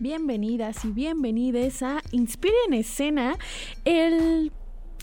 Bienvenidas 0.00 0.84
y 0.84 0.88
bienvenides 0.88 1.80
a 1.84 2.02
Inspire 2.10 2.56
en 2.66 2.74
Escena, 2.74 3.38
el 3.84 4.50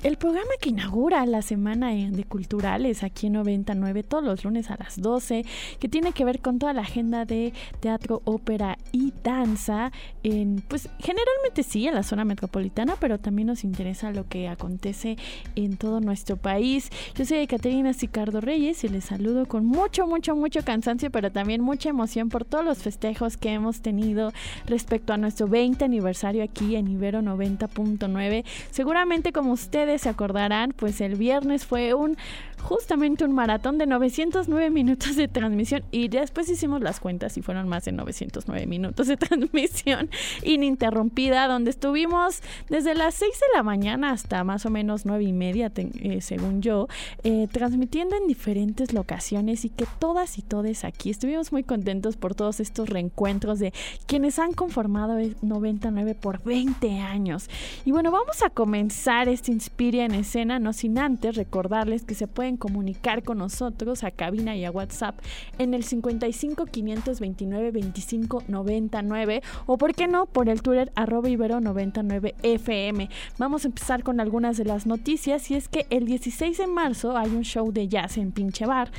el 0.03 0.17
programa 0.17 0.49
que 0.59 0.69
inaugura 0.69 1.25
la 1.27 1.43
semana 1.43 1.91
de 1.91 2.23
culturales 2.23 3.03
aquí 3.03 3.27
en 3.27 3.33
99 3.33 4.01
todos 4.01 4.23
los 4.23 4.43
lunes 4.43 4.71
a 4.71 4.77
las 4.77 4.99
12, 4.99 5.45
que 5.79 5.89
tiene 5.89 6.11
que 6.11 6.25
ver 6.25 6.39
con 6.39 6.57
toda 6.57 6.73
la 6.73 6.81
agenda 6.81 7.25
de 7.25 7.53
teatro, 7.81 8.21
ópera 8.25 8.79
y 8.91 9.13
danza, 9.23 9.91
en, 10.23 10.63
pues 10.67 10.89
generalmente 10.99 11.61
sí 11.61 11.87
en 11.87 11.93
la 11.93 12.01
zona 12.01 12.25
metropolitana, 12.25 12.95
pero 12.99 13.19
también 13.19 13.47
nos 13.47 13.63
interesa 13.63 14.11
lo 14.11 14.27
que 14.27 14.47
acontece 14.47 15.17
en 15.55 15.77
todo 15.77 15.99
nuestro 15.99 16.35
país. 16.35 16.89
Yo 17.15 17.23
soy 17.25 17.45
Caterina 17.45 17.93
Sicardo 17.93 18.41
Reyes 18.41 18.83
y 18.83 18.89
les 18.89 19.05
saludo 19.05 19.45
con 19.45 19.65
mucho, 19.65 20.07
mucho, 20.07 20.35
mucho 20.35 20.63
cansancio, 20.63 21.11
pero 21.11 21.31
también 21.31 21.61
mucha 21.61 21.89
emoción 21.89 22.29
por 22.29 22.43
todos 22.43 22.65
los 22.65 22.79
festejos 22.79 23.37
que 23.37 23.49
hemos 23.49 23.81
tenido 23.81 24.31
respecto 24.65 25.13
a 25.13 25.17
nuestro 25.17 25.47
20 25.47 25.85
aniversario 25.85 26.43
aquí 26.43 26.75
en 26.75 26.87
Ibero 26.87 27.21
90.9. 27.21 28.45
Seguramente 28.71 29.31
como 29.31 29.51
ustedes 29.51 29.90
se 29.99 30.09
acordarán, 30.09 30.73
pues 30.75 31.01
el 31.01 31.15
viernes 31.15 31.65
fue 31.65 31.93
un 31.93 32.17
justamente 32.61 33.25
un 33.25 33.33
maratón 33.33 33.77
de 33.77 33.85
909 33.87 34.69
minutos 34.69 35.15
de 35.15 35.27
transmisión. 35.27 35.83
Y 35.91 36.07
después 36.07 36.49
hicimos 36.49 36.81
las 36.81 36.99
cuentas 36.99 37.37
y 37.37 37.41
fueron 37.41 37.67
más 37.67 37.85
de 37.85 37.91
909 37.91 38.65
minutos 38.67 39.07
de 39.07 39.17
transmisión 39.17 40.09
ininterrumpida 40.43 41.47
donde 41.47 41.71
estuvimos 41.71 42.41
desde 42.69 42.95
las 42.95 43.15
6 43.15 43.31
de 43.31 43.57
la 43.57 43.63
mañana 43.63 44.11
hasta 44.11 44.43
más 44.43 44.65
o 44.65 44.69
menos 44.69 45.05
9 45.05 45.23
y 45.23 45.33
media 45.33 45.71
eh, 45.75 46.21
según 46.21 46.61
yo 46.61 46.87
eh, 47.23 47.47
transmitiendo 47.51 48.15
en 48.15 48.27
diferentes 48.27 48.93
locaciones 48.93 49.65
y 49.65 49.69
que 49.69 49.85
todas 49.99 50.37
y 50.37 50.41
todes 50.41 50.83
aquí. 50.83 51.09
Estuvimos 51.09 51.51
muy 51.51 51.63
contentos 51.63 52.17
por 52.17 52.35
todos 52.35 52.59
estos 52.59 52.89
reencuentros 52.89 53.59
de 53.59 53.73
quienes 54.05 54.39
han 54.39 54.53
conformado 54.53 55.17
99 55.41 56.15
por 56.15 56.43
20 56.43 56.99
años. 56.99 57.49
Y 57.85 57.91
bueno 57.91 58.11
vamos 58.11 58.43
a 58.43 58.49
comenzar 58.49 59.29
este 59.29 59.51
Inspiria 59.51 60.05
en 60.05 60.13
escena 60.13 60.59
no 60.59 60.73
sin 60.73 60.97
antes 60.97 61.35
recordarles 61.35 62.03
que 62.03 62.15
se 62.15 62.27
pueden 62.27 62.50
comunicar 62.57 63.23
con 63.23 63.39
nosotros 63.39 64.03
a 64.03 64.11
cabina 64.11 64.55
y 64.55 64.65
a 64.65 64.71
WhatsApp 64.71 65.19
en 65.57 65.73
el 65.73 65.83
55 65.83 66.65
529 66.65 67.71
25 67.71 68.43
99 68.47 69.41
o 69.65 69.77
por 69.77 69.93
qué 69.93 70.07
no 70.07 70.25
por 70.25 70.49
el 70.49 70.61
Twitter 70.61 70.91
arroba 70.95 71.29
ibero 71.29 71.59
99 71.59 72.35
FM. 72.43 73.09
Vamos 73.37 73.65
a 73.65 73.67
empezar 73.67 74.03
con 74.03 74.19
algunas 74.19 74.57
de 74.57 74.65
las 74.65 74.85
noticias 74.85 75.49
y 75.51 75.55
es 75.55 75.67
que 75.67 75.85
el 75.89 76.05
16 76.05 76.57
de 76.57 76.67
marzo 76.67 77.17
hay 77.17 77.29
un 77.29 77.43
show 77.43 77.71
de 77.71 77.87
jazz 77.87 78.17
en 78.17 78.31
Pinche 78.31 78.65
Bar 78.65 78.91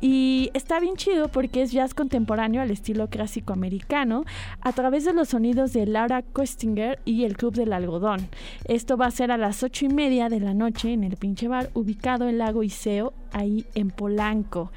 y 0.00 0.50
está 0.54 0.80
bien 0.80 0.96
chido 0.96 1.28
porque 1.28 1.62
es 1.62 1.72
jazz 1.72 1.94
contemporáneo 1.94 2.62
al 2.62 2.70
estilo 2.70 3.08
clásico 3.08 3.52
americano 3.52 4.24
a 4.60 4.72
través 4.72 5.04
de 5.04 5.12
los 5.12 5.28
sonidos 5.28 5.72
de 5.72 5.86
Laura 5.86 6.22
Kostinger 6.22 6.98
y 7.04 7.24
el 7.24 7.36
Club 7.36 7.54
del 7.54 7.72
Algodón. 7.72 8.28
Esto 8.64 8.96
va 8.96 9.06
a 9.06 9.10
ser 9.10 9.30
a 9.30 9.36
las 9.36 9.62
8 9.62 9.86
y 9.86 9.88
media 9.88 10.28
de 10.28 10.40
la 10.40 10.54
noche 10.54 10.92
en 10.92 11.04
el 11.04 11.16
Pinche 11.16 11.48
Bar 11.48 11.70
ubicado 11.74 12.28
en 12.28 12.38
Lago 12.38 12.62
Iseo 12.62 12.97
video 12.98 13.12
ahí 13.32 13.66
en 13.74 13.90
Polanco. 13.90 14.70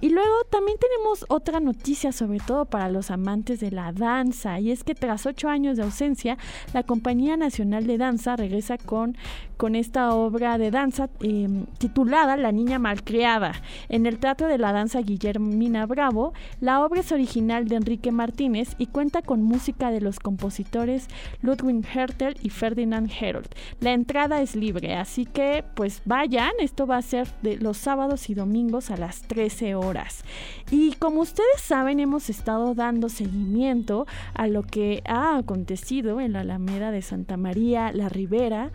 Y 0.00 0.10
luego 0.10 0.44
también 0.50 0.78
tenemos 0.78 1.24
otra 1.28 1.60
noticia, 1.60 2.12
sobre 2.12 2.40
todo 2.40 2.64
para 2.64 2.88
los 2.88 3.10
amantes 3.10 3.60
de 3.60 3.70
la 3.70 3.92
danza, 3.92 4.60
y 4.60 4.70
es 4.70 4.84
que 4.84 4.94
tras 4.94 5.26
ocho 5.26 5.48
años 5.48 5.76
de 5.76 5.82
ausencia, 5.82 6.38
la 6.72 6.82
Compañía 6.82 7.36
Nacional 7.36 7.86
de 7.86 7.98
Danza 7.98 8.36
regresa 8.36 8.78
con, 8.78 9.16
con 9.56 9.74
esta 9.74 10.14
obra 10.14 10.58
de 10.58 10.70
danza 10.70 11.08
em, 11.20 11.66
titulada 11.78 12.36
La 12.36 12.52
Niña 12.52 12.78
Malcriada. 12.78 13.52
En 13.88 14.06
el 14.06 14.18
Teatro 14.18 14.48
de 14.48 14.58
la 14.58 14.72
Danza 14.72 15.00
Guillermina 15.00 15.86
Bravo, 15.86 16.32
la 16.60 16.84
obra 16.84 17.00
es 17.00 17.12
original 17.12 17.68
de 17.68 17.76
Enrique 17.76 18.12
Martínez 18.12 18.74
y 18.78 18.86
cuenta 18.86 19.22
con 19.22 19.42
música 19.42 19.90
de 19.90 20.00
los 20.00 20.20
compositores 20.20 21.08
Ludwig 21.42 21.84
Hertel 21.94 22.36
y 22.42 22.50
Ferdinand 22.50 23.10
Herold. 23.10 23.48
La 23.80 23.92
entrada 23.92 24.42
es 24.42 24.56
libre, 24.56 24.94
así 24.94 25.26
que 25.26 25.64
pues 25.74 26.02
vayan, 26.04 26.52
esto 26.60 26.86
va 26.86 26.98
a 26.98 27.02
ser 27.02 27.28
de 27.42 27.56
los 27.56 27.76
sábados 27.76 27.95
y 28.28 28.34
domingos 28.34 28.90
a 28.90 28.96
las 28.96 29.22
13 29.22 29.74
horas. 29.74 30.22
Y 30.70 30.92
como 30.92 31.22
ustedes 31.22 31.60
saben, 31.62 31.98
hemos 31.98 32.28
estado 32.28 32.74
dando 32.74 33.08
seguimiento 33.08 34.06
a 34.34 34.48
lo 34.48 34.62
que 34.62 35.02
ha 35.06 35.38
acontecido 35.38 36.20
en 36.20 36.34
la 36.34 36.40
Alameda 36.40 36.90
de 36.90 37.00
Santa 37.00 37.38
María, 37.38 37.92
la 37.92 38.10
Ribera, 38.10 38.70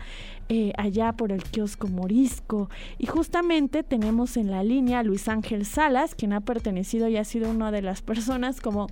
eh, 0.48 0.72
allá 0.76 1.12
por 1.12 1.30
el 1.30 1.44
kiosco 1.44 1.86
Morisco. 1.86 2.68
Y 2.98 3.06
justamente 3.06 3.84
tenemos 3.84 4.36
en 4.36 4.50
la 4.50 4.64
línea 4.64 4.98
a 4.98 5.02
Luis 5.04 5.28
Ángel 5.28 5.64
Salas, 5.64 6.16
quien 6.16 6.32
ha 6.32 6.40
pertenecido 6.40 7.08
y 7.08 7.16
ha 7.16 7.24
sido 7.24 7.48
una 7.48 7.70
de 7.70 7.82
las 7.82 8.02
personas 8.02 8.60
como 8.60 8.88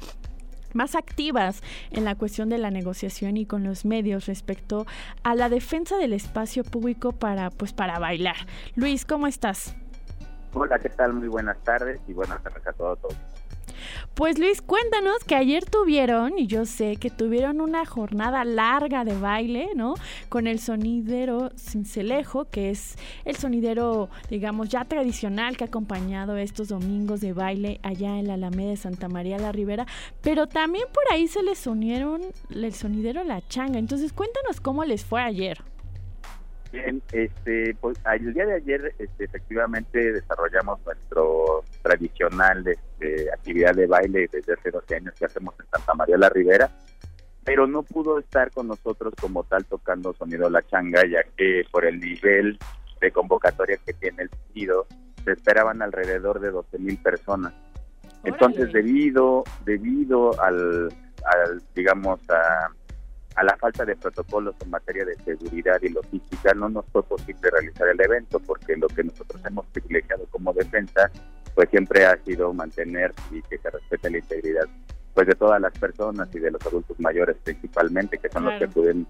más 0.75 0.95
activas 0.95 1.63
en 1.91 2.05
la 2.05 2.15
cuestión 2.15 2.49
de 2.49 2.59
la 2.59 2.71
negociación 2.71 3.37
y 3.37 3.47
con 3.47 3.65
los 3.65 3.85
medios 3.85 4.27
respecto 4.27 4.87
a 5.23 5.35
la 5.35 5.49
defensa 5.49 5.97
del 5.97 6.13
espacio 6.13 6.63
público 6.63 7.13
para 7.13 7.51
pues 7.51 7.73
para 7.73 7.99
bailar. 7.99 8.37
Luis, 8.77 9.05
¿cómo 9.05 9.27
estás? 9.27 9.75
Hola, 10.53 10.78
¿qué 10.78 10.88
tal? 10.88 11.12
Muy 11.12 11.28
buenas 11.28 11.59
tardes 11.62 12.00
y 12.09 12.12
buenas 12.12 12.43
tardes 12.43 12.66
a 12.66 12.72
todos. 12.72 12.99
Pues 14.15 14.38
Luis, 14.38 14.61
cuéntanos 14.61 15.25
que 15.25 15.37
ayer 15.37 15.65
tuvieron, 15.65 16.38
y 16.38 16.47
yo 16.47 16.66
sé 16.66 16.97
que 16.97 17.09
tuvieron 17.09 17.61
una 17.61 17.87
jornada 17.87 18.44
larga 18.44 19.05
de 19.05 19.16
baile, 19.19 19.71
¿no? 19.77 19.94
Con 20.28 20.47
el 20.47 20.59
sonidero 20.59 21.50
Cincelejo, 21.56 22.47
que 22.47 22.71
es 22.71 22.97
el 23.25 23.37
sonidero, 23.37 24.10
digamos, 24.28 24.69
ya 24.69 24.84
tradicional 24.84 25.56
que 25.56 25.65
ha 25.65 25.69
acompañado 25.69 26.37
estos 26.37 26.69
domingos 26.69 27.21
de 27.21 27.33
baile 27.33 27.81
allá 27.83 28.19
en 28.19 28.27
la 28.27 28.34
Alameda 28.34 28.71
de 28.71 28.77
Santa 28.77 29.09
María 29.09 29.39
la 29.39 29.53
Ribera, 29.53 29.87
pero 30.21 30.49
también 30.49 30.84
por 30.93 31.05
ahí 31.12 31.28
se 31.28 31.43
les 31.43 31.66
unieron 31.66 32.21
el 32.50 32.75
sonidero 32.75 33.25
La 33.25 33.41
Changa. 33.49 33.78
Entonces, 33.78 34.12
cuéntanos 34.12 34.60
cómo 34.60 34.84
les 34.84 35.05
fue 35.05 35.22
ayer. 35.22 35.62
Bien, 36.73 37.03
este, 37.11 37.75
pues, 37.81 37.99
el 38.13 38.33
día 38.33 38.47
de 38.47 38.55
ayer 38.55 38.95
este, 38.99 39.25
efectivamente 39.25 40.13
desarrollamos 40.13 40.79
nuestro 40.87 41.65
tradicional 41.83 42.65
este, 42.67 43.33
actividad 43.33 43.75
de 43.75 43.87
baile 43.87 44.29
desde 44.31 44.53
hace 44.53 44.71
12 44.71 44.97
años 44.97 45.15
que 45.19 45.25
hacemos 45.25 45.55
en 45.59 45.67
Santa 45.67 45.95
María 45.95 46.17
la 46.17 46.29
Ribera, 46.29 46.71
pero 47.45 47.67
no 47.67 47.83
pudo 47.83 48.21
estar 48.21 48.53
con 48.53 48.69
nosotros 48.69 49.15
como 49.21 49.43
tal 49.43 49.65
tocando 49.65 50.13
sonido 50.13 50.49
la 50.49 50.63
changa, 50.63 51.03
ya 51.07 51.25
que 51.37 51.65
por 51.73 51.85
el 51.85 51.99
nivel 51.99 52.57
de 53.01 53.11
convocatoria 53.11 53.79
que 53.85 53.95
tiene 53.95 54.23
el 54.25 54.31
sonido, 54.31 54.87
se 55.25 55.33
esperaban 55.33 55.83
alrededor 55.83 56.39
de 56.39 56.51
12 56.51 56.79
mil 56.79 56.99
personas. 56.99 57.53
Entonces, 58.23 58.73
debido, 58.73 59.43
debido 59.65 60.41
al, 60.41 60.89
al 61.25 61.63
digamos, 61.75 62.21
a 62.31 62.71
a 63.37 63.45
la 63.45 63.57
falta 63.57 63.85
de 63.85 63.97
protocolos 63.97 64.55
en 64.63 64.71
materia 64.71 65.05
de 65.05 65.17
seguridad 65.17 65.81
y 65.83 65.89
logística 65.91 66.53
no 66.55 66.69
nos 66.69 66.85
fue 66.87 67.03
posible 67.03 67.51
realizar 67.51 67.89
el 67.89 68.01
evento 68.01 68.41
porque 68.41 68.77
lo 68.77 68.89
que 68.89 69.05
nosotros 69.05 69.41
hemos 69.45 69.67
privilegiado 69.67 70.27
como 70.31 70.53
defensa 70.53 71.11
pues 71.55 71.69
siempre 71.71 72.07
ha 72.07 72.17
sido 72.25 72.53
mantener 72.53 73.13
y 73.31 73.43
que 73.43 73.59
se 73.59 73.71
respete 73.71 74.11
la 74.11 74.19
integridad 74.19 74.66
pues 75.15 75.27
de 75.27 75.34
todas 75.34 75.60
las 75.60 75.72
personas 75.78 76.28
y 76.34 76.39
de 76.39 76.51
los 76.51 76.65
adultos 76.66 76.99
mayores 77.01 77.37
principalmente 77.43 78.19
que 78.19 78.28
son 78.28 78.45
los 78.45 78.59
que 78.59 78.65
acuden 78.65 79.07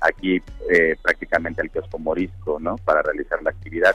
aquí 0.00 0.42
eh, 0.70 0.96
prácticamente 1.02 1.60
al 1.60 1.70
kiosco 1.70 1.98
morisco 1.98 2.58
no 2.60 2.76
para 2.76 3.02
realizar 3.02 3.42
la 3.42 3.50
actividad. 3.50 3.94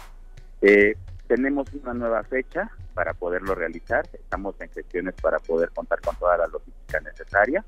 Eh, 0.62 0.96
tenemos 1.28 1.68
una 1.74 1.94
nueva 1.94 2.24
fecha 2.24 2.72
para 2.96 3.14
poderlo 3.14 3.54
realizar. 3.54 4.08
Estamos 4.12 4.60
en 4.60 4.70
gestiones 4.72 5.14
para 5.22 5.38
poder 5.40 5.70
contar 5.70 6.02
con 6.02 6.16
toda 6.16 6.38
la 6.38 6.48
logística 6.48 7.00
necesaria 7.02 7.64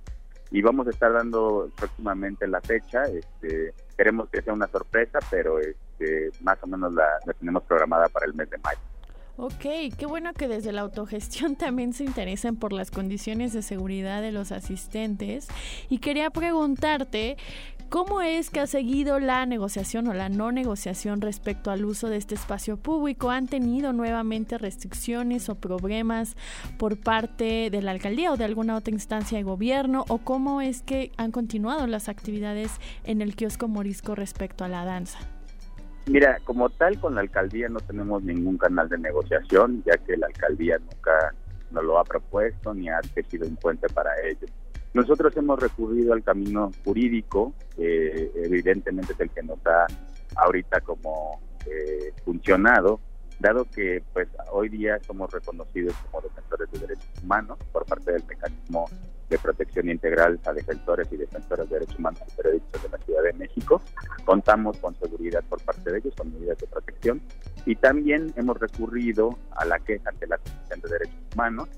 y 0.52 0.62
vamos 0.62 0.86
a 0.88 0.90
estar 0.90 1.14
dando 1.14 1.70
próximamente 1.76 2.48
la 2.48 2.62
fecha. 2.62 3.04
Este, 3.06 3.74
queremos 3.98 4.30
que 4.30 4.42
sea 4.42 4.54
una 4.54 4.68
sorpresa, 4.68 5.20
pero 5.30 5.60
este, 5.60 6.32
más 6.42 6.58
o 6.62 6.68
menos 6.68 6.94
la, 6.94 7.08
tenemos 7.40 7.64
programada 7.64 8.10
para 8.10 8.26
el 8.26 8.34
mes 8.34 8.50
de 8.50 8.58
mayo. 8.58 8.80
Ok, 9.38 9.96
qué 9.98 10.06
bueno 10.06 10.34
que 10.34 10.50
desde 10.50 10.74
la 10.74 10.82
autogestión 10.82 11.56
también 11.58 11.94
se 11.94 12.04
interesen 12.04 12.58
por 12.58 12.74
las 12.74 12.92
condiciones 12.92 13.54
de 13.54 13.62
seguridad 13.62 14.22
de 14.22 14.34
los 14.34 14.52
asistentes. 14.52 15.48
Y 15.90 16.00
quería 16.00 16.30
preguntarte, 16.30 17.38
¿Cómo 17.92 18.22
es 18.22 18.50
que 18.50 18.62
ha 18.62 18.68
seguido 18.68 19.20
la 19.20 19.46
negociación 19.46 20.08
o 20.08 20.14
la 20.14 20.30
no 20.30 20.54
negociación 20.54 21.20
respecto 21.20 21.72
al 21.72 21.84
uso 21.84 22.08
de 22.08 22.16
este 22.16 22.36
espacio 22.36 22.78
público? 22.78 23.32
¿Han 23.32 23.48
tenido 23.48 23.92
nuevamente 23.92 24.58
restricciones 24.58 25.50
o 25.50 25.56
problemas 25.56 26.38
por 26.78 26.98
parte 26.98 27.70
de 27.70 27.82
la 27.82 27.92
alcaldía 27.92 28.32
o 28.32 28.38
de 28.38 28.46
alguna 28.46 28.78
otra 28.78 28.94
instancia 28.94 29.38
de 29.38 29.44
gobierno? 29.44 30.06
¿O 30.08 30.20
cómo 30.20 30.62
es 30.62 30.84
que 30.84 31.12
han 31.18 31.32
continuado 31.32 31.86
las 31.86 32.08
actividades 32.08 32.72
en 33.04 33.22
el 33.22 33.36
kiosco 33.36 33.68
morisco 33.68 34.16
respecto 34.16 34.64
a 34.64 34.70
la 34.70 34.86
danza? 34.86 35.20
Mira, 36.06 36.38
como 36.46 36.70
tal 36.70 36.98
con 36.98 37.16
la 37.16 37.20
alcaldía 37.20 37.68
no 37.68 37.82
tenemos 37.82 38.24
ningún 38.24 38.58
canal 38.58 38.88
de 38.88 39.00
negociación, 39.00 39.84
ya 39.86 39.98
que 39.98 40.16
la 40.16 40.28
alcaldía 40.28 40.78
nunca 40.78 41.36
nos 41.72 41.84
lo 41.84 42.00
ha 42.00 42.06
propuesto 42.06 42.74
ni 42.74 42.88
ha 42.88 43.02
tejido 43.14 43.46
un 43.46 43.58
puente 43.58 43.90
para 43.90 44.12
ello. 44.26 44.48
Nosotros 44.94 45.36
hemos 45.38 45.60
recurrido 45.60 46.14
al 46.14 46.24
camino 46.24 46.72
jurídico, 46.84 47.54
que 47.76 48.32
evidentemente 48.36 49.14
es 49.14 49.20
el 49.20 49.30
que 49.30 49.44
nos 49.44 49.60
ha 49.66 49.88
ahorita 50.36 50.82
como 50.82 51.40
eh, 51.66 52.14
funcionado, 52.24 53.00
dado 53.40 53.66
que 53.66 54.04
pues 54.14 54.28
hoy 54.52 54.70
día 54.70 55.00
somos 55.06 55.32
reconocidos 55.32 55.94
como 56.04 56.22
defensores 56.22 56.72
de 56.72 56.80
derechos 56.80 57.10
humanos 57.24 57.58
por 57.72 57.86
parte 57.86 58.12
del 58.12 58.24
mecanismo 58.26 58.86
de 59.30 59.40
protección 59.40 59.90
integral 59.90 60.40
a 60.46 60.52
defensores 60.52 61.08
y 61.12 61.18
defensoras 61.18 61.70
de 61.70 61.76
derechos 61.76 61.98
humanos 61.98 62.22
y 62.28 62.36
periodistas 62.36 62.84
de 62.84 62.90
la 62.90 62.98
Ciudad 62.98 63.24
de 63.24 63.34
México. 63.34 63.82
Contamos 64.26 64.78
con 64.78 64.94
seguridad 64.96 65.42
por 65.50 65.62
parte 65.62 65.90
de 65.90 66.00
ellos, 66.00 66.14
con 66.16 66.34
medidas 66.34 66.58
de 66.58 66.68
protección. 66.68 67.22
Y 67.66 67.76
también 67.78 68.34
hemos 68.36 68.60
recurrido 68.60 69.38
a 69.52 69.66
la 69.66 69.80
queja 69.80 70.10
ante 70.10 70.28
la 70.28 70.38
Comisión 70.38 70.82
de 70.82 70.90
Derechos 70.90 71.20
Humanos. 71.34 71.70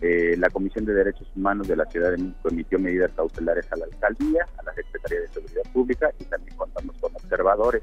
Eh, 0.00 0.36
la 0.38 0.50
Comisión 0.50 0.84
de 0.84 0.92
Derechos 0.92 1.26
Humanos 1.34 1.68
de 1.68 1.76
la 1.76 1.86
Ciudad 1.86 2.10
de 2.10 2.18
México 2.18 2.48
emitió 2.50 2.78
medidas 2.78 3.10
cautelares 3.16 3.70
a 3.72 3.76
la 3.76 3.86
Alcaldía, 3.86 4.46
a 4.58 4.62
la 4.62 4.74
Secretaría 4.74 5.20
de 5.20 5.28
Seguridad 5.28 5.62
Pública 5.72 6.10
y 6.18 6.24
también 6.24 6.56
contamos 6.56 6.96
con 7.00 7.14
observadores 7.14 7.82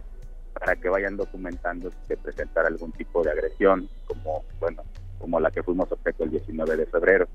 para 0.53 0.75
que 0.75 0.89
vayan 0.89 1.17
documentando 1.17 1.89
si 1.89 1.97
se 2.07 2.17
presentara 2.17 2.67
algún 2.67 2.91
tipo 2.91 3.23
de 3.23 3.31
agresión, 3.31 3.89
como, 4.07 4.43
bueno, 4.59 4.83
como 5.17 5.39
la 5.39 5.49
que 5.49 5.63
fuimos 5.63 5.91
objeto 5.91 6.23
el 6.23 6.31
19 6.31 6.77
de 6.77 6.85
febrero. 6.85 7.27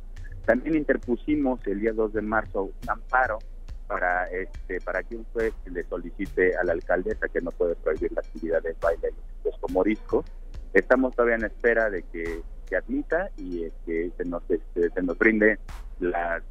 También 0.47 0.77
interpusimos 0.77 1.61
el 1.67 1.81
día 1.81 1.93
2 1.93 2.13
de 2.13 2.23
marzo 2.23 2.63
un 2.63 2.91
amparo 2.91 3.39
para 3.89 4.25
este 4.27 4.81
para 4.83 5.03
que 5.03 5.17
un 5.17 5.25
juez 5.33 5.53
le 5.65 5.83
solicite 5.85 6.57
a 6.57 6.63
la 6.63 6.73
alcaldesa 6.73 7.29
que 7.29 7.41
no 7.41 7.51
puede 7.51 7.75
prohibir 7.77 8.13
la 8.13 8.21
actividad 8.21 8.63
de 8.63 8.77
baile 8.81 9.11
los 9.45 9.59
comoriscos. 9.59 10.25
Estamos 10.73 11.17
todavía 11.17 11.37
en 11.37 11.47
espera 11.47 11.91
de 11.91 12.03
que 12.05 12.43
se 12.69 12.77
admita 12.77 13.31
y 13.37 13.69
que 13.87 14.11
se 14.17 14.25
nos 14.25 14.43
este, 14.49 14.91
se 14.91 15.03
nos 15.03 15.19
brinde 15.19 15.59
la, 16.01 16.43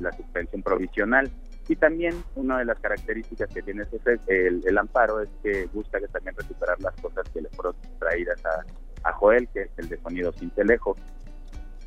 la, 0.00 0.12
suspensión 0.12 0.62
provisional. 0.62 1.30
Y 1.68 1.76
también 1.76 2.14
una 2.34 2.58
de 2.58 2.64
las 2.64 2.78
características 2.80 3.48
que 3.52 3.62
tiene 3.62 3.82
ese, 3.82 4.18
el, 4.26 4.62
el, 4.66 4.78
amparo 4.78 5.20
es 5.20 5.28
que 5.42 5.66
busca 5.72 5.98
también 6.12 6.34
recuperar 6.36 6.80
las 6.80 6.94
cosas 6.96 7.28
que 7.30 7.42
le 7.42 7.48
fueron 7.50 7.74
traídas 7.98 8.42
a, 8.46 8.64
a 9.08 9.12
Joel, 9.12 9.48
que 9.48 9.62
es 9.62 9.70
el 9.76 9.88
de 9.88 9.98
sonido 9.98 10.32
sin 10.32 10.50
telejo. 10.50 10.96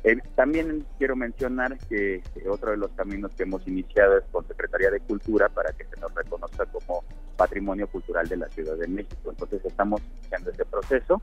Eh, 0.04 0.16
también 0.34 0.84
quiero 0.98 1.14
mencionar 1.14 1.78
que 1.88 2.22
otro 2.48 2.72
de 2.72 2.76
los 2.76 2.90
caminos 2.92 3.32
que 3.36 3.44
hemos 3.44 3.66
iniciado 3.68 4.18
es 4.18 4.24
con 4.32 4.46
Secretaría 4.48 4.90
de 4.90 5.00
Cultura 5.00 5.48
para 5.48 5.72
que 5.72 5.84
se 5.84 6.00
nos 6.00 6.12
reconozca 6.14 6.66
como 6.66 7.04
Patrimonio 7.36 7.86
Cultural 7.86 8.28
de 8.28 8.36
la 8.36 8.48
Ciudad 8.48 8.76
de 8.76 8.88
México. 8.88 9.30
Entonces 9.30 9.64
estamos 9.64 10.00
iniciando 10.16 10.50
ese 10.50 10.64
proceso 10.64 11.22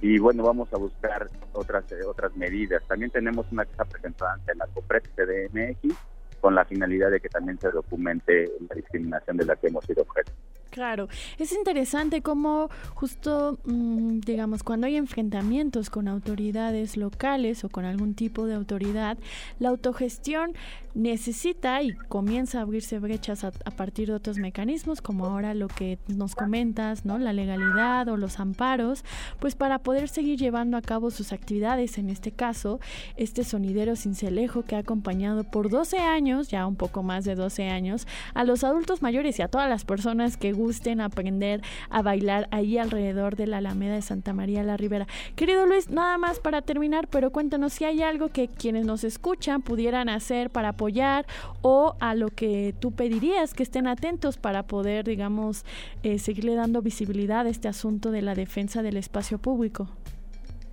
y 0.00 0.18
bueno, 0.18 0.42
vamos 0.42 0.72
a 0.72 0.76
buscar 0.76 1.30
otras 1.52 1.90
eh, 1.92 2.04
otras 2.04 2.36
medidas. 2.36 2.82
También 2.86 3.10
tenemos 3.10 3.46
una 3.50 3.64
queja 3.64 3.84
presentada 3.84 4.34
ante 4.34 4.54
la 4.54 4.66
COPRES 4.66 5.02
CDMX 5.16 5.96
con 6.40 6.54
la 6.54 6.64
finalidad 6.64 7.10
de 7.10 7.20
que 7.20 7.28
también 7.28 7.58
se 7.58 7.70
documente 7.70 8.50
la 8.68 8.74
discriminación 8.74 9.38
de 9.38 9.46
la 9.46 9.56
que 9.56 9.68
hemos 9.68 9.84
sido 9.86 10.02
objeto. 10.02 10.32
Claro, 10.74 11.06
es 11.38 11.52
interesante 11.52 12.20
cómo 12.20 12.68
justo, 12.94 13.60
mm, 13.64 14.18
digamos, 14.26 14.64
cuando 14.64 14.88
hay 14.88 14.96
enfrentamientos 14.96 15.88
con 15.88 16.08
autoridades 16.08 16.96
locales 16.96 17.62
o 17.62 17.68
con 17.68 17.84
algún 17.84 18.14
tipo 18.14 18.46
de 18.46 18.54
autoridad, 18.54 19.16
la 19.60 19.68
autogestión 19.68 20.54
necesita 20.94 21.82
y 21.82 21.92
comienza 22.08 22.58
a 22.58 22.62
abrirse 22.62 22.98
brechas 22.98 23.44
a, 23.44 23.50
partir 23.50 24.08
de 24.08 24.14
otros 24.14 24.38
mecanismos, 24.38 25.00
como 25.00 25.26
ahora 25.26 25.52
lo 25.54 25.66
que 25.66 25.98
nos 26.06 26.34
comentas, 26.34 27.04
¿no? 27.04 27.18
La 27.18 27.32
legalidad 27.32 28.08
o 28.08 28.16
los 28.16 28.38
amparos, 28.38 29.04
pues 29.40 29.56
para 29.56 29.80
poder 29.80 30.08
seguir 30.08 30.38
llevando 30.38 30.76
a 30.76 30.82
cabo 30.82 31.10
sus 31.10 31.32
actividades, 31.32 31.98
en 31.98 32.10
este 32.10 32.30
caso, 32.30 32.78
este 33.16 33.42
sonidero 33.42 33.96
cincelejo 33.96 34.62
que 34.62 34.76
ha 34.76 34.80
acompañado 34.80 35.42
por 35.44 35.68
12 35.68 35.98
años, 35.98 36.48
ya 36.48 36.66
un 36.66 36.76
poco 36.76 37.02
más 37.02 37.24
de 37.24 37.34
12 37.34 37.68
años, 37.68 38.06
a 38.34 38.44
los 38.44 38.62
adultos 38.62 39.02
mayores 39.02 39.38
y 39.38 39.42
a 39.42 39.48
todas 39.48 39.68
las 39.68 39.84
personas 39.84 40.36
que 40.36 40.52
gusten 40.64 41.02
aprender 41.02 41.60
a 41.90 42.00
bailar 42.00 42.48
ahí 42.50 42.78
alrededor 42.78 43.36
de 43.36 43.46
la 43.46 43.58
Alameda 43.58 43.94
de 43.94 44.02
Santa 44.02 44.32
María 44.32 44.62
la 44.62 44.76
Ribera. 44.76 45.06
Querido 45.36 45.66
Luis, 45.66 45.90
nada 45.90 46.16
más 46.16 46.40
para 46.40 46.62
terminar, 46.62 47.06
pero 47.08 47.30
cuéntanos 47.30 47.74
si 47.74 47.84
hay 47.84 48.02
algo 48.02 48.30
que 48.30 48.48
quienes 48.48 48.86
nos 48.86 49.04
escuchan 49.04 49.62
pudieran 49.62 50.08
hacer 50.08 50.50
para 50.50 50.70
apoyar 50.70 51.26
o 51.60 51.96
a 52.00 52.14
lo 52.14 52.28
que 52.28 52.74
tú 52.80 52.92
pedirías 52.92 53.52
que 53.52 53.62
estén 53.62 53.86
atentos 53.86 54.38
para 54.38 54.62
poder, 54.62 55.04
digamos, 55.04 55.64
eh, 56.02 56.18
seguirle 56.18 56.54
dando 56.54 56.80
visibilidad 56.80 57.46
a 57.46 57.50
este 57.50 57.68
asunto 57.68 58.10
de 58.10 58.22
la 58.22 58.34
defensa 58.34 58.82
del 58.82 58.96
espacio 58.96 59.38
público. 59.38 59.88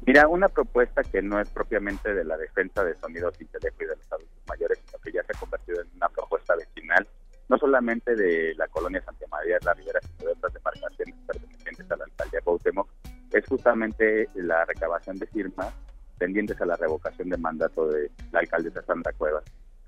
Mira, 0.05 0.27
una 0.27 0.47
propuesta 0.47 1.03
que 1.03 1.21
no 1.21 1.39
es 1.39 1.49
propiamente 1.49 2.13
de 2.13 2.23
la 2.23 2.37
defensa 2.37 2.83
de 2.83 2.95
sonidos 2.95 3.35
y 3.39 3.45
teléfono 3.45 3.83
y 3.83 3.89
de 3.89 3.95
los 3.97 4.11
adultos 4.11 4.43
mayores, 4.47 4.79
sino 4.85 4.99
que 4.99 5.11
ya 5.11 5.23
se 5.23 5.31
ha 5.35 5.39
convertido 5.39 5.81
en 5.81 5.87
una 5.95 6.09
propuesta 6.09 6.55
vecinal 6.55 7.07
no 7.51 7.57
solamente 7.57 8.15
de 8.15 8.55
la 8.55 8.65
colonia 8.69 9.03
Santa 9.03 9.27
María 9.29 9.57
de 9.59 9.65
la 9.65 9.73
Ribera, 9.73 9.99
sino 9.99 10.29
de 10.29 10.35
otras 10.37 10.53
demarcaciones 10.53 11.15
pertenecientes 11.27 11.91
a 11.91 11.97
la 11.97 12.05
alcaldía 12.05 12.39
Cuauhtémoc, 12.45 12.87
es 13.33 13.45
justamente 13.45 14.29
la 14.35 14.63
recabación 14.63 15.17
de 15.17 15.27
firmas 15.27 15.67
pendientes 16.17 16.61
a 16.61 16.65
la 16.65 16.77
revocación 16.77 17.27
de 17.27 17.37
mandato 17.37 17.89
de 17.89 18.09
la 18.31 18.39
alcaldesa 18.39 18.81
Sandra 18.83 19.11
Cuevas. 19.11 19.43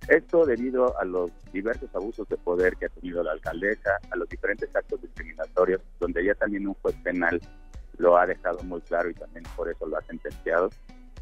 Esto 0.09 0.45
debido 0.45 0.99
a 0.99 1.05
los 1.05 1.31
diversos 1.53 1.89
abusos 1.95 2.27
de 2.27 2.35
poder 2.35 2.75
que 2.75 2.87
ha 2.87 2.89
tenido 2.89 3.23
la 3.23 3.31
alcaldesa, 3.31 3.91
a 4.11 4.15
los 4.17 4.27
diferentes 4.27 4.69
actos 4.75 5.01
discriminatorios, 5.01 5.81
donde 6.01 6.25
ya 6.25 6.35
también 6.35 6.67
un 6.67 6.73
juez 6.81 6.95
penal 7.01 7.39
lo 7.97 8.17
ha 8.17 8.25
dejado 8.25 8.61
muy 8.63 8.81
claro 8.81 9.09
y 9.09 9.13
también 9.13 9.45
por 9.55 9.69
eso 9.69 9.85
lo 9.85 9.97
ha 9.97 10.01
sentenciado. 10.01 10.69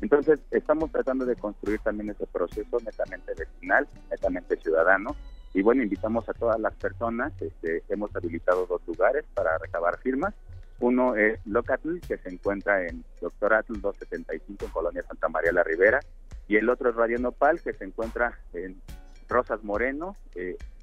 Entonces, 0.02 0.40
estamos 0.50 0.92
tratando 0.92 1.24
de 1.24 1.36
construir 1.36 1.80
también 1.82 2.10
ese 2.10 2.26
proceso 2.26 2.80
netamente 2.84 3.36
vecinal, 3.36 3.88
netamente 4.10 4.58
ciudadano, 4.58 5.16
y 5.54 5.62
bueno, 5.62 5.84
invitamos 5.84 6.28
a 6.30 6.34
todas 6.34 6.60
las 6.60 6.74
personas, 6.76 7.34
este, 7.42 7.84
hemos 7.90 8.16
habilitado 8.16 8.66
dos 8.66 8.82
lugares 8.88 9.26
para 9.34 9.58
recabar 9.58 9.98
firmas. 10.00 10.34
Uno 10.80 11.16
es 11.16 11.40
Locatl, 11.46 12.00
que 12.00 12.18
se 12.18 12.30
encuentra 12.30 12.88
en 12.88 13.04
Doctor 13.20 13.54
Atl 13.54 13.80
275 13.82 14.66
en 14.66 14.72
Colonia 14.72 15.04
Santa 15.04 15.30
María 15.30 15.52
la 15.52 15.64
Ribera, 15.64 16.00
y 16.48 16.56
el 16.56 16.70
otro 16.70 16.90
es 16.90 16.96
Radio 16.96 17.20
Nopal, 17.20 17.62
que 17.62 17.74
se 17.74 17.84
encuentra 17.84 18.40
en 18.54 18.82
Rosas 19.30 19.64
Moreno, 19.64 20.16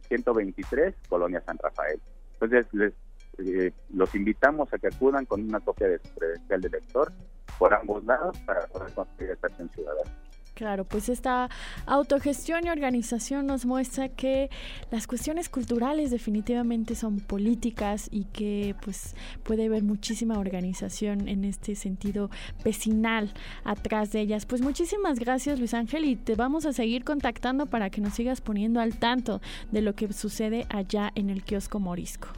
123, 0.08 0.94
eh, 0.94 0.96
Colonia 1.08 1.40
San 1.40 1.58
Rafael. 1.58 2.00
Entonces, 2.40 2.94
eh, 3.38 3.72
los 3.92 4.14
invitamos 4.14 4.72
a 4.72 4.78
que 4.78 4.88
acudan 4.88 5.24
con 5.24 5.42
una 5.42 5.60
copia 5.60 5.88
de 5.88 5.98
su 5.98 6.14
credencial 6.14 6.60
de 6.60 6.68
lector 6.70 7.12
por 7.58 7.74
ambos 7.74 8.04
lados 8.04 8.38
para 8.46 8.66
poder 8.66 8.92
construir 8.92 9.30
esta 9.30 9.48
acción 9.48 9.68
ciudadana. 9.70 10.10
Claro, 10.58 10.84
pues 10.84 11.08
esta 11.08 11.48
autogestión 11.86 12.66
y 12.66 12.70
organización 12.70 13.46
nos 13.46 13.64
muestra 13.64 14.08
que 14.08 14.50
las 14.90 15.06
cuestiones 15.06 15.48
culturales 15.48 16.10
definitivamente 16.10 16.96
son 16.96 17.20
políticas 17.20 18.08
y 18.10 18.24
que 18.24 18.74
pues 18.82 19.14
puede 19.44 19.66
haber 19.66 19.84
muchísima 19.84 20.36
organización 20.36 21.28
en 21.28 21.44
este 21.44 21.76
sentido 21.76 22.28
vecinal 22.64 23.32
atrás 23.62 24.10
de 24.10 24.18
ellas. 24.18 24.46
Pues 24.46 24.60
muchísimas 24.60 25.20
gracias 25.20 25.60
Luis 25.60 25.74
Ángel 25.74 26.04
y 26.04 26.16
te 26.16 26.34
vamos 26.34 26.66
a 26.66 26.72
seguir 26.72 27.04
contactando 27.04 27.66
para 27.66 27.88
que 27.90 28.00
nos 28.00 28.14
sigas 28.14 28.40
poniendo 28.40 28.80
al 28.80 28.98
tanto 28.98 29.40
de 29.70 29.80
lo 29.80 29.94
que 29.94 30.12
sucede 30.12 30.66
allá 30.70 31.12
en 31.14 31.30
el 31.30 31.44
kiosco 31.44 31.78
Morisco. 31.78 32.30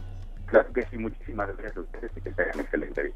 Claro 0.45 0.71
que 0.75 0.85
sí, 0.91 0.99
muchísimas 0.99 1.49
gracias 1.57 1.75
a 1.75 1.81
ustedes 1.81 2.13
excelente. 2.59 3.15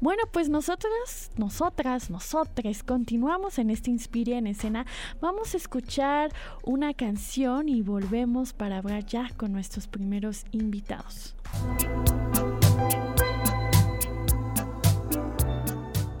Bueno, 0.00 0.22
pues 0.30 0.48
nosotras, 0.48 1.32
nosotras, 1.36 2.08
nosotres, 2.08 2.84
continuamos 2.84 3.58
en 3.58 3.70
este 3.70 3.90
Inspiria 3.90 4.38
en 4.38 4.46
escena. 4.46 4.86
Vamos 5.20 5.54
a 5.54 5.56
escuchar 5.56 6.32
una 6.62 6.94
canción 6.94 7.68
y 7.68 7.82
volvemos 7.82 8.52
para 8.52 8.78
hablar 8.78 9.04
ya 9.06 9.28
con 9.36 9.52
nuestros 9.52 9.88
primeros 9.88 10.44
invitados. 10.52 11.34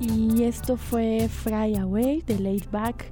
Y 0.00 0.42
esto 0.42 0.76
fue 0.76 1.28
Fly 1.28 1.76
Away 1.76 2.22
de 2.22 2.38
Laid 2.40 2.64
Back. 2.72 3.06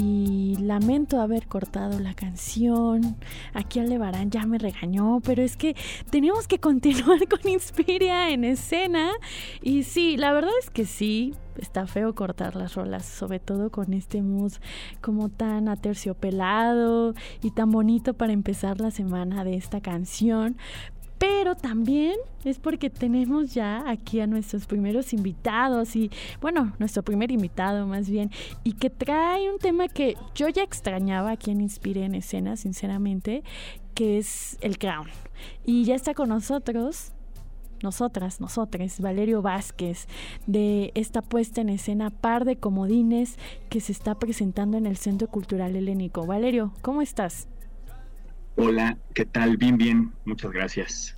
Y 0.00 0.54
lamento 0.60 1.20
haber 1.20 1.48
cortado 1.48 1.98
la 1.98 2.14
canción. 2.14 3.16
Aquí 3.52 3.80
Aldebarán 3.80 4.30
ya 4.30 4.46
me 4.46 4.56
regañó, 4.56 5.18
pero 5.24 5.42
es 5.42 5.56
que 5.56 5.74
teníamos 6.08 6.46
que 6.46 6.60
continuar 6.60 7.18
con 7.28 7.50
Inspiria 7.50 8.30
en 8.30 8.44
escena. 8.44 9.10
Y 9.60 9.82
sí, 9.82 10.16
la 10.16 10.30
verdad 10.30 10.52
es 10.62 10.70
que 10.70 10.84
sí, 10.84 11.34
está 11.60 11.88
feo 11.88 12.14
cortar 12.14 12.54
las 12.54 12.76
rolas, 12.76 13.06
sobre 13.06 13.40
todo 13.40 13.72
con 13.72 13.92
este 13.92 14.22
mood 14.22 14.52
como 15.00 15.30
tan 15.30 15.66
aterciopelado 15.66 17.14
y 17.42 17.50
tan 17.50 17.72
bonito 17.72 18.14
para 18.14 18.32
empezar 18.32 18.80
la 18.80 18.92
semana 18.92 19.42
de 19.42 19.56
esta 19.56 19.80
canción. 19.80 20.56
Pero 21.18 21.56
también 21.56 22.16
es 22.44 22.58
porque 22.58 22.90
tenemos 22.90 23.52
ya 23.52 23.88
aquí 23.88 24.20
a 24.20 24.26
nuestros 24.26 24.66
primeros 24.66 25.12
invitados 25.12 25.96
y, 25.96 26.10
bueno, 26.40 26.72
nuestro 26.78 27.02
primer 27.02 27.32
invitado 27.32 27.86
más 27.86 28.08
bien, 28.08 28.30
y 28.64 28.72
que 28.72 28.88
trae 28.90 29.50
un 29.50 29.58
tema 29.58 29.88
que 29.88 30.16
yo 30.34 30.48
ya 30.48 30.62
extrañaba 30.62 31.32
aquí 31.32 31.50
en 31.50 31.60
Inspire 31.60 32.04
en 32.04 32.14
Escena, 32.14 32.56
sinceramente, 32.56 33.42
que 33.94 34.18
es 34.18 34.58
el 34.60 34.78
crown. 34.78 35.08
Y 35.64 35.84
ya 35.84 35.94
está 35.94 36.14
con 36.14 36.28
nosotros 36.28 37.12
nosotras, 37.82 38.40
nosotras, 38.40 39.00
Valerio 39.00 39.42
Vázquez, 39.42 40.08
de 40.46 40.90
esta 40.94 41.22
puesta 41.22 41.60
en 41.60 41.68
escena 41.68 42.10
Par 42.10 42.44
de 42.44 42.56
Comodines 42.56 43.38
que 43.68 43.80
se 43.80 43.92
está 43.92 44.16
presentando 44.16 44.76
en 44.76 44.86
el 44.86 44.96
Centro 44.96 45.28
Cultural 45.28 45.76
Helénico. 45.76 46.26
Valerio, 46.26 46.72
¿cómo 46.82 47.02
estás? 47.02 47.48
Hola, 48.60 48.98
¿qué 49.14 49.24
tal? 49.24 49.56
Bien, 49.56 49.78
bien, 49.78 50.10
muchas 50.24 50.50
gracias. 50.50 51.16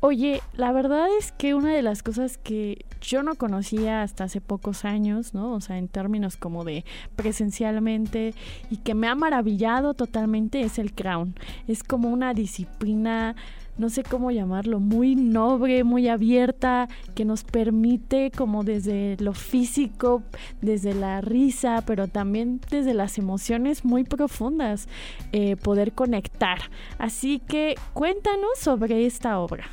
Oye, 0.00 0.42
la 0.52 0.72
verdad 0.72 1.06
es 1.18 1.32
que 1.32 1.54
una 1.54 1.74
de 1.74 1.80
las 1.80 2.02
cosas 2.02 2.36
que 2.36 2.84
yo 3.00 3.22
no 3.22 3.34
conocía 3.34 4.02
hasta 4.02 4.24
hace 4.24 4.42
pocos 4.42 4.84
años, 4.84 5.32
¿no? 5.32 5.54
O 5.54 5.62
sea, 5.62 5.78
en 5.78 5.88
términos 5.88 6.36
como 6.36 6.64
de 6.64 6.84
presencialmente 7.16 8.34
y 8.70 8.76
que 8.76 8.94
me 8.94 9.08
ha 9.08 9.14
maravillado 9.14 9.94
totalmente 9.94 10.60
es 10.60 10.78
el 10.78 10.92
crown. 10.92 11.34
Es 11.66 11.82
como 11.82 12.10
una 12.10 12.34
disciplina 12.34 13.36
no 13.78 13.90
sé 13.90 14.02
cómo 14.02 14.30
llamarlo, 14.30 14.80
muy 14.80 15.14
noble, 15.16 15.84
muy 15.84 16.08
abierta, 16.08 16.88
que 17.14 17.24
nos 17.24 17.44
permite 17.44 18.30
como 18.30 18.64
desde 18.64 19.16
lo 19.20 19.34
físico, 19.34 20.22
desde 20.62 20.94
la 20.94 21.20
risa, 21.20 21.82
pero 21.86 22.08
también 22.08 22.60
desde 22.70 22.94
las 22.94 23.18
emociones 23.18 23.84
muy 23.84 24.04
profundas, 24.04 24.88
eh, 25.32 25.56
poder 25.56 25.92
conectar. 25.92 26.58
Así 26.98 27.40
que 27.40 27.74
cuéntanos 27.92 28.58
sobre 28.58 29.06
esta 29.06 29.38
obra. 29.38 29.66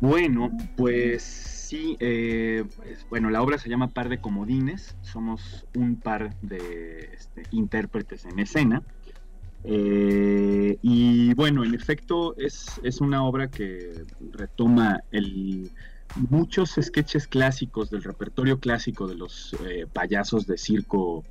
Bueno, 0.00 0.50
pues 0.76 1.22
sí, 1.70 1.96
eh, 1.98 2.64
bueno, 3.08 3.30
la 3.30 3.42
obra 3.42 3.58
se 3.58 3.68
llama 3.68 3.88
Par 3.88 4.08
de 4.08 4.18
Comodines, 4.18 4.96
somos 5.02 5.66
un 5.76 5.96
par 5.96 6.34
de 6.42 7.10
este, 7.12 7.42
intérpretes 7.50 8.24
en 8.24 8.38
escena. 8.38 8.82
Eh, 9.64 10.78
y 10.80 11.34
bueno, 11.34 11.64
en 11.64 11.74
efecto 11.74 12.34
es, 12.36 12.80
es, 12.82 13.00
una 13.00 13.24
obra 13.24 13.50
que 13.50 14.04
retoma 14.32 15.02
muchos 16.30 16.78
sketches 16.80 17.26
clásicos 17.26 17.90
del 17.90 18.02
repertorio 18.02 18.58
clásico 18.58 19.06
de 19.06 19.16
los 19.16 19.54
eh, 19.66 19.86
payasos 19.92 20.46
de 20.46 20.56
circo, 20.56 21.24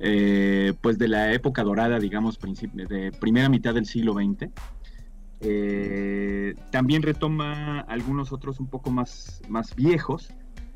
eh, 0.00 0.74
pues 0.80 0.98
de 0.98 1.08
la 1.08 1.32
época 1.32 1.62
dorada, 1.62 1.98
digamos, 1.98 2.38
de 2.72 3.12
primera 3.20 3.48
mitad 3.48 3.74
del 3.74 3.86
siglo 3.86 4.14
XX. 4.14 4.50
también 6.70 7.02
retoma 7.02 7.80
algunos 7.80 8.32
otros 8.32 8.58
un 8.58 8.66
poco 8.66 8.90
más, 8.90 9.40
más 9.48 9.74
viejos 9.76 10.30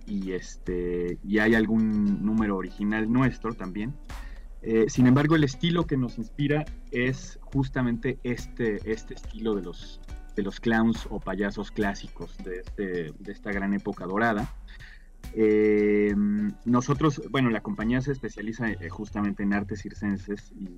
y, 0.07 0.33
este, 0.33 1.19
y 1.25 1.39
hay 1.39 1.55
algún 1.55 2.25
número 2.25 2.57
original 2.57 3.13
nuestro 3.13 3.55
también. 3.55 3.93
Eh, 4.63 4.87
sin 4.89 5.07
embargo, 5.07 5.35
el 5.35 5.45
estilo 5.45 5.87
que 5.87 5.97
nos 5.97 6.19
inspira 6.19 6.65
es 6.93 7.39
justamente 7.43 8.19
este, 8.23 8.79
este 8.91 9.15
estilo 9.15 9.55
de 9.55 9.63
los, 9.63 10.01
de 10.37 10.43
los 10.43 10.61
clowns 10.61 11.07
o 11.11 11.19
payasos 11.19 11.71
clásicos 11.73 12.37
de, 12.39 12.61
este, 12.61 13.13
de 13.19 13.33
esta 13.33 13.51
gran 13.51 13.75
época 13.75 14.07
dorada. 14.07 14.55
Eh, 15.35 16.15
nosotros, 16.65 17.23
bueno, 17.31 17.51
la 17.51 17.61
compañía 17.61 18.01
se 18.01 18.13
especializa 18.13 18.71
eh, 18.71 18.89
justamente 18.89 19.43
en 19.43 19.53
artes 19.53 19.83
circenses 19.83 20.53
y 20.53 20.77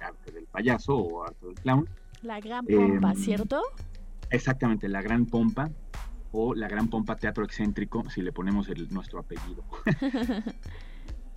arte 0.00 0.32
del 0.32 0.46
payaso 0.46 0.96
o 0.96 1.24
arte 1.24 1.46
del 1.46 1.54
clown. 1.54 1.88
La 2.22 2.40
gran 2.40 2.66
pompa, 2.66 3.14
¿cierto? 3.14 3.62
Exactamente, 4.30 4.88
la 4.88 5.02
gran 5.02 5.26
pompa 5.26 5.70
o 6.32 6.54
la 6.54 6.68
gran 6.68 6.88
pompa 6.88 7.16
teatro 7.16 7.44
excéntrico, 7.44 8.08
si 8.10 8.20
le 8.20 8.32
ponemos 8.32 8.68
el, 8.68 8.92
nuestro 8.92 9.20
apellido. 9.20 9.64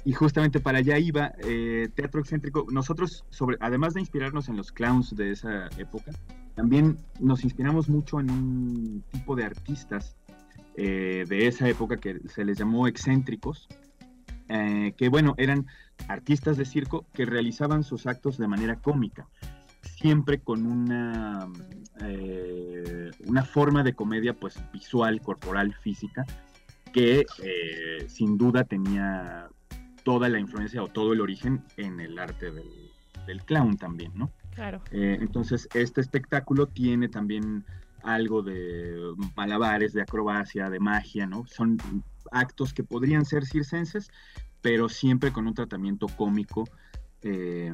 y 0.07 0.13
justamente 0.13 0.61
para 0.61 0.77
allá 0.77 0.97
iba 0.97 1.33
eh, 1.39 1.89
teatro 1.93 2.21
excéntrico. 2.21 2.65
Nosotros, 2.71 3.25
sobre, 3.29 3.57
además 3.59 3.93
de 3.93 3.99
inspirarnos 3.99 4.47
en 4.47 4.55
los 4.55 4.71
clowns 4.71 5.13
de 5.13 5.31
esa 5.31 5.67
época, 5.77 6.13
también 6.55 6.97
nos 7.19 7.43
inspiramos 7.43 7.89
mucho 7.89 8.21
en 8.21 8.31
un 8.31 9.03
tipo 9.11 9.35
de 9.35 9.43
artistas 9.43 10.15
eh, 10.77 11.25
de 11.27 11.47
esa 11.47 11.67
época 11.67 11.97
que 11.97 12.21
se 12.29 12.45
les 12.45 12.57
llamó 12.57 12.87
excéntricos, 12.87 13.67
eh, 14.47 14.93
que 14.95 15.09
bueno, 15.09 15.35
eran 15.37 15.67
artistas 16.07 16.55
de 16.55 16.63
circo 16.63 17.05
que 17.13 17.25
realizaban 17.25 17.83
sus 17.83 18.07
actos 18.07 18.37
de 18.37 18.47
manera 18.47 18.77
cómica, 18.77 19.27
siempre 19.81 20.39
con 20.39 20.65
una, 20.65 21.49
una 23.25 23.43
forma 23.43 23.83
de 23.83 23.91
comedia 23.91 24.33
pues 24.33 24.57
visual, 24.71 25.19
corporal, 25.19 25.73
física, 25.73 26.25
que 26.93 27.25
sin 28.07 28.37
duda 28.37 28.63
tenía 28.63 29.49
toda 30.07 30.29
la 30.29 30.39
influencia 30.39 30.81
o 30.81 30.87
todo 30.87 31.11
el 31.11 31.19
origen 31.19 31.61
en 31.75 31.99
el 31.99 32.17
arte 32.17 32.49
del, 32.49 33.43
clown 33.43 33.75
también, 33.75 34.13
¿no? 34.15 34.31
Claro. 34.55 34.81
Eh, 34.91 35.17
entonces, 35.19 35.67
este 35.73 35.99
espectáculo 35.99 36.67
tiene 36.67 37.09
también 37.09 37.65
algo 38.03 38.41
de 38.41 38.95
malabares, 39.35 39.91
de 39.91 40.01
acrobacia, 40.01 40.69
de 40.69 40.79
magia, 40.79 41.27
¿no? 41.27 41.45
Son 41.47 41.77
actos 42.31 42.73
que 42.73 42.85
podrían 42.85 43.25
ser 43.25 43.45
circenses, 43.45 44.09
pero 44.61 44.87
siempre 44.87 45.33
con 45.33 45.45
un 45.45 45.53
tratamiento 45.53 46.07
cómico, 46.07 46.63
eh, 47.21 47.73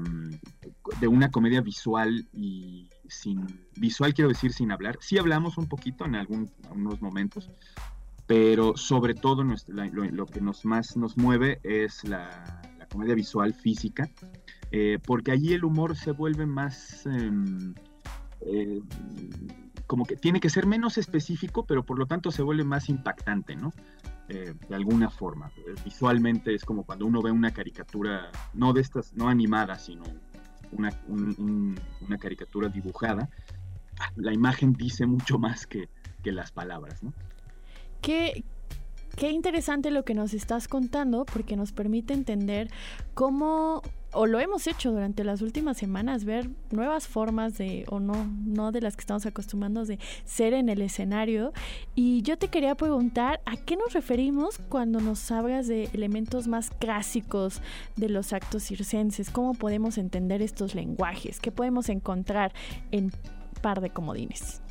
de 1.00 1.08
una 1.08 1.30
comedia 1.30 1.62
visual 1.62 2.28
y 2.34 2.88
sin 3.10 3.46
visual 3.76 4.16
quiero 4.16 4.30
decir 4.30 4.54
sin 4.54 4.72
hablar. 4.72 4.98
Sí 5.02 5.20
hablamos 5.20 5.60
un 5.60 5.68
poquito 5.68 6.04
en 6.06 6.16
algunos 6.16 7.00
momentos, 7.00 7.52
pero 8.26 8.78
sobre 8.78 9.14
todo 9.14 9.44
lo, 9.44 10.26
que 10.26 10.42
nos 10.42 10.66
más 10.66 10.96
nos 10.96 11.18
mueve 11.18 11.60
es 11.64 12.04
la, 12.04 12.62
comedia 12.92 13.16
visual 13.16 13.54
física, 13.54 14.10
eh, 14.72 15.00
porque 15.04 15.32
allí 15.32 15.54
el 15.54 15.66
humor 15.66 15.96
se 15.96 16.12
vuelve 16.12 16.46
más... 16.46 17.06
Em, 17.06 17.74
eh, 18.42 18.82
como 19.88 20.06
que 20.06 20.16
tiene 20.16 20.40
que 20.40 20.50
ser 20.50 20.66
menos 20.66 20.98
específico, 20.98 21.66
pero 21.66 21.84
por 21.84 22.00
lo 22.00 22.06
tanto 22.06 22.32
se 22.32 22.42
vuelve 22.42 22.64
más 22.64 22.90
impactante, 22.90 23.56
¿no? 23.56 23.74
Eh, 24.30 24.54
de 24.70 24.76
alguna 24.76 25.10
forma. 25.10 25.52
Visualmente 25.84 26.56
es 26.56 26.64
como 26.64 26.84
cuando 26.84 27.06
uno 27.06 27.22
ve 27.22 27.32
una 27.32 27.52
caricatura, 27.52 28.32
no 28.54 28.74
de 28.74 28.82
estas, 28.82 29.14
no 29.14 29.28
animada, 29.28 29.78
sino 29.78 30.04
una, 30.72 30.90
una 31.08 32.18
caricatura 32.18 32.70
dibujada, 32.70 33.30
la 34.16 34.34
imagen 34.34 34.74
dice 34.74 35.06
mucho 35.06 35.38
más 35.38 35.68
que, 35.68 35.90
que 36.24 36.32
las 36.32 36.52
palabras, 36.52 37.04
¿no? 37.04 37.14
Qué, 38.04 38.44
qué 39.16 39.32
interesante 39.32 39.90
lo 39.90 40.04
que 40.04 40.14
nos 40.14 40.34
estás 40.34 40.68
contando 40.68 41.26
porque 41.26 41.56
nos 41.56 41.72
permite 41.72 42.14
entender 42.14 42.70
cómo 43.14 43.82
o 44.12 44.26
lo 44.26 44.40
hemos 44.40 44.68
hecho 44.68 44.92
durante 44.92 45.24
las 45.24 45.42
últimas 45.42 45.78
semanas, 45.78 46.24
ver 46.26 46.50
nuevas 46.70 47.08
formas 47.08 47.58
de, 47.58 47.86
o 47.90 48.00
no, 48.00 48.26
no 48.46 48.72
de 48.72 48.82
las 48.82 48.96
que 48.96 49.02
estamos 49.02 49.26
acostumbrados 49.26 49.88
de 49.88 50.00
ser 50.24 50.54
en 50.54 50.70
el 50.70 50.82
escenario. 50.82 51.52
Y 51.96 52.22
yo 52.22 52.38
te 52.38 52.50
quería 52.50 52.76
preguntar, 52.76 53.42
¿a 53.46 53.58
qué 53.58 53.76
nos 53.76 53.94
referimos 53.94 54.60
cuando 54.70 55.00
nos 55.00 55.32
hablas 55.32 55.68
de 55.68 55.86
elementos 55.94 56.48
más 56.48 56.70
clásicos 56.70 57.62
de 57.96 58.10
los 58.10 58.34
actos 58.34 58.64
circenses? 58.64 59.30
¿Cómo 59.30 59.54
podemos 59.54 59.98
entender 59.98 60.42
estos 60.42 60.76
lenguajes? 60.76 61.40
¿Qué 61.40 61.52
podemos 61.52 61.90
encontrar 61.90 62.54
en 62.92 63.12
par 63.62 63.82
de 63.82 63.90
comodines? 63.90 64.62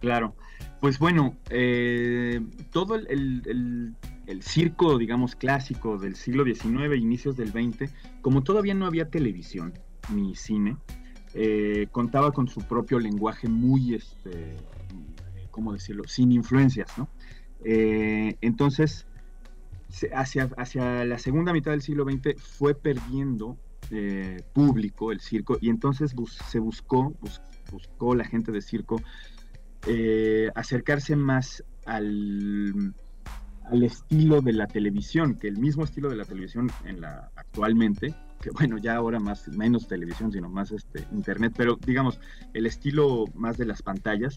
Claro, 0.00 0.34
pues 0.80 0.98
bueno, 0.98 1.36
eh, 1.50 2.40
todo 2.72 2.94
el, 2.96 3.94
circo, 4.40 4.96
digamos, 4.96 5.36
clásico 5.36 5.98
del 5.98 6.16
siglo 6.16 6.44
XIX, 6.44 6.96
inicios 6.96 7.36
del 7.36 7.50
XX, 7.50 7.92
como 8.22 8.42
todavía 8.42 8.74
no 8.74 8.86
había 8.86 9.10
televisión 9.10 9.74
ni 10.14 10.34
cine, 10.34 10.76
eh, 11.34 11.86
contaba 11.92 12.32
con 12.32 12.48
su 12.48 12.60
propio 12.62 12.98
lenguaje 12.98 13.48
muy, 13.48 13.94
este, 13.94 14.56
¿cómo 15.50 15.74
decirlo?, 15.74 16.04
sin 16.06 16.32
influencias, 16.32 16.96
¿no? 16.96 17.08
Eh, 17.62 18.36
entonces, 18.40 19.06
hacia, 20.14 20.48
hacia 20.56 21.04
la 21.04 21.18
segunda 21.18 21.52
mitad 21.52 21.72
del 21.72 21.82
siglo 21.82 22.04
XX 22.04 22.40
fue 22.40 22.74
perdiendo 22.74 23.58
público 24.52 25.10
el 25.10 25.18
circo 25.18 25.58
y 25.60 25.68
entonces 25.68 26.14
se 26.48 26.60
buscó, 26.60 27.12
buscó 27.72 28.14
la 28.14 28.24
gente 28.24 28.52
de 28.52 28.62
circo 28.62 29.02
eh, 29.86 30.50
acercarse 30.54 31.16
más 31.16 31.64
al, 31.86 32.94
al 33.64 33.82
estilo 33.82 34.40
de 34.40 34.52
la 34.52 34.66
televisión, 34.66 35.36
que 35.36 35.48
el 35.48 35.58
mismo 35.58 35.84
estilo 35.84 36.08
de 36.10 36.16
la 36.16 36.24
televisión 36.24 36.70
en 36.84 37.00
la 37.00 37.30
actualmente, 37.36 38.14
que 38.40 38.50
bueno, 38.50 38.78
ya 38.78 38.96
ahora 38.96 39.20
más 39.20 39.48
menos 39.48 39.88
televisión, 39.88 40.32
sino 40.32 40.48
más 40.48 40.72
este 40.72 41.06
internet, 41.12 41.54
pero 41.56 41.76
digamos, 41.76 42.20
el 42.54 42.66
estilo 42.66 43.24
más 43.34 43.56
de 43.56 43.66
las 43.66 43.82
pantallas 43.82 44.36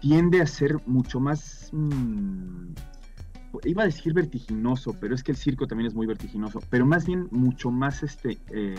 tiende 0.00 0.40
a 0.40 0.46
ser 0.46 0.76
mucho 0.86 1.20
más 1.20 1.70
mm, 1.72 2.72
iba 3.64 3.82
a 3.82 3.86
decir 3.86 4.12
vertiginoso, 4.12 4.96
pero 4.98 5.14
es 5.14 5.22
que 5.22 5.32
el 5.32 5.36
circo 5.36 5.66
también 5.66 5.88
es 5.88 5.94
muy 5.94 6.06
vertiginoso, 6.06 6.60
pero 6.70 6.86
más 6.86 7.06
bien 7.06 7.28
mucho 7.30 7.70
más 7.70 8.02
este 8.02 8.38
eh, 8.50 8.74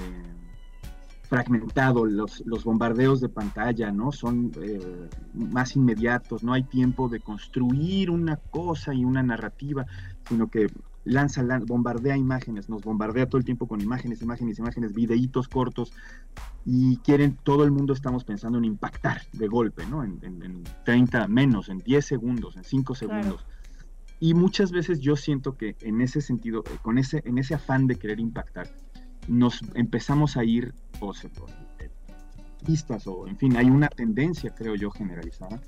fragmentado, 1.35 2.05
los, 2.05 2.41
los, 2.45 2.63
bombardeos 2.63 3.19
de 3.19 3.27
pantalla, 3.27 3.91
¿no? 3.91 4.13
Son 4.13 4.53
eh, 4.61 5.09
más 5.33 5.75
inmediatos, 5.75 6.43
no 6.43 6.53
hay 6.53 6.63
tiempo 6.63 7.09
de 7.09 7.19
construir 7.19 8.09
una 8.09 8.37
cosa 8.37 8.93
y 8.93 9.03
una 9.03 9.21
narrativa, 9.21 9.85
sino 10.29 10.47
que 10.49 10.67
lanza, 11.03 11.43
bombardea 11.65 12.15
imágenes, 12.15 12.69
nos 12.69 12.83
bombardea 12.83 13.27
todo 13.27 13.37
el 13.37 13.43
tiempo 13.43 13.67
con 13.67 13.81
imágenes, 13.81 14.21
imágenes, 14.21 14.59
imágenes, 14.59 14.93
videitos 14.93 15.49
cortos, 15.49 15.91
y 16.65 16.97
quieren, 16.97 17.37
todo 17.43 17.65
el 17.65 17.71
mundo 17.71 17.91
estamos 17.91 18.23
pensando 18.23 18.57
en 18.57 18.63
impactar 18.63 19.21
de 19.33 19.47
golpe, 19.47 19.85
¿no? 19.87 20.05
En, 20.05 20.63
30 20.85 21.27
menos, 21.27 21.67
en 21.67 21.79
10 21.79 22.05
segundos, 22.05 22.55
en 22.55 22.63
5 22.63 22.95
segundos. 22.95 23.45
Y 24.21 24.35
muchas 24.35 24.71
veces 24.71 25.01
yo 25.01 25.17
siento 25.17 25.57
que 25.57 25.75
en 25.81 25.99
ese 25.99 26.21
sentido, 26.21 26.63
eh, 26.65 26.77
con 26.81 26.97
ese, 26.97 27.21
en 27.25 27.37
ese 27.39 27.55
afán 27.55 27.87
de 27.87 27.97
querer 27.97 28.21
impactar, 28.21 28.69
nos 29.27 29.61
empezamos 29.73 30.37
a 30.37 30.43
ir, 30.43 30.73
o 31.01 31.13
pistas, 32.65 33.07
o 33.07 33.27
en 33.27 33.37
fin, 33.37 33.55
hay 33.57 33.69
una 33.69 33.87
tendencia, 33.87 34.53
creo 34.53 34.75
yo, 34.75 34.89
generalizada, 34.91 35.61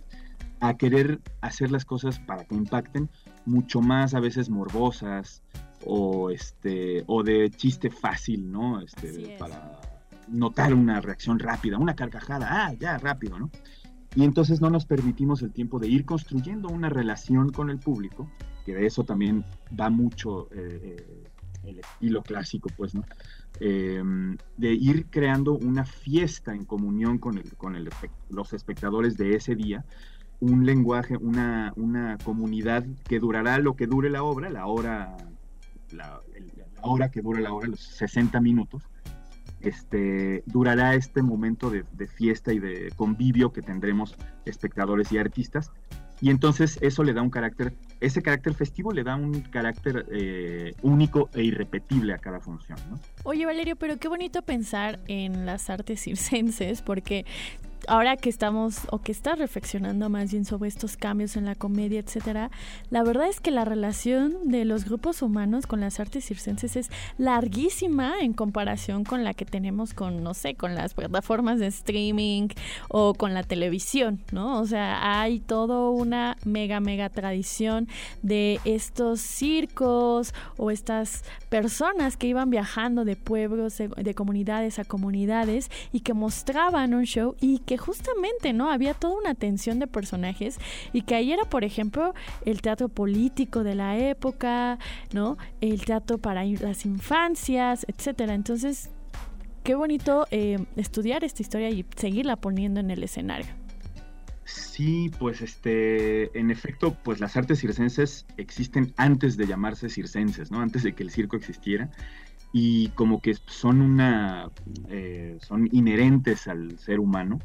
a 0.59 0.75
querer 0.75 1.21
hacer 1.41 1.71
las 1.71 1.85
cosas 1.85 2.19
para 2.19 2.43
que 2.45 2.55
impacten 2.55 3.09
mucho 3.45 3.81
más 3.81 4.13
a 4.13 4.19
veces 4.19 4.49
morbosas 4.49 5.43
o 5.85 6.31
este 6.31 7.03
o 7.07 7.23
de 7.23 7.51
chiste 7.51 7.91
fácil, 7.91 8.51
¿no? 8.51 8.81
Este, 8.81 9.37
para 9.37 9.79
notar 10.27 10.73
una 10.73 10.99
reacción 10.99 11.39
rápida, 11.39 11.77
una 11.77 11.95
carcajada, 11.95 12.47
ah, 12.49 12.73
ya, 12.73 12.97
rápido, 12.97 13.39
¿no? 13.39 13.51
Y 14.15 14.23
entonces 14.23 14.61
no 14.61 14.69
nos 14.69 14.85
permitimos 14.85 15.43
el 15.43 15.51
tiempo 15.51 15.79
de 15.79 15.87
ir 15.87 16.03
construyendo 16.03 16.69
una 16.69 16.89
relación 16.89 17.51
con 17.51 17.69
el 17.69 17.77
público, 17.77 18.27
que 18.65 18.73
de 18.73 18.87
eso 18.87 19.03
también 19.03 19.45
va 19.79 19.89
mucho 19.89 20.49
eh, 20.51 20.97
eh, 20.97 21.23
el 21.67 21.79
estilo 21.79 22.23
clásico, 22.23 22.69
pues, 22.75 22.95
¿no? 22.95 23.03
Em, 23.59 24.37
de 24.57 24.73
ir 24.73 25.07
creando 25.07 25.53
una 25.53 25.85
fiesta 25.85 26.53
en 26.53 26.65
comunión 26.65 27.17
con, 27.17 27.41
los 28.29 28.53
espectadores 28.53 29.17
de 29.17 29.35
ese 29.35 29.55
día, 29.55 29.83
un 30.39 30.65
lenguaje, 30.65 31.17
una, 31.17 31.73
comunidad 32.23 32.85
que 33.07 33.19
durará 33.19 33.57
lo 33.57 33.75
que 33.75 33.87
dure 33.87 34.09
la 34.09 34.23
obra, 34.23 34.49
la 34.49 34.67
hora, 34.67 35.17
la, 35.91 36.21
hora 36.81 37.09
que 37.09 37.21
dure 37.21 37.41
la 37.41 37.51
obra, 37.51 37.67
los 37.67 37.79
60 37.79 38.39
minutos, 38.41 38.83
este, 39.61 40.43
durará 40.45 40.93
este 40.93 41.23
momento 41.23 41.71
de, 41.71 41.83
fiesta 42.07 42.53
y 42.53 42.59
de 42.59 42.91
convivio 42.95 43.51
que 43.51 43.63
tendremos 43.63 44.15
espectadores 44.45 45.11
y 45.11 45.17
artistas. 45.17 45.71
Y 46.21 46.29
entonces 46.29 46.77
eso 46.81 47.03
le 47.03 47.13
da 47.13 47.21
un 47.23 47.31
carácter 47.31 47.73
ese 47.99 48.21
carácter 48.21 48.53
festivo 48.53 48.91
le 48.91 49.03
da 49.03 49.15
un 49.15 49.41
carácter 49.41 50.05
eh, 50.11 50.73
único 50.81 51.29
e 51.33 51.43
irrepetible 51.43 52.13
a 52.13 52.17
cada 52.17 52.39
función. 52.39 52.77
¿no? 52.89 52.99
Oye 53.23 53.45
Valerio, 53.45 53.75
pero 53.75 53.97
qué 53.97 54.07
bonito 54.07 54.41
pensar 54.41 54.99
en 55.07 55.45
las 55.45 55.69
artes 55.69 56.01
circenses, 56.01 56.81
porque 56.81 57.25
ahora 57.87 58.17
que 58.17 58.29
estamos 58.29 58.81
o 58.91 58.99
que 58.99 59.11
estás 59.11 59.39
reflexionando 59.39 60.09
más 60.09 60.31
bien 60.31 60.45
sobre 60.45 60.67
estos 60.67 60.97
cambios 60.97 61.37
en 61.37 61.45
la 61.45 61.55
comedia, 61.55 61.99
etcétera, 61.99 62.51
la 62.89 63.03
verdad 63.03 63.27
es 63.27 63.39
que 63.39 63.49
la 63.49 63.65
relación 63.65 64.35
de 64.45 64.65
los 64.65 64.85
grupos 64.85 65.21
humanos 65.21 65.65
con 65.67 65.79
las 65.79 65.99
artes 65.99 66.25
circenses 66.25 66.75
es 66.75 66.89
larguísima 67.17 68.15
en 68.21 68.33
comparación 68.33 69.03
con 69.03 69.23
la 69.23 69.33
que 69.33 69.45
tenemos 69.45 69.93
con, 69.93 70.21
no 70.21 70.33
sé, 70.33 70.55
con 70.55 70.75
las 70.75 70.93
plataformas 70.93 71.59
de 71.59 71.67
streaming 71.67 72.49
o 72.89 73.13
con 73.13 73.33
la 73.33 73.43
televisión, 73.43 74.19
¿no? 74.31 74.59
O 74.59 74.65
sea, 74.65 75.21
hay 75.21 75.39
toda 75.39 75.89
una 75.89 76.37
mega, 76.43 76.79
mega 76.79 77.09
tradición 77.09 77.87
de 78.21 78.59
estos 78.65 79.21
circos 79.21 80.33
o 80.57 80.71
estas 80.71 81.23
personas 81.49 82.17
que 82.17 82.27
iban 82.27 82.49
viajando 82.49 83.05
de 83.05 83.15
pueblos, 83.15 83.77
de, 83.77 83.87
de 83.87 84.13
comunidades 84.13 84.79
a 84.79 84.83
comunidades 84.83 85.71
y 85.93 86.01
que 86.01 86.13
mostraban 86.13 86.93
un 86.93 87.05
show 87.05 87.35
y 87.39 87.59
que 87.59 87.76
justamente, 87.77 88.53
¿no? 88.53 88.71
Había 88.71 88.93
toda 88.93 89.17
una 89.17 89.35
tensión 89.35 89.79
de 89.79 89.87
personajes 89.87 90.57
y 90.93 91.01
que 91.01 91.15
ahí 91.15 91.31
era, 91.31 91.45
por 91.45 91.63
ejemplo, 91.63 92.13
el 92.45 92.61
teatro 92.61 92.89
político 92.89 93.63
de 93.63 93.75
la 93.75 93.97
época, 93.97 94.79
¿no? 95.13 95.37
El 95.61 95.85
teatro 95.85 96.17
para 96.17 96.43
las 96.43 96.85
infancias, 96.85 97.85
etcétera. 97.87 98.33
Entonces, 98.33 98.89
qué 99.63 99.75
bonito 99.75 100.27
eh, 100.31 100.57
estudiar 100.75 101.23
esta 101.23 101.41
historia 101.41 101.69
y 101.69 101.85
seguirla 101.95 102.35
poniendo 102.35 102.79
en 102.79 102.91
el 102.91 103.03
escenario. 103.03 103.47
Sí, 104.45 105.11
pues 105.19 105.41
este, 105.41 106.37
en 106.39 106.51
efecto, 106.51 106.95
pues 107.03 107.19
las 107.19 107.35
artes 107.35 107.59
circenses 107.59 108.25
existen 108.37 108.93
antes 108.95 109.35
de 109.35 109.45
llamarse 109.45 109.89
circenses, 109.89 110.51
¿no? 110.51 110.61
Antes 110.61 110.83
de 110.83 110.93
que 110.93 111.03
el 111.03 111.11
circo 111.11 111.35
existiera 111.35 111.89
y 112.53 112.87
como 112.89 113.21
que 113.21 113.35
son 113.45 113.81
una, 113.81 114.49
eh, 114.89 115.37
son 115.41 115.67
inherentes 115.73 116.47
al 116.47 116.79
ser 116.79 116.99
humano 116.99 117.39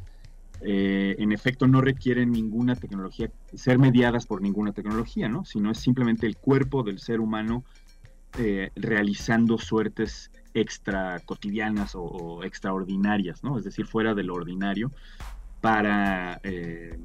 eh, 0.64 1.16
en 1.18 1.32
efecto 1.32 1.66
no 1.66 1.80
requieren 1.80 2.30
ninguna 2.30 2.76
tecnología, 2.76 3.30
ser 3.54 3.78
mediadas 3.78 4.26
por 4.26 4.40
ninguna 4.40 4.72
tecnología, 4.72 5.28
¿no? 5.28 5.44
Sino 5.44 5.70
es 5.70 5.78
simplemente 5.78 6.26
el 6.26 6.36
cuerpo 6.36 6.84
del 6.84 7.00
ser 7.00 7.20
humano 7.20 7.64
eh, 8.38 8.70
realizando 8.76 9.58
suertes 9.58 10.30
extra 10.54 11.20
cotidianas 11.24 11.94
o, 11.94 12.44
extraordinarias, 12.44 13.42
¿no? 13.42 13.58
Es 13.58 13.64
decir, 13.64 13.86
fuera 13.86 14.14
de 14.14 14.22
lo 14.22 14.34
ordinario 14.34 14.92
para 15.60 16.40
eh, 16.44 16.98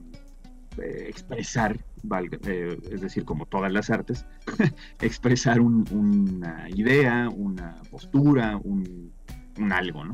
expresar, 0.78 1.80
es 2.43 3.02
decir, 3.02 3.26
como 3.26 3.48
todas 3.48 3.72
las 3.72 3.89
artes, 3.89 4.26
expresar 5.02 5.62
una 5.62 6.70
idea, 6.70 7.30
una 7.30 7.76
postura, 7.89 8.58
un 8.58 9.12
algo, 9.72 10.06
¿no? 10.06 10.13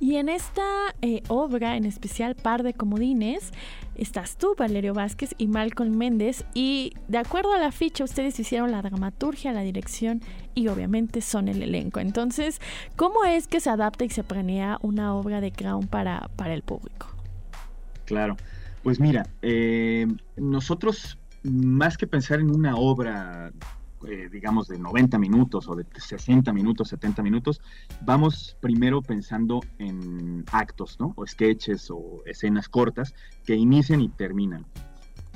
Y 0.00 0.16
en 0.16 0.30
esta 0.30 0.64
eh, 1.02 1.22
obra, 1.28 1.76
en 1.76 1.84
especial 1.84 2.34
Par 2.34 2.62
de 2.62 2.72
Comodines, 2.72 3.52
estás 3.96 4.38
tú, 4.38 4.54
Valerio 4.56 4.94
Vázquez 4.94 5.34
y 5.36 5.46
Malcolm 5.46 5.94
Méndez. 5.94 6.46
Y 6.54 6.94
de 7.08 7.18
acuerdo 7.18 7.52
a 7.52 7.58
la 7.58 7.70
ficha, 7.70 8.02
ustedes 8.02 8.40
hicieron 8.40 8.72
la 8.72 8.80
dramaturgia, 8.80 9.52
la 9.52 9.60
dirección 9.60 10.22
y 10.54 10.68
obviamente 10.68 11.20
son 11.20 11.48
el 11.48 11.62
elenco. 11.62 12.00
Entonces, 12.00 12.62
¿cómo 12.96 13.26
es 13.26 13.46
que 13.46 13.60
se 13.60 13.68
adapta 13.68 14.06
y 14.06 14.08
se 14.08 14.24
planea 14.24 14.78
una 14.80 15.14
obra 15.14 15.42
de 15.42 15.52
Crown 15.52 15.86
para, 15.86 16.30
para 16.34 16.54
el 16.54 16.62
público? 16.62 17.08
Claro, 18.06 18.38
pues 18.82 19.00
mira, 19.00 19.28
eh, 19.42 20.06
nosotros 20.36 21.18
más 21.42 21.98
que 21.98 22.06
pensar 22.06 22.40
en 22.40 22.50
una 22.50 22.74
obra 22.76 23.52
eh, 24.08 24.28
digamos, 24.32 24.68
de 24.68 24.78
90 24.78 25.18
minutos 25.18 25.68
o 25.68 25.74
de 25.74 25.84
60 25.94 26.52
minutos, 26.52 26.88
70 26.88 27.22
minutos, 27.22 27.60
vamos 28.00 28.56
primero 28.60 29.02
pensando 29.02 29.60
en 29.78 30.44
actos, 30.52 30.98
¿no? 30.98 31.12
O 31.16 31.26
sketches 31.26 31.90
o 31.90 32.22
escenas 32.24 32.68
cortas 32.68 33.14
que 33.44 33.56
inician 33.56 34.00
y 34.00 34.08
terminan. 34.08 34.64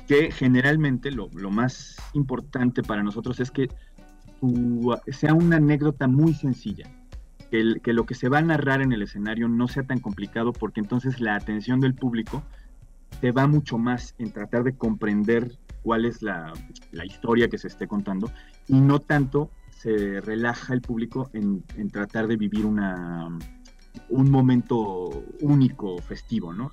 Que 0.07 0.31
generalmente 0.31 1.11
lo, 1.11 1.29
más 1.51 1.97
importante 2.13 2.81
para 2.81 3.03
nosotros 3.03 3.39
es 3.39 3.51
que 3.51 3.69
sea 5.11 5.33
una 5.33 5.57
anécdota 5.57 6.07
muy 6.07 6.33
sencilla. 6.33 6.89
Que 7.51 7.93
lo 7.93 8.05
que 8.05 8.15
se 8.15 8.29
va 8.29 8.39
a 8.39 8.41
narrar 8.41 8.81
en 8.81 8.91
el 8.91 9.03
escenario 9.03 9.47
no 9.47 9.67
sea 9.67 9.83
tan 9.83 9.99
complicado 9.99 10.51
porque 10.51 10.81
entonces 10.81 11.21
la 11.21 11.35
atención 11.35 11.79
del 11.79 11.93
público 11.93 12.43
te 13.21 13.31
va 13.31 13.47
mucho 13.47 13.77
más 13.77 14.15
en 14.17 14.31
tratar 14.31 14.63
de 14.63 14.75
comprender 14.75 15.57
cuál 15.83 16.05
es 16.05 16.21
la, 16.21 16.53
la, 16.91 17.05
historia 17.05 17.47
que 17.47 17.57
se 17.57 17.67
esté 17.67 17.87
contando 17.87 18.31
y 18.67 18.79
no 18.79 18.99
tanto 18.99 19.51
se 19.85 20.19
relaja 20.21 20.73
el 20.73 20.81
público 20.81 21.29
en, 21.33 21.63
tratar 21.91 22.27
de 22.27 22.37
vivir 22.37 22.65
una, 22.65 23.27
un 24.09 24.31
momento 24.31 25.23
único, 25.41 25.99
festivo, 25.99 26.53
¿no? 26.53 26.71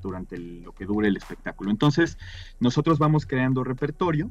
durante 0.00 0.38
lo 0.38 0.72
que 0.72 0.86
dure 0.86 1.08
el 1.08 1.16
espectáculo. 1.16 1.70
Entonces, 1.70 2.18
nosotros 2.60 2.98
vamos 2.98 3.26
creando 3.26 3.64
repertorio 3.64 4.30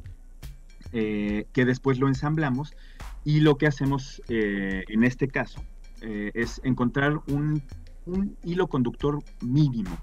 eh, 0.92 1.46
que 1.52 1.64
después 1.64 1.98
lo 1.98 2.08
ensamblamos 2.08 2.74
y 3.24 3.40
lo 3.40 3.58
que 3.58 3.66
hacemos 3.66 4.22
eh, 4.28 4.84
en 4.88 5.04
este 5.04 5.28
caso 5.28 5.62
eh, 6.00 6.30
es 6.34 6.60
encontrar 6.64 7.20
un 7.28 7.62
un 8.06 8.36
hilo 8.44 8.68
conductor 8.68 9.18
mínimo. 9.40 9.96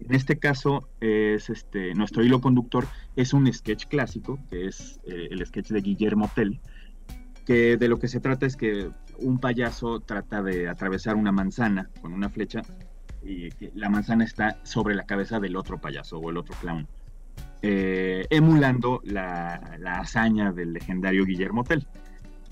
En 0.00 0.14
este 0.14 0.38
caso, 0.38 0.88
es 1.00 1.50
este, 1.50 1.94
nuestro 1.94 2.24
hilo 2.24 2.40
conductor 2.40 2.86
es 3.16 3.32
un 3.32 3.52
sketch 3.52 3.86
clásico, 3.86 4.38
que 4.48 4.66
es 4.66 5.00
eh, 5.04 5.28
el 5.30 5.44
sketch 5.44 5.70
de 5.70 5.80
Guillermo 5.80 6.30
Tell, 6.34 6.60
que 7.44 7.76
de 7.76 7.88
lo 7.88 7.98
que 7.98 8.08
se 8.08 8.20
trata 8.20 8.46
es 8.46 8.56
que 8.56 8.90
un 9.18 9.38
payaso 9.38 10.00
trata 10.00 10.42
de 10.42 10.68
atravesar 10.68 11.16
una 11.16 11.32
manzana 11.32 11.90
con 12.00 12.12
una 12.12 12.28
flecha 12.28 12.62
y 13.24 13.48
la 13.74 13.88
manzana 13.88 14.24
está 14.24 14.58
sobre 14.64 14.94
la 14.94 15.04
cabeza 15.04 15.40
del 15.40 15.56
otro 15.56 15.80
payaso 15.80 16.18
o 16.18 16.30
el 16.30 16.36
otro 16.36 16.54
clown. 16.60 16.86
eh, 17.62 18.26
emulando 18.30 19.00
la, 19.04 19.76
la, 19.80 19.98
hazaña 19.98 20.52
del 20.52 20.72
legendario 20.72 21.24
Guillermo 21.24 21.64
Tell. 21.64 21.84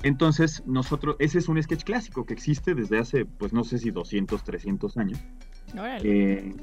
Entonces, 0.02 0.62
nosotros, 0.66 1.16
ese 1.18 1.38
es 1.38 1.48
un 1.48 1.62
sketch 1.62 1.84
clásico 1.84 2.26
que 2.26 2.34
existe 2.34 2.74
desde 2.74 2.98
hace, 2.98 3.24
pues 3.24 3.52
no 3.52 3.64
sé 3.64 3.78
si 3.78 3.90
200, 3.90 4.44
300 4.44 4.96
años. 4.98 5.18
Eh, 6.02 6.54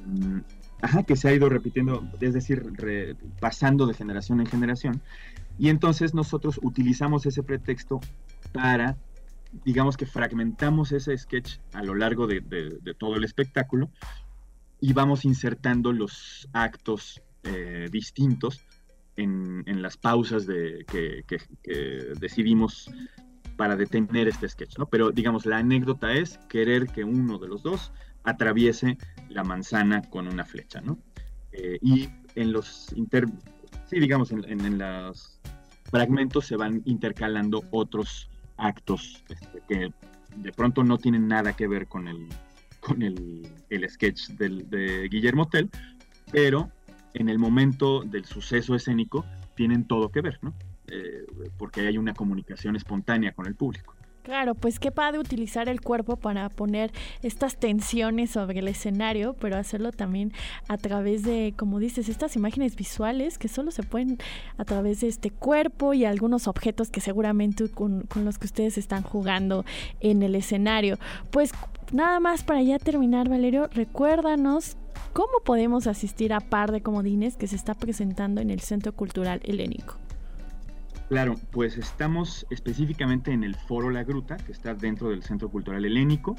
ajá, 0.81 1.03
que 1.03 1.15
se 1.15 1.27
ha 1.27 1.33
ido 1.33 1.49
repitiendo, 1.49 2.07
es 2.19 2.33
decir, 2.33 2.63
pasando 3.39 3.85
de 3.85 3.93
generación 3.93 4.39
en 4.39 4.45
generación. 4.47 5.01
Y 5.57 5.69
entonces 5.69 6.13
nosotros 6.13 6.59
utilizamos 6.63 7.25
ese 7.25 7.43
pretexto 7.43 7.99
para, 8.53 8.97
digamos 9.65 9.97
que 9.97 10.05
fragmentamos 10.05 10.91
ese 10.91 11.17
sketch 11.17 11.57
a 11.73 11.83
lo 11.83 11.95
largo 11.95 12.27
de, 12.27 12.41
todo 12.97 13.15
el 13.15 13.23
espectáculo 13.23 13.89
y 14.79 14.93
vamos 14.93 15.25
insertando 15.25 15.91
los 15.91 16.49
actos 16.53 17.21
eh, 17.43 17.87
distintos 17.91 18.61
en, 19.15 19.81
las 19.81 19.97
pausas 19.97 20.45
que, 20.45 21.23
decidimos 22.19 22.89
para 23.57 23.75
detener 23.75 24.27
este 24.27 24.49
sketch, 24.49 24.77
¿no? 24.77 24.87
Pero 24.87 25.11
digamos, 25.11 25.45
la 25.45 25.57
anécdota 25.57 26.13
es 26.13 26.39
querer 26.49 26.87
que 26.87 27.03
uno 27.03 27.37
de 27.37 27.47
los 27.47 27.61
dos 27.61 27.91
atraviese 28.23 28.97
la 29.29 29.43
manzana 29.43 30.01
con 30.09 30.27
una 30.27 30.45
flecha, 30.45 30.81
¿no? 30.81 30.97
Eh, 31.51 31.77
y 31.81 32.09
en 32.35 32.51
los 32.51 32.91
inter... 32.95 33.27
sí, 33.85 33.99
digamos, 33.99 34.31
en, 34.31 34.77
los 34.79 35.39
fragmentos 35.91 36.47
se 36.47 36.55
van 36.55 36.81
intercalando 36.85 37.63
otros 37.69 38.29
actos 38.57 39.23
este, 39.29 39.61
que 39.67 39.93
de 40.37 40.51
pronto 40.51 40.83
no 40.83 40.97
tienen 40.97 41.27
nada 41.27 41.53
que 41.53 41.67
ver 41.67 41.87
con 41.87 42.07
el, 42.07 42.27
con 42.79 43.03
el, 43.03 43.89
sketch 43.89 44.29
de 44.29 45.07
Guillermo 45.09 45.47
Tell, 45.47 45.69
pero 46.31 46.71
en 47.13 47.29
el 47.29 47.39
momento 47.39 48.01
del 48.03 48.25
suceso 48.25 48.75
escénico 48.75 49.25
tienen 49.55 49.85
todo 49.85 50.09
que 50.09 50.21
ver, 50.21 50.39
¿no? 50.41 50.53
Eh, 50.87 51.25
porque 51.57 51.87
hay 51.87 51.97
una 51.97 52.13
comunicación 52.13 52.75
espontánea 52.75 53.31
con 53.33 53.47
el 53.47 53.55
público. 53.55 53.95
Claro, 54.23 54.55
pues 54.55 54.79
qué 54.79 54.89
padre 54.89 55.19
utilizar 55.19 55.67
el 55.67 55.81
cuerpo 55.81 56.15
para 56.15 56.47
poner 56.47 56.93
estas 57.23 57.57
tensiones 57.57 58.31
sobre 58.31 58.59
el 58.59 58.69
escenario, 58.69 59.33
pero 59.33 59.57
hacerlo 59.57 59.91
también 59.91 60.31
a 60.69 60.77
través 60.77 61.23
de, 61.23 61.53
como 61.57 61.77
dices, 61.77 62.07
estas 62.07 62.37
imágenes 62.37 62.77
visuales 62.77 63.37
que 63.37 63.49
solo 63.49 63.71
se 63.71 63.83
pueden 63.83 64.19
a 64.57 64.63
través 64.63 65.01
de 65.01 65.09
este 65.09 65.29
cuerpo 65.29 65.93
y 65.93 66.05
algunos 66.05 66.47
objetos 66.47 66.89
que 66.89 67.01
seguramente 67.01 67.69
con, 67.69 68.03
con 68.03 68.23
los 68.23 68.37
que 68.37 68.45
ustedes 68.45 68.77
están 68.77 69.03
jugando 69.03 69.65
en 69.99 70.23
el 70.23 70.35
escenario. 70.35 70.97
Pues 71.29 71.51
nada 71.91 72.21
más 72.21 72.43
para 72.45 72.61
ya 72.61 72.79
terminar, 72.79 73.27
Valerio, 73.27 73.67
recuérdanos 73.73 74.77
cómo 75.13 75.39
podemos 75.45 75.87
asistir 75.87 76.33
a 76.33 76.39
Par 76.39 76.71
de 76.71 76.81
Comodines 76.81 77.37
que 77.37 77.47
se 77.47 77.55
está 77.55 77.75
presentando 77.75 78.41
en 78.41 78.49
el 78.49 78.59
Centro 78.59 78.91
Cultural 78.93 79.39
Helénico. 79.43 79.95
Claro, 81.09 81.35
pues 81.51 81.77
estamos 81.77 82.47
específicamente 82.49 83.31
en 83.31 83.43
el 83.43 83.55
Foro 83.55 83.91
La 83.91 84.03
Gruta, 84.03 84.37
que 84.37 84.51
está 84.51 84.73
dentro 84.73 85.09
del 85.09 85.21
Centro 85.21 85.49
Cultural 85.49 85.85
Helénico, 85.85 86.35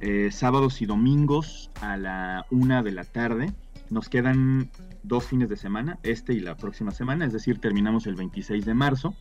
eh, 0.00 0.30
sábados 0.30 0.80
y 0.80 0.86
domingos 0.86 1.70
a 1.80 1.96
la 1.96 2.46
una 2.50 2.82
de 2.82 2.92
la 2.92 3.04
tarde. 3.04 3.52
Nos 3.90 4.08
quedan 4.08 4.70
dos 5.02 5.24
fines 5.24 5.48
de 5.48 5.56
semana, 5.56 5.98
este 6.04 6.34
y 6.34 6.40
la 6.40 6.56
próxima 6.56 6.92
semana, 6.92 7.26
es 7.26 7.32
decir, 7.32 7.58
terminamos 7.58 8.06
el 8.06 8.14
26 8.14 8.64
de 8.64 8.74
marzo. 8.74 9.14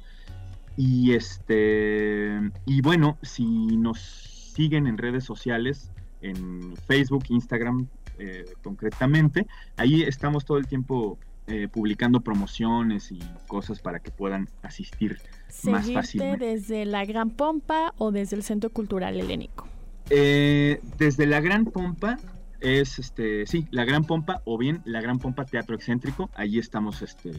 Y 0.77 1.13
este 1.13 2.39
y 2.65 2.81
bueno, 2.81 3.17
si 3.23 3.45
nos 3.45 3.99
siguen 3.99 4.85
en 4.85 4.97
redes 4.97 5.23
sociales, 5.23 5.91
en 6.21 6.75
Facebook, 6.87 7.25
Instagram 7.29 7.87
eh, 8.19 8.45
concretamente, 8.63 9.47
ahí 9.77 10.03
estamos 10.03 10.45
todo 10.45 10.57
el 10.57 10.67
tiempo 10.67 11.17
eh, 11.47 11.67
publicando 11.67 12.21
promociones 12.21 13.11
y 13.11 13.19
cosas 13.47 13.79
para 13.79 13.99
que 13.99 14.11
puedan 14.11 14.47
asistir 14.61 15.19
más 15.63 15.91
fácilmente. 15.91 16.45
desde 16.45 16.85
la 16.85 17.03
Gran 17.03 17.31
Pompa 17.31 17.93
o 17.97 18.11
desde 18.11 18.35
el 18.35 18.43
Centro 18.43 18.69
Cultural 18.69 19.19
Helénico? 19.19 19.67
Eh, 20.09 20.79
desde 20.97 21.25
la 21.25 21.41
Gran 21.41 21.65
Pompa 21.65 22.17
es 22.59 22.99
este 22.99 23.47
sí 23.47 23.67
la 23.71 23.85
Gran 23.85 24.05
Pompa 24.05 24.41
o 24.45 24.57
bien 24.57 24.81
la 24.85 25.01
Gran 25.01 25.19
Pompa 25.19 25.45
Teatro 25.45 25.75
Excéntrico 25.75 26.29
allí 26.35 26.59
estamos 26.59 27.01
este 27.01 27.31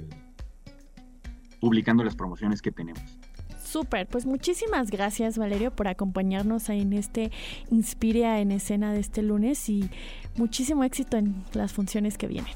publicando 1.61 2.03
las 2.03 2.17
promociones 2.17 2.61
que 2.61 2.73
tenemos 2.73 3.03
Súper, 3.73 4.07
pues 4.07 4.27
muchísimas 4.27 4.91
gracias 4.91 5.39
Valerio 5.39 5.71
por 5.71 5.89
acompañarnos 5.89 6.69
ahí 6.69 6.83
en 6.83 6.93
este 6.93 7.33
Inspiria 7.71 8.39
en 8.39 8.53
escena 8.53 8.93
de 8.93 9.01
este 9.01 9.23
lunes 9.23 9.67
y 9.71 9.89
muchísimo 10.37 10.85
éxito 10.85 11.17
en 11.17 11.43
las 11.55 11.73
funciones 11.73 12.19
que 12.19 12.27
vienen. 12.27 12.53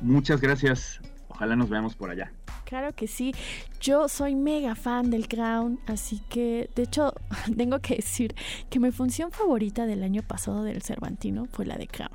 Muchas 0.00 0.40
gracias. 0.40 1.00
Ojalá 1.26 1.56
nos 1.56 1.68
veamos 1.68 1.96
por 1.96 2.10
allá. 2.10 2.30
Claro 2.66 2.94
que 2.94 3.08
sí. 3.08 3.34
Yo 3.80 4.08
soy 4.08 4.36
mega 4.36 4.76
fan 4.76 5.10
del 5.10 5.26
Crown, 5.26 5.80
así 5.88 6.20
que 6.28 6.70
de 6.76 6.84
hecho 6.84 7.14
tengo 7.56 7.80
que 7.80 7.96
decir 7.96 8.36
que 8.70 8.78
mi 8.78 8.92
función 8.92 9.32
favorita 9.32 9.86
del 9.86 10.04
año 10.04 10.22
pasado 10.22 10.62
del 10.62 10.82
Cervantino 10.82 11.46
fue 11.46 11.66
la 11.66 11.76
de 11.78 11.88
Crown. 11.88 12.12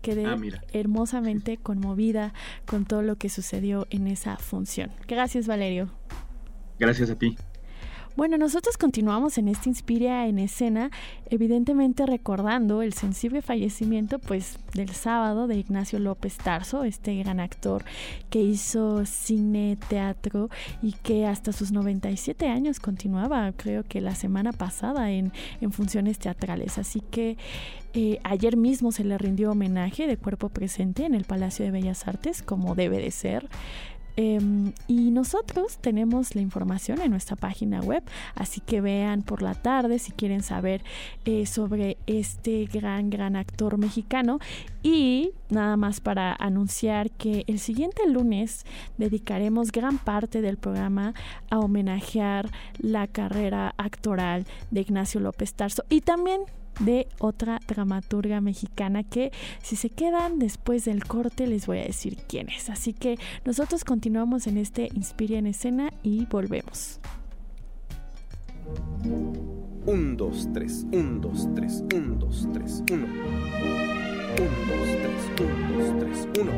Quedé 0.00 0.26
ah, 0.26 0.36
hermosamente 0.72 1.58
conmovida 1.58 2.34
con 2.66 2.86
todo 2.86 3.02
lo 3.02 3.14
que 3.14 3.28
sucedió 3.28 3.86
en 3.90 4.08
esa 4.08 4.36
función. 4.36 4.90
Gracias, 5.06 5.46
Valerio. 5.46 5.90
Gracias 6.80 7.08
a 7.08 7.14
ti. 7.14 7.36
Bueno, 8.14 8.36
nosotros 8.36 8.76
continuamos 8.76 9.38
en 9.38 9.48
este 9.48 9.70
Inspiria 9.70 10.26
en 10.26 10.38
escena, 10.38 10.90
evidentemente 11.30 12.04
recordando 12.04 12.82
el 12.82 12.92
sensible 12.92 13.40
fallecimiento 13.40 14.18
pues 14.18 14.58
del 14.74 14.90
sábado 14.90 15.46
de 15.46 15.56
Ignacio 15.56 15.98
López 15.98 16.36
Tarso, 16.36 16.84
este 16.84 17.16
gran 17.16 17.40
actor 17.40 17.84
que 18.28 18.40
hizo 18.40 19.06
cine, 19.06 19.78
teatro 19.88 20.50
y 20.82 20.92
que 20.92 21.26
hasta 21.26 21.52
sus 21.52 21.72
97 21.72 22.48
años 22.48 22.80
continuaba, 22.80 23.50
creo 23.56 23.82
que 23.82 24.02
la 24.02 24.14
semana 24.14 24.52
pasada 24.52 25.10
en, 25.10 25.32
en 25.62 25.72
funciones 25.72 26.18
teatrales. 26.18 26.76
Así 26.76 27.00
que 27.00 27.38
eh, 27.94 28.20
ayer 28.24 28.56
mismo 28.56 28.90
se 28.90 29.04
le 29.04 29.18
rindió 29.18 29.50
homenaje 29.50 30.06
de 30.06 30.16
cuerpo 30.16 30.48
presente 30.48 31.04
en 31.04 31.14
el 31.14 31.24
Palacio 31.24 31.64
de 31.64 31.70
Bellas 31.70 32.08
Artes, 32.08 32.42
como 32.42 32.74
debe 32.74 32.98
de 32.98 33.10
ser. 33.10 33.48
Em, 34.16 34.72
y 34.88 35.10
nosotros 35.10 35.78
tenemos 35.78 36.34
la 36.34 36.42
información 36.42 37.00
en 37.00 37.10
nuestra 37.10 37.36
página 37.36 37.80
web, 37.80 38.02
así 38.34 38.60
que 38.60 38.80
vean 38.80 39.22
por 39.22 39.42
la 39.42 39.54
tarde 39.54 39.98
si 39.98 40.12
quieren 40.12 40.42
saber 40.42 40.82
eh, 41.24 41.46
sobre 41.46 41.96
este 42.06 42.66
gran, 42.66 43.10
gran 43.10 43.36
actor 43.36 43.78
mexicano. 43.78 44.38
Y 44.82 45.32
nada 45.48 45.76
más 45.76 46.00
para 46.00 46.34
anunciar 46.38 47.10
que 47.10 47.44
el 47.46 47.58
siguiente 47.58 48.06
lunes 48.08 48.66
dedicaremos 48.98 49.72
gran 49.72 49.98
parte 49.98 50.42
del 50.42 50.56
programa 50.56 51.14
a 51.50 51.58
homenajear 51.58 52.50
la 52.78 53.06
carrera 53.06 53.74
actoral 53.76 54.46
de 54.70 54.80
Ignacio 54.80 55.20
López 55.20 55.54
Tarso 55.54 55.84
y 55.88 56.00
también 56.00 56.42
de 56.80 57.08
otra 57.18 57.60
dramaturga 57.66 58.40
mexicana 58.40 59.02
que 59.02 59.32
si 59.62 59.76
se 59.76 59.90
quedan 59.90 60.38
después 60.38 60.84
del 60.84 61.04
corte 61.04 61.46
les 61.46 61.66
voy 61.66 61.78
a 61.78 61.84
decir 61.84 62.16
quién 62.28 62.48
es. 62.48 62.70
Así 62.70 62.92
que 62.92 63.18
nosotros 63.44 63.84
continuamos 63.84 64.46
en 64.46 64.58
este 64.58 64.88
Inspira 64.94 65.38
en 65.38 65.46
escena 65.46 65.90
y 66.02 66.26
volvemos. 66.26 67.00
1, 69.84 70.16
2, 70.16 70.48
3, 70.54 70.86
1, 70.92 71.20
2, 71.20 71.48
3, 71.54 71.84
1, 71.94 72.14
2, 72.14 72.48
3, 72.52 72.82
1. 72.90 73.06
1, 73.06 73.06
2, 74.36 74.46
3, 75.02 75.48
1, 75.48 75.78
2, 75.78 75.98
3, 75.98 76.28
1. 76.40 76.52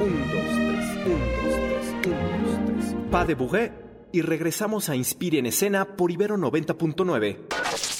2, 0.00 0.42
3, 0.42 0.84
1, 1.06 1.18
2, 1.44 1.58
3, 2.02 2.06
1, 2.06 2.16
2, 2.44 2.66
3. 2.66 2.96
Pa 3.10 3.24
de 3.24 3.34
Bourget 3.34 3.72
y 4.12 4.22
regresamos 4.22 4.88
a 4.88 4.96
Inspire 4.96 5.38
en 5.38 5.46
escena 5.46 5.96
por 5.96 6.10
Ibero 6.10 6.36
90.9. 6.36 7.93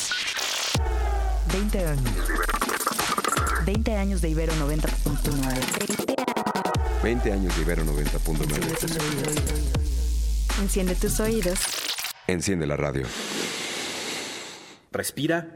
20 1.54 1.86
años. 1.86 2.10
20 3.64 3.96
años 3.96 4.20
de 4.20 4.28
Ibero 4.28 4.52
90.9. 4.54 7.00
20 7.00 7.32
años 7.32 7.56
de 7.56 7.62
Ibero 7.62 7.84
90.9. 7.84 10.60
Enciende 10.60 10.96
tus 10.96 11.20
oídos. 11.20 11.60
Enciende 12.26 12.66
la 12.66 12.76
radio. 12.76 13.06
Respira. 14.90 15.46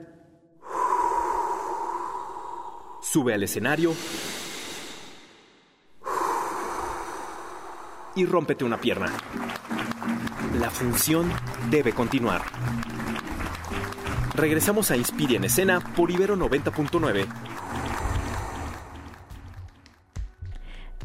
Sube 3.02 3.34
al 3.34 3.42
escenario. 3.42 3.92
Y 8.14 8.24
rómpete 8.24 8.64
una 8.64 8.80
pierna. 8.80 9.12
La 10.60 10.70
función 10.70 11.32
debe 11.70 11.92
continuar. 11.92 12.44
Regresamos 14.38 14.92
a 14.92 14.96
Inspire 14.96 15.34
en 15.34 15.42
escena 15.42 15.80
por 15.96 16.12
Ibero 16.12 16.36
90.9. 16.36 17.26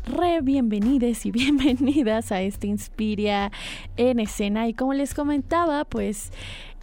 Re 0.06 0.42
bienvenidos 0.42 1.26
y 1.26 1.32
bienvenidas 1.32 2.32
a 2.32 2.44
este 2.44 2.68
Inspiria 2.68 3.52
en 3.98 4.20
escena. 4.20 4.68
Y 4.68 4.76
como 4.76 4.94
les 4.94 5.16
comentaba, 5.16 5.84
pues 5.84 6.32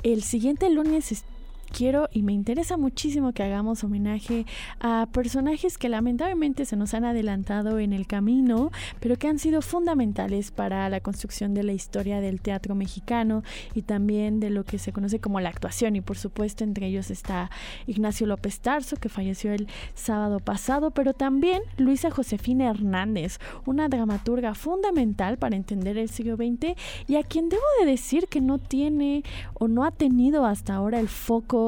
el 0.03 0.25
siguiente 0.25 0.69
lunes 0.71 1.25
quiero 1.71 2.09
y 2.13 2.23
me 2.23 2.33
interesa 2.33 2.77
muchísimo 2.77 3.33
que 3.33 3.43
hagamos 3.43 3.85
homenaje 3.85 4.45
a 4.81 5.07
personajes 5.13 5.79
que 5.79 5.89
lamentablemente 5.89 6.65
se 6.65 6.77
nos 6.77 6.95
han 6.95 7.05
adelantado 7.05 7.79
en 7.79 7.93
el 7.93 8.07
camino, 8.07 8.71
pero 9.01 9.17
que 9.17 9.29
han 9.29 9.39
sido 9.39 9.63
fundamentales 9.63 10.51
para 10.51 10.89
la 10.89 11.01
construcción 11.01 11.55
de 11.55 11.63
la 11.63 11.73
historia 11.73 12.21
del 12.21 12.41
teatro 12.41 12.75
mexicano 12.75 13.43
y 13.75 13.83
también 13.83 14.41
de 14.41 14.51
lo 14.51 14.65
que 14.65 14.79
se 14.79 14.93
conoce 14.93 15.21
como 15.21 15.41
la 15.41 15.49
actuación. 15.49 15.97
Y 15.97 16.01
por 16.01 16.19
supuesto, 16.19 16.65
entre 16.65 16.87
ellos 16.87 17.11
está 17.11 17.51
Ignacio 17.87 18.27
López 18.27 18.61
Tarso, 18.61 18.97
que 18.97 19.09
falleció 19.09 19.53
el 19.53 19.69
sábado 19.95 20.41
pasado, 20.41 20.91
pero 20.91 21.15
también 21.15 21.63
Luisa 21.77 22.11
Josefina 22.11 22.69
Hernández, 22.69 23.39
una 23.67 23.89
dramaturga 23.89 24.55
fundamental 24.55 25.39
para 25.39 25.57
entender 25.57 25.97
el 25.99 26.09
siglo 26.09 26.37
XX 26.37 26.77
y 27.07 27.17
a 27.17 27.23
quien 27.23 27.49
debo 27.49 27.63
de 27.81 27.87
decir 27.87 28.27
que 28.29 28.41
no 28.41 28.59
tiene 28.59 29.23
o 29.55 29.69
no 29.69 29.85
ha 29.85 29.91
tenido 29.91 30.45
hasta 30.45 30.75
ahora 30.75 31.01
el 31.01 31.09
foco 31.09 31.60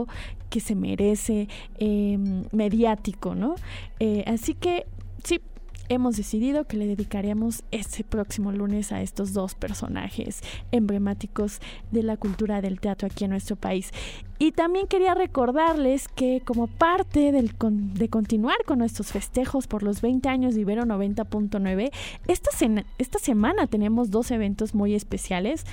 que 0.51 0.61
se 0.61 0.75
merece 0.75 1.49
em, 1.79 2.45
mediático, 2.53 3.35
¿no? 3.35 3.55
Eh, 4.01 4.25
así 4.27 4.55
que 4.55 4.87
sí, 5.25 5.41
hemos 5.89 6.17
decidido 6.17 6.65
que 6.65 6.77
le 6.77 6.87
dedicaremos 6.87 7.65
este 7.71 8.05
próximo 8.05 8.53
lunes 8.53 8.93
a 8.93 9.03
estos 9.03 9.33
dos 9.33 9.55
personajes 9.55 10.41
emblemáticos 10.71 11.61
de 11.91 12.03
la 12.03 12.17
cultura 12.17 12.61
del 12.61 12.81
teatro 12.81 13.09
aquí 13.11 13.25
en 13.25 13.31
nuestro 13.31 13.57
país. 13.57 13.91
Y 14.39 14.53
también 14.53 14.87
quería 14.87 15.15
recordarles 15.15 16.09
que 16.09 16.43
como 16.45 16.67
parte 16.67 17.33
de 17.33 18.09
continuar 18.09 18.57
con 18.67 18.79
nuestros 18.79 19.13
festejos 19.13 19.67
por 19.67 19.83
los 19.83 20.01
20 20.01 20.29
años 20.29 20.55
de 20.55 20.63
Ibero 20.63 20.83
90.9, 20.85 21.91
esta, 22.27 22.51
esta 22.99 23.19
semana 23.19 23.67
tenemos 23.67 24.11
dos 24.11 24.31
eventos 24.31 24.75
muy 24.75 24.95
especiales 24.95 25.65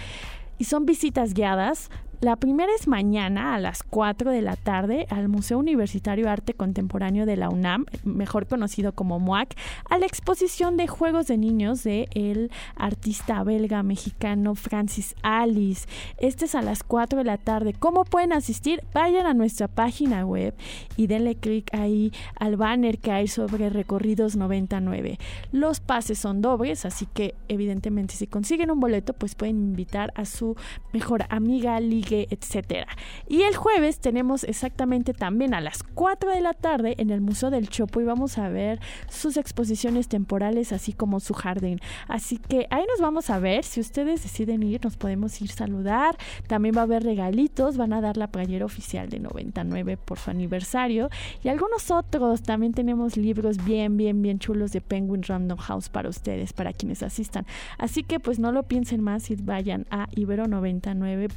y 0.58 0.65
son 0.65 0.86
visitas 0.86 1.34
guiadas 1.34 1.89
la 2.21 2.36
primera 2.36 2.69
es 2.77 2.86
mañana 2.86 3.55
a 3.55 3.60
las 3.60 3.82
4 3.82 4.32
de 4.32 4.41
la 4.41 4.58
tarde 4.58 5.08
al 5.10 5.29
Museo 5.29 5.58
Universitario 5.58 6.29
Arte 6.29 6.53
Contemporáneo 6.53 7.25
de 7.25 7.38
la 7.38 7.49
UNAM, 7.49 7.86
mejor 8.03 8.45
conocido 8.45 8.91
como 8.91 9.19
MUAC, 9.19 9.55
a 9.89 9.97
la 9.97 10.05
exposición 10.05 10.75
de 10.75 10.88
juegos 10.88 11.27
de 11.27 11.38
niños 11.38 11.82
de 11.86 12.10
el 12.13 12.51
artista 12.75 13.41
belga 13.45 13.84
mexicano 13.84 14.55
Francis 14.55 15.15
Alice. 15.21 15.88
Este 16.17 16.43
es 16.43 16.55
a 16.55 16.62
las 16.62 16.84
4 16.84 17.19
de 17.19 17.23
la 17.23 17.38
tarde. 17.38 17.73
¿Cómo 17.79 18.03
pueden 18.03 18.34
asistir? 18.34 18.84
Vayan 18.93 19.25
a 19.25 19.34
nuestra 19.34 19.69
página 19.69 20.25
web 20.25 20.53
y 20.97 21.08
denle 21.08 21.36
clic 21.36 21.73
ahí 21.73 22.12
al 22.36 22.58
banner 22.58 22.97
que 22.97 23.13
hay 23.13 23.29
sobre 23.29 23.69
Recorridos 23.69 24.36
99. 24.36 25.17
Los 25.53 25.79
pases 25.79 26.19
son 26.19 26.41
dobles, 26.41 26.84
así 26.84 27.05
que 27.05 27.36
evidentemente 27.47 28.15
si 28.15 28.27
consiguen 28.27 28.71
un 28.71 28.82
boleto, 28.82 29.13
pues 29.13 29.36
pueden 29.36 29.69
invitar 29.69 30.12
a 30.17 30.25
su 30.25 30.58
mejor 30.91 31.23
amiga, 31.29 31.79
liga 31.79 32.09
etcétera. 32.12 32.88
Y 33.28 33.43
el 33.43 33.56
jueves 33.56 34.00
tenemos 34.00 34.43
exactamente 34.43 35.13
también 35.13 35.54
a 35.54 35.62
las 35.62 35.84
4 35.84 36.32
de 36.32 36.41
la 36.41 36.54
tarde 36.54 36.95
en 36.98 37.10
el 37.10 37.22
Museo 37.22 37.50
del 37.50 37.69
Chopo 37.69 38.02
y 38.02 38.04
vamos 38.04 38.38
a 38.38 38.50
ver 38.50 38.80
sus 39.10 39.38
exposiciones 39.38 40.08
temporales 40.08 40.72
así 40.72 40.93
como 40.93 41.19
su 41.19 41.34
jardín. 41.34 41.80
Así 42.08 42.38
que 42.38 42.67
ahí 42.69 42.84
nos 42.89 43.00
vamos 43.00 43.30
a 43.30 43.39
ver. 43.39 43.63
Si 43.63 43.80
ustedes 43.80 44.24
deciden 44.24 44.63
ir, 44.63 44.84
nos 44.84 44.98
podemos 44.98 45.39
ir 45.41 45.50
saludar. 45.50 46.17
También 46.48 46.76
va 46.76 46.82
a 46.82 46.84
haber 46.84 47.04
regalitos. 47.04 47.78
Van 47.78 47.93
a 47.93 48.02
dar 48.02 48.17
la 48.17 48.28
playera 48.28 48.65
oficial 48.65 49.10
de 49.10 49.19
99 49.19 49.98
por 49.98 50.17
su 50.17 50.32
aniversario. 50.32 51.10
Y 51.43 51.50
algunos 51.50 51.91
otros. 51.91 52.41
También 52.41 52.74
tenemos 52.74 53.17
libros 53.17 53.63
bien, 53.63 53.98
bien, 53.98 54.22
bien 54.22 54.39
chulos 54.39 54.72
de 54.72 54.82
Penguin 54.82 55.24
Random 55.24 55.58
House 55.58 55.89
para 55.89 56.10
ustedes, 56.10 56.54
para 56.54 56.74
quienes 56.74 57.04
asistan. 57.04 57.45
Así 57.78 58.04
que 58.04 58.19
pues 58.19 58.39
no 58.39 58.52
lo 58.52 58.63
piensen 58.63 59.02
más 59.02 59.30
y 59.32 59.36
vayan 59.36 59.86
a 59.91 60.08
ibero99. 60.10 61.30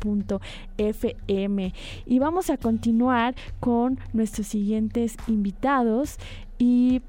FM. 0.78 1.72
Y 2.06 2.18
vamos 2.18 2.50
a 2.50 2.56
continuar 2.56 3.34
con 3.60 3.98
nuestros 4.12 4.46
siguientes 4.46 5.16
invitados 5.26 6.18
y 6.58 7.02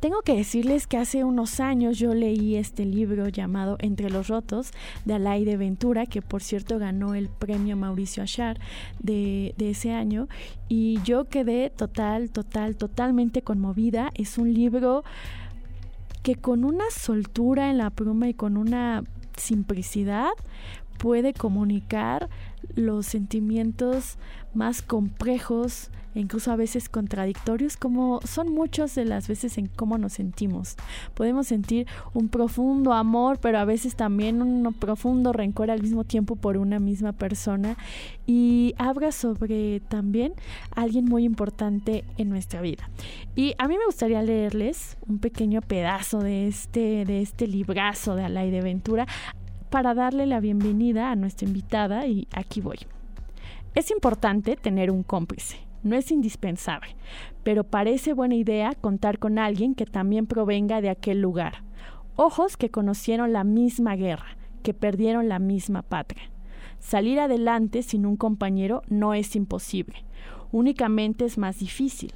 tengo 0.00 0.22
que 0.22 0.36
decirles 0.36 0.86
que 0.86 0.96
hace 0.96 1.24
unos 1.24 1.58
años 1.58 1.98
yo 1.98 2.14
leí 2.14 2.54
este 2.54 2.84
libro 2.84 3.28
llamado 3.28 3.76
Entre 3.80 4.10
los 4.10 4.28
Rotos 4.28 4.70
de 5.04 5.14
Alaide 5.14 5.56
Ventura, 5.56 6.06
que 6.06 6.22
por 6.22 6.40
cierto 6.40 6.78
ganó 6.78 7.14
el 7.14 7.28
premio 7.28 7.76
Mauricio 7.76 8.22
Achar 8.22 8.60
de, 9.00 9.54
de, 9.56 9.70
ese 9.70 9.92
año, 9.92 10.28
y 10.68 11.00
yo 11.02 11.24
quedé 11.24 11.70
total, 11.70 12.30
total, 12.30 12.76
totalmente 12.76 13.42
conmovida. 13.42 14.12
Es 14.14 14.38
un 14.38 14.54
libro 14.54 15.02
que 16.22 16.36
con 16.36 16.64
una 16.64 16.84
soltura 16.90 17.70
en 17.70 17.78
la 17.78 17.90
pluma 17.90 18.28
y 18.28 18.34
con 18.34 18.56
una 18.56 19.02
simplicidad 19.36 20.30
puede 20.98 21.32
comunicar 21.32 22.28
los 22.78 23.06
sentimientos 23.06 24.18
más 24.54 24.82
complejos 24.82 25.90
e 26.14 26.20
incluso 26.20 26.50
a 26.50 26.56
veces 26.56 26.88
contradictorios 26.88 27.76
como 27.76 28.20
son 28.22 28.52
muchas 28.52 28.94
de 28.94 29.04
las 29.04 29.28
veces 29.28 29.58
en 29.58 29.66
cómo 29.66 29.98
nos 29.98 30.14
sentimos. 30.14 30.76
Podemos 31.14 31.48
sentir 31.48 31.86
un 32.14 32.28
profundo 32.28 32.92
amor, 32.92 33.38
pero 33.40 33.58
a 33.58 33.64
veces 33.64 33.94
también 33.94 34.40
un 34.40 34.72
profundo 34.72 35.32
rencor 35.32 35.70
al 35.70 35.82
mismo 35.82 36.04
tiempo 36.04 36.36
por 36.36 36.56
una 36.56 36.78
misma 36.78 37.12
persona 37.12 37.76
y 38.26 38.74
habla 38.78 39.12
sobre 39.12 39.80
también 39.80 40.32
alguien 40.74 41.04
muy 41.04 41.24
importante 41.24 42.04
en 42.16 42.30
nuestra 42.30 42.62
vida. 42.62 42.88
Y 43.36 43.54
a 43.58 43.68
mí 43.68 43.76
me 43.76 43.84
gustaría 43.86 44.22
leerles 44.22 44.96
un 45.06 45.18
pequeño 45.18 45.60
pedazo 45.60 46.20
de 46.20 46.48
este 46.48 47.04
de 47.04 47.20
este 47.20 47.46
librazo 47.46 48.14
de 48.14 48.24
Alay 48.24 48.50
de 48.50 48.62
Ventura 48.62 49.06
para 49.68 49.94
darle 49.94 50.26
la 50.26 50.40
bienvenida 50.40 51.10
a 51.10 51.16
nuestra 51.16 51.46
invitada 51.46 52.06
y 52.06 52.26
aquí 52.32 52.60
voy. 52.60 52.78
Es 53.74 53.90
importante 53.90 54.56
tener 54.56 54.90
un 54.90 55.02
cómplice, 55.02 55.58
no 55.82 55.96
es 55.96 56.10
indispensable, 56.10 56.96
pero 57.42 57.64
parece 57.64 58.12
buena 58.12 58.34
idea 58.34 58.74
contar 58.74 59.18
con 59.18 59.38
alguien 59.38 59.74
que 59.74 59.86
también 59.86 60.26
provenga 60.26 60.80
de 60.80 60.90
aquel 60.90 61.20
lugar. 61.20 61.62
Ojos 62.16 62.56
que 62.56 62.70
conocieron 62.70 63.32
la 63.32 63.44
misma 63.44 63.94
guerra, 63.94 64.36
que 64.62 64.74
perdieron 64.74 65.28
la 65.28 65.38
misma 65.38 65.82
patria. 65.82 66.30
Salir 66.80 67.20
adelante 67.20 67.82
sin 67.82 68.06
un 68.06 68.16
compañero 68.16 68.82
no 68.88 69.14
es 69.14 69.36
imposible, 69.36 70.04
únicamente 70.50 71.24
es 71.24 71.38
más 71.38 71.58
difícil. 71.58 72.12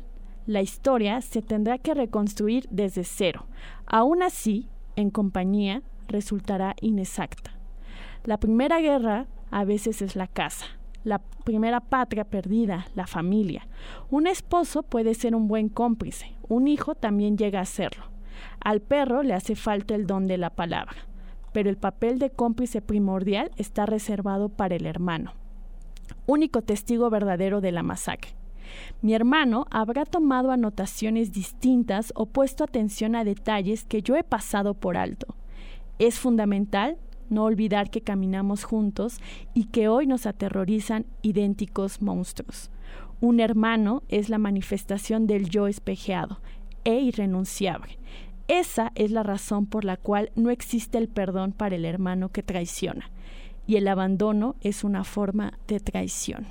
La 0.46 0.62
historia 0.62 1.20
se 1.20 1.42
tendrá 1.42 1.78
que 1.78 1.94
reconstruir 1.94 2.66
desde 2.70 3.04
cero. 3.04 3.46
Aún 3.86 4.22
así, 4.22 4.68
en 4.96 5.10
compañía, 5.10 5.82
resultará 6.08 6.74
inexacta. 6.80 7.52
La 8.24 8.38
primera 8.38 8.80
guerra 8.80 9.26
a 9.50 9.64
veces 9.64 10.02
es 10.02 10.16
la 10.16 10.26
casa, 10.26 10.66
la 11.04 11.18
primera 11.18 11.80
patria 11.80 12.24
perdida, 12.24 12.86
la 12.94 13.06
familia. 13.06 13.66
Un 14.10 14.26
esposo 14.26 14.82
puede 14.82 15.14
ser 15.14 15.34
un 15.34 15.48
buen 15.48 15.68
cómplice, 15.68 16.34
un 16.48 16.68
hijo 16.68 16.94
también 16.94 17.36
llega 17.36 17.60
a 17.60 17.66
serlo. 17.66 18.04
Al 18.60 18.80
perro 18.80 19.22
le 19.22 19.34
hace 19.34 19.56
falta 19.56 19.94
el 19.94 20.06
don 20.06 20.26
de 20.26 20.38
la 20.38 20.50
palabra, 20.50 20.96
pero 21.52 21.68
el 21.68 21.76
papel 21.76 22.18
de 22.18 22.30
cómplice 22.30 22.80
primordial 22.80 23.50
está 23.56 23.86
reservado 23.86 24.48
para 24.48 24.76
el 24.76 24.86
hermano, 24.86 25.32
único 26.26 26.62
testigo 26.62 27.10
verdadero 27.10 27.60
de 27.60 27.72
la 27.72 27.82
masacre. 27.82 28.30
Mi 29.02 29.14
hermano 29.14 29.66
habrá 29.70 30.04
tomado 30.04 30.50
anotaciones 30.50 31.32
distintas 31.32 32.12
o 32.16 32.26
puesto 32.26 32.64
atención 32.64 33.16
a 33.16 33.24
detalles 33.24 33.84
que 33.84 34.02
yo 34.02 34.16
he 34.16 34.24
pasado 34.24 34.74
por 34.74 34.96
alto. 34.96 35.34
Es 36.02 36.18
fundamental 36.18 36.96
no 37.30 37.44
olvidar 37.44 37.88
que 37.88 38.00
caminamos 38.00 38.64
juntos 38.64 39.20
y 39.54 39.66
que 39.66 39.86
hoy 39.86 40.08
nos 40.08 40.26
aterrorizan 40.26 41.06
idénticos 41.22 42.02
monstruos. 42.02 42.72
Un 43.20 43.38
hermano 43.38 44.02
es 44.08 44.28
la 44.28 44.38
manifestación 44.38 45.28
del 45.28 45.48
yo 45.48 45.68
espejeado 45.68 46.40
e 46.82 46.98
irrenunciable. 46.98 48.00
Esa 48.48 48.90
es 48.96 49.12
la 49.12 49.22
razón 49.22 49.66
por 49.66 49.84
la 49.84 49.96
cual 49.96 50.32
no 50.34 50.50
existe 50.50 50.98
el 50.98 51.06
perdón 51.06 51.52
para 51.52 51.76
el 51.76 51.84
hermano 51.84 52.30
que 52.30 52.42
traiciona 52.42 53.08
y 53.68 53.76
el 53.76 53.86
abandono 53.86 54.56
es 54.60 54.82
una 54.82 55.04
forma 55.04 55.56
de 55.68 55.78
traición. 55.78 56.46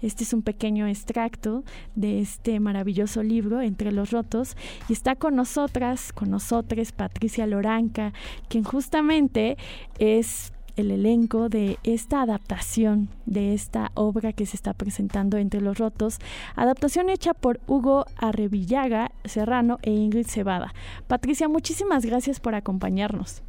Este 0.00 0.24
es 0.24 0.32
un 0.32 0.42
pequeño 0.42 0.86
extracto 0.86 1.64
de 1.94 2.20
este 2.20 2.60
maravilloso 2.60 3.22
libro, 3.22 3.60
Entre 3.60 3.92
los 3.92 4.10
Rotos, 4.10 4.56
y 4.88 4.92
está 4.92 5.16
con 5.16 5.36
nosotras, 5.36 6.12
con 6.12 6.30
nosotros, 6.30 6.92
Patricia 6.92 7.46
Loranca, 7.46 8.12
quien 8.48 8.64
justamente 8.64 9.56
es 9.98 10.52
el 10.76 10.90
elenco 10.90 11.48
de 11.48 11.78
esta 11.82 12.22
adaptación 12.22 13.08
de 13.26 13.54
esta 13.54 13.90
obra 13.94 14.32
que 14.32 14.46
se 14.46 14.56
está 14.56 14.72
presentando 14.72 15.36
entre 15.36 15.60
los 15.60 15.78
rotos, 15.78 16.18
adaptación 16.56 17.10
hecha 17.10 17.34
por 17.34 17.60
Hugo 17.66 18.06
Arrevillaga 18.16 19.10
Serrano 19.24 19.78
e 19.82 19.90
Ingrid 19.90 20.26
Cebada. 20.26 20.72
Patricia, 21.08 21.48
muchísimas 21.48 22.06
gracias 22.06 22.40
por 22.40 22.54
acompañarnos. 22.54 23.42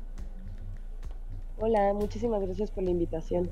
Hola, 1.60 1.94
muchísimas 1.94 2.42
gracias 2.42 2.72
por 2.72 2.84
la 2.84 2.92
invitación. 2.92 3.50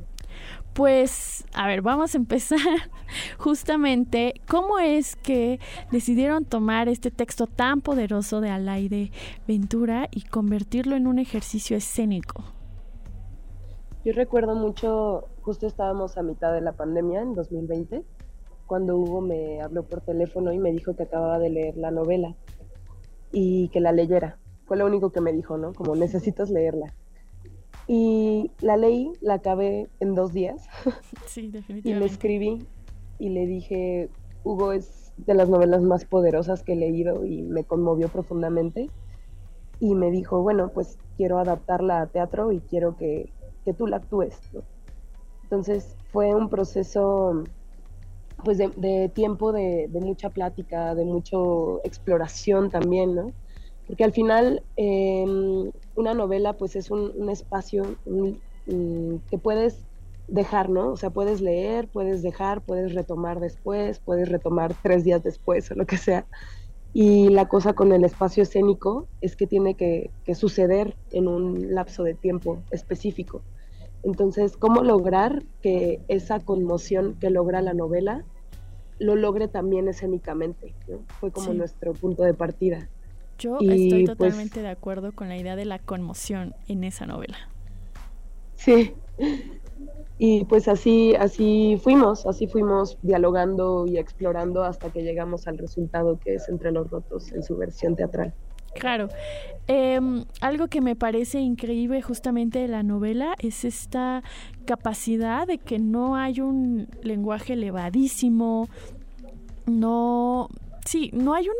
Pues, 0.74 1.46
a 1.54 1.68
ver, 1.68 1.82
vamos 1.82 2.16
a 2.16 2.18
empezar 2.18 2.60
justamente 3.38 4.36
cómo 4.48 4.80
es 4.80 5.16
que 5.18 5.60
decidieron 5.92 6.46
tomar 6.46 6.88
este 6.88 7.12
texto 7.12 7.48
tan 7.48 7.82
poderoso 7.82 8.42
de 8.42 8.50
Alaide 8.50 9.12
Ventura 9.48 10.08
y 10.12 10.22
convertirlo 10.22 10.96
en 10.96 11.08
un 11.08 11.20
ejercicio 11.20 11.76
escénico. 11.76 12.44
Yo 14.04 14.14
recuerdo 14.14 14.56
mucho, 14.56 15.28
justo 15.42 15.68
estábamos 15.68 16.18
a 16.18 16.24
mitad 16.24 16.54
de 16.54 16.62
la 16.62 16.72
pandemia 16.72 17.22
en 17.22 17.36
2020 17.36 18.04
cuando 18.72 18.98
Hugo 18.98 19.20
me 19.20 19.62
habló 19.62 19.84
por 19.84 20.00
teléfono 20.00 20.54
y 20.54 20.58
me 20.58 20.72
dijo 20.72 20.96
que 20.96 21.04
acababa 21.04 21.40
de 21.40 21.50
leer 21.50 21.76
la 21.76 21.92
novela 21.92 22.38
y 23.34 23.68
que 23.68 23.82
la 23.82 23.92
leyera. 23.92 24.38
Fue 24.66 24.78
lo 24.78 24.86
único 24.86 25.12
que 25.12 25.20
me 25.20 25.34
dijo, 25.34 25.58
¿no? 25.58 25.74
Como 25.74 25.94
necesitas 25.94 26.50
leerla. 26.50 26.96
Y 27.94 28.52
la 28.62 28.78
leí, 28.78 29.12
la 29.20 29.34
acabé 29.34 29.90
en 30.00 30.16
dos 30.16 30.32
días. 30.32 30.66
Sí, 31.28 31.42
y 31.48 31.52
definitivamente. 31.52 32.00
le 32.00 32.06
escribí 32.06 32.66
y 33.20 33.30
le 33.32 33.46
dije, 33.46 34.10
Hugo 34.46 34.72
es 34.72 35.12
de 35.18 35.34
las 35.34 35.50
novelas 35.50 35.82
más 35.82 36.06
poderosas 36.06 36.64
que 36.64 36.72
he 36.72 36.76
leído 36.78 37.26
y 37.26 37.42
me 37.42 37.66
conmovió 37.66 38.08
profundamente. 38.08 38.90
Y 39.82 39.96
me 39.96 40.10
dijo, 40.10 40.42
bueno, 40.42 40.70
pues 40.70 41.00
quiero 41.18 41.38
adaptarla 41.38 42.00
a 42.00 42.08
teatro 42.08 42.54
y 42.54 42.62
quiero 42.62 42.96
que, 42.96 43.30
que 43.66 43.74
tú 43.74 43.88
la 43.88 43.98
actúes. 43.98 44.40
¿no? 44.54 44.62
Entonces 45.44 45.98
fue 46.14 46.34
un 46.34 46.48
proceso 46.48 47.44
pues 48.46 48.58
de, 48.58 48.70
de 48.78 49.10
tiempo 49.10 49.52
de, 49.52 49.90
de, 49.90 50.00
mucha 50.00 50.30
plática, 50.30 50.96
de 50.96 51.04
mucha 51.04 51.36
exploración 51.84 52.72
también, 52.72 53.16
¿no? 53.16 53.34
Porque 53.88 54.04
al 54.04 54.14
final 54.14 54.64
eh, 54.78 55.26
una 55.96 56.14
novela 56.14 56.54
pues 56.54 56.76
es 56.76 56.92
un, 56.92 57.12
un 57.16 57.30
espacio 57.30 57.96
un, 58.06 58.40
un, 58.68 59.22
que 59.30 59.38
puedes 59.38 59.84
dejar, 60.28 60.70
¿no? 60.70 60.92
O 60.92 60.98
sea, 60.98 61.10
puedes 61.10 61.42
leer, 61.42 61.88
puedes 61.88 62.22
dejar, 62.22 62.62
puedes 62.62 62.94
retomar 62.94 63.40
después, 63.40 64.00
puedes 64.00 64.30
retomar 64.30 64.74
tres 64.82 65.04
días 65.04 65.24
después 65.24 65.70
o 65.72 65.76
lo 65.76 65.86
que 65.86 65.98
sea. 65.98 66.26
Y 66.94 67.30
la 67.30 67.48
cosa 67.48 67.74
con 67.74 67.94
el 67.94 68.04
espacio 68.04 68.44
escénico 68.44 69.08
es 69.22 69.36
que 69.36 69.48
tiene 69.48 69.76
que, 69.76 70.10
que 70.26 70.36
suceder 70.36 70.96
en 71.12 71.28
un 71.28 71.74
lapso 71.74 72.04
de 72.04 72.14
tiempo 72.14 72.60
específico. 72.72 73.42
Entonces, 74.04 74.58
¿cómo 74.58 74.84
lograr 74.84 75.44
que 75.62 76.02
esa 76.08 76.40
conmoción 76.40 77.16
que 77.20 77.30
logra 77.30 77.62
la 77.62 77.74
novela 77.74 78.26
lo 79.00 79.16
logre 79.16 79.48
también 79.48 79.88
escénicamente? 79.88 80.74
¿no? 80.88 81.00
Fue 81.20 81.32
como 81.32 81.52
sí. 81.52 81.58
nuestro 81.58 81.94
punto 81.94 82.24
de 82.24 82.34
partida. 82.34 82.90
Yo 83.42 83.58
y 83.60 83.86
estoy 83.86 84.06
totalmente 84.06 84.56
pues, 84.56 84.64
de 84.64 84.70
acuerdo 84.70 85.12
con 85.14 85.28
la 85.28 85.36
idea 85.36 85.56
de 85.56 85.66
la 85.66 85.80
conmoción 85.80 86.54
en 86.68 86.84
esa 86.84 87.08
novela. 87.08 87.38
Sí. 88.54 88.94
Y 90.20 90.46
pues 90.46 90.68
así, 90.68 91.16
así 91.16 91.80
fuimos, 91.82 92.28
así 92.28 92.46
fuimos 92.46 93.00
dialogando 93.02 93.88
y 93.88 93.98
explorando 93.98 94.64
hasta 94.64 94.92
que 94.92 95.02
llegamos 95.02 95.48
al 95.48 95.58
resultado 95.58 96.20
que 96.20 96.36
es 96.36 96.48
Entre 96.48 96.72
los 96.72 96.92
Rotos 96.92 97.32
en 97.32 97.42
su 97.42 97.58
versión 97.58 97.96
teatral. 97.96 98.32
Claro. 98.76 99.10
Eh, 99.68 100.00
algo 100.40 100.68
que 100.68 100.80
me 100.80 100.96
parece 100.96 101.40
increíble 101.40 102.04
justamente 102.04 102.60
de 102.60 102.68
la 102.68 102.84
novela 102.84 103.34
es 103.40 103.66
esta 103.66 104.22
capacidad 104.66 105.48
de 105.48 105.58
que 105.58 105.80
no 105.80 106.16
hay 106.16 106.40
un 106.40 106.88
lenguaje 107.02 107.54
elevadísimo, 107.54 108.70
no, 109.66 110.50
sí, 110.86 111.10
no 111.14 111.34
hay 111.34 111.48
un 111.50 111.56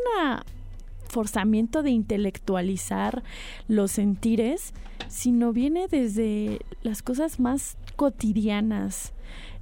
forzamiento 1.12 1.82
de 1.82 1.90
intelectualizar 1.90 3.22
los 3.68 3.92
sentires, 3.92 4.72
sino 5.08 5.52
viene 5.52 5.86
desde 5.88 6.60
las 6.82 7.02
cosas 7.02 7.38
más 7.38 7.76
cotidianas 7.96 9.12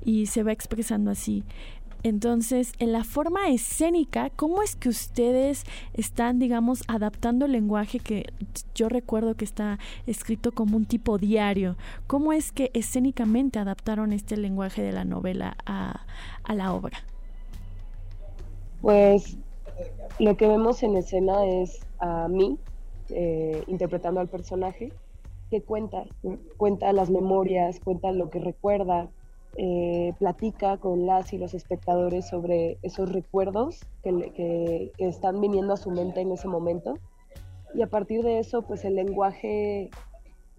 y 0.05 0.27
se 0.27 0.45
va 0.45 0.53
expresando 0.53 1.11
así. 1.11 1.45
Entonces, 2.03 2.73
en 2.79 2.93
la 2.93 3.05
forma 3.05 3.49
escénica, 3.49 4.31
¿cómo 4.31 4.63
es 4.63 4.75
que 4.75 4.89
ustedes 4.89 5.65
están, 5.93 6.39
digamos, 6.39 6.83
adaptando 6.89 7.45
el 7.45 7.53
lenguaje 7.53 7.99
que 7.99 8.33
yo 8.75 8.89
recuerdo 8.89 9.35
que 9.35 9.45
está 9.45 9.79
escrito 10.07 10.53
como 10.53 10.79
un 10.79 10.87
tipo 10.87 11.19
diario? 11.19 11.77
¿Cómo 12.07 12.33
es 12.33 12.53
que 12.53 12.71
escénicamente 12.73 13.59
adaptaron 13.59 14.15
este 14.15 14.39
lenguaje 14.39 14.81
de 14.83 14.93
la 14.93 15.05
novela 15.05 15.59
a, 15.67 16.07
a 16.43 16.55
la 16.55 16.73
obra? 16.73 17.05
Pues 18.81 19.37
lo 20.19 20.37
que 20.37 20.47
vemos 20.47 20.83
en 20.83 20.97
escena 20.97 21.45
es 21.47 21.81
a 21.99 22.29
mí 22.29 22.59
eh, 23.11 23.63
interpretando 23.67 24.21
al 24.21 24.29
personaje 24.29 24.93
que 25.51 25.63
cuenta, 25.63 26.05
cuenta 26.57 26.93
las 26.93 27.11
memorias, 27.11 27.81
cuenta 27.81 28.13
lo 28.13 28.31
que 28.31 28.39
recuerda, 28.39 29.09
eh, 29.57 30.15
platica 30.19 30.77
con 30.77 31.07
las 31.07 31.33
y 31.33 31.39
los 31.39 31.55
espectadores 31.55 32.29
sobre 32.29 32.79
esos 32.83 33.13
recuerdos 33.13 33.81
que, 34.05 34.33
que, 34.33 34.93
que, 34.97 35.09
están 35.09 35.41
viniendo 35.41 35.75
a 35.75 35.77
su 35.77 35.91
mente 35.91 36.21
en 36.21 36.31
ese 36.31 36.47
momento. 36.47 36.95
Y 37.75 37.83
a 37.83 37.89
partir 37.89 38.23
de 38.23 38.39
eso, 38.39 38.63
pues 38.63 38.85
el 38.85 38.95
lenguaje 38.95 39.91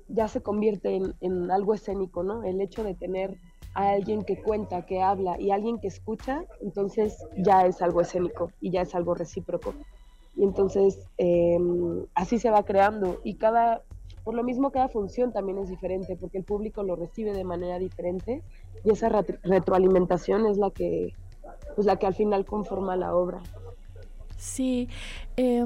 ya 0.09 0.27
se 0.27 0.41
convierte 0.41 0.95
en, 0.95 1.13
en 1.21 1.51
algo 1.51 1.73
escénico, 1.73 2.23
¿no? 2.23 2.43
El 2.43 2.59
hecho 2.59 2.83
de 2.83 2.93
tener 2.93 3.37
a 3.73 3.91
alguien 3.91 4.23
que 4.23 4.41
cuenta, 4.41 4.85
que 4.85 5.01
habla 5.01 5.39
y 5.39 5.51
alguien 5.51 5.79
que 5.79 5.87
escucha, 5.87 6.43
entonces 6.61 7.17
ya 7.37 7.65
es 7.65 7.81
algo 7.81 8.01
escénico 8.01 8.51
y 8.59 8.71
ya 8.71 8.81
es 8.81 8.93
algo 8.95 9.13
recíproco. 9.13 9.73
Y 10.35 10.43
entonces 10.43 10.99
eh, 11.17 11.57
así 12.15 12.39
se 12.39 12.49
va 12.49 12.63
creando 12.63 13.19
y 13.23 13.35
cada, 13.35 13.83
por 14.23 14.33
lo 14.33 14.43
mismo 14.43 14.71
cada 14.71 14.89
función 14.89 15.31
también 15.31 15.57
es 15.57 15.69
diferente 15.69 16.15
porque 16.15 16.37
el 16.37 16.43
público 16.43 16.83
lo 16.83 16.95
recibe 16.95 17.33
de 17.33 17.43
manera 17.43 17.79
diferente 17.79 18.43
y 18.83 18.91
esa 18.91 19.09
retroalimentación 19.09 20.45
es 20.45 20.57
la 20.57 20.71
que, 20.71 21.13
pues 21.75 21.85
la 21.85 21.97
que 21.97 22.07
al 22.07 22.15
final 22.15 22.45
conforma 22.45 22.95
la 22.95 23.15
obra. 23.15 23.41
Sí, 24.37 24.89
eh, 25.37 25.63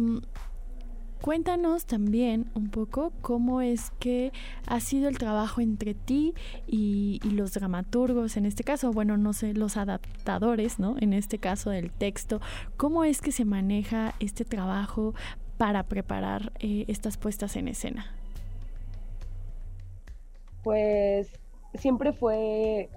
Cuéntanos 1.26 1.88
también 1.88 2.52
un 2.54 2.70
poco 2.70 3.12
cómo 3.24 3.62
es 3.62 3.90
que 3.98 4.32
ha 4.68 4.80
sido 4.80 5.10
el 5.10 5.18
trabajo 5.18 5.60
entre 5.60 5.96
ti 5.96 6.36
y, 6.68 7.20
los 7.24 7.52
dramaturgos, 7.56 8.38
en 8.38 8.46
este 8.46 8.64
caso, 8.64 8.92
bueno, 8.92 9.18
no 9.18 9.34
sé, 9.34 9.56
los 9.56 9.76
adaptadores, 9.76 10.78
¿no? 10.78 10.98
En 11.00 11.14
este 11.14 11.40
caso 11.40 11.72
del 11.72 11.90
texto, 11.90 12.42
¿cómo 12.78 13.06
es 13.06 13.22
que 13.22 13.32
se 13.32 13.44
maneja 13.44 14.14
este 14.20 14.46
trabajo 14.46 15.16
para 15.58 15.82
preparar 15.88 16.54
eh, 16.60 16.86
estas 16.90 17.18
puestas 17.18 17.56
en 17.56 17.70
escena? 17.70 18.06
Pues 20.64 21.28
siempre 21.74 22.14
fue 22.14 22.92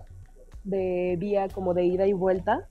de 0.64 1.16
vía 1.18 1.48
como 1.48 1.72
de 1.72 1.86
ida 1.86 2.06
y 2.06 2.12
vuelta 2.12 2.68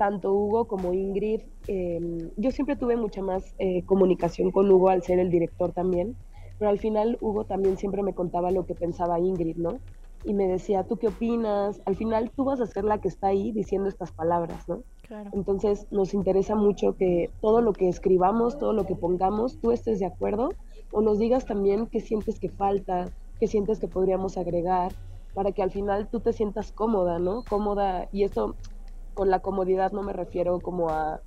tanto 0.00 0.32
Hugo 0.32 0.66
como 0.66 0.94
Ingrid, 0.94 1.42
eh, 1.72 2.32
yo 2.36 2.50
siempre 2.50 2.74
tuve 2.74 2.96
mucha 2.96 3.22
más 3.22 3.54
eh, 3.60 3.84
comunicación 3.84 4.50
con 4.50 4.68
Hugo 4.68 4.88
al 4.88 5.04
ser 5.04 5.20
el 5.20 5.30
director 5.30 5.70
también, 5.70 6.16
pero 6.58 6.68
al 6.68 6.80
final 6.80 7.16
Hugo 7.20 7.44
también 7.44 7.76
siempre 7.76 8.02
me 8.02 8.12
contaba 8.12 8.50
lo 8.50 8.66
que 8.66 8.74
pensaba 8.74 9.20
Ingrid, 9.20 9.56
¿no? 9.56 9.78
Y 10.24 10.34
me 10.34 10.48
decía, 10.48 10.82
¿tú 10.82 10.96
qué 10.96 11.06
opinas? 11.06 11.80
Al 11.84 11.94
final 11.94 12.32
tú 12.34 12.42
vas 12.42 12.60
a 12.60 12.66
ser 12.66 12.82
la 12.82 12.98
que 12.98 13.06
está 13.06 13.28
ahí 13.28 13.52
diciendo 13.52 13.88
estas 13.88 14.10
palabras, 14.10 14.68
¿no? 14.68 14.82
Claro. 15.06 15.30
Entonces 15.32 15.86
nos 15.92 16.12
interesa 16.12 16.56
mucho 16.56 16.96
que 16.96 17.30
todo 17.40 17.60
lo 17.60 17.72
que 17.72 17.88
escribamos, 17.88 18.58
todo 18.58 18.72
lo 18.72 18.84
que 18.84 18.96
pongamos, 18.96 19.60
tú 19.60 19.70
estés 19.70 20.00
de 20.00 20.06
acuerdo 20.06 20.48
o 20.90 21.02
nos 21.02 21.20
digas 21.20 21.46
también 21.46 21.86
qué 21.86 22.00
sientes 22.00 22.40
que 22.40 22.48
falta, 22.48 23.06
qué 23.38 23.46
sientes 23.46 23.78
que 23.78 23.86
podríamos 23.86 24.36
agregar, 24.38 24.92
para 25.34 25.52
que 25.52 25.62
al 25.62 25.70
final 25.70 26.08
tú 26.08 26.18
te 26.18 26.32
sientas 26.32 26.72
cómoda, 26.72 27.20
¿no? 27.20 27.44
Cómoda, 27.48 28.08
y 28.10 28.24
esto 28.24 28.56
con 29.14 29.30
la 29.30 29.38
comodidad 29.38 29.92
no 29.92 30.02
me 30.02 30.12
refiero 30.12 30.58
como 30.58 30.88
a, 30.88 31.20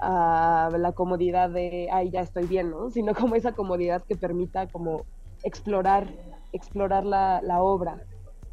a, 0.00 0.70
la 0.78 0.92
comodidad 0.92 1.50
de, 1.50 1.88
ay, 1.92 2.10
ya 2.10 2.20
estoy 2.20 2.46
bien, 2.46 2.70
¿no? 2.70 2.90
Sino 2.90 3.14
como 3.14 3.34
esa 3.36 3.52
comodidad 3.52 4.02
que 4.02 4.16
permita 4.16 4.66
como 4.66 5.04
explorar, 5.42 6.08
explorar 6.52 7.04
la, 7.04 7.40
la 7.42 7.62
obra. 7.62 8.02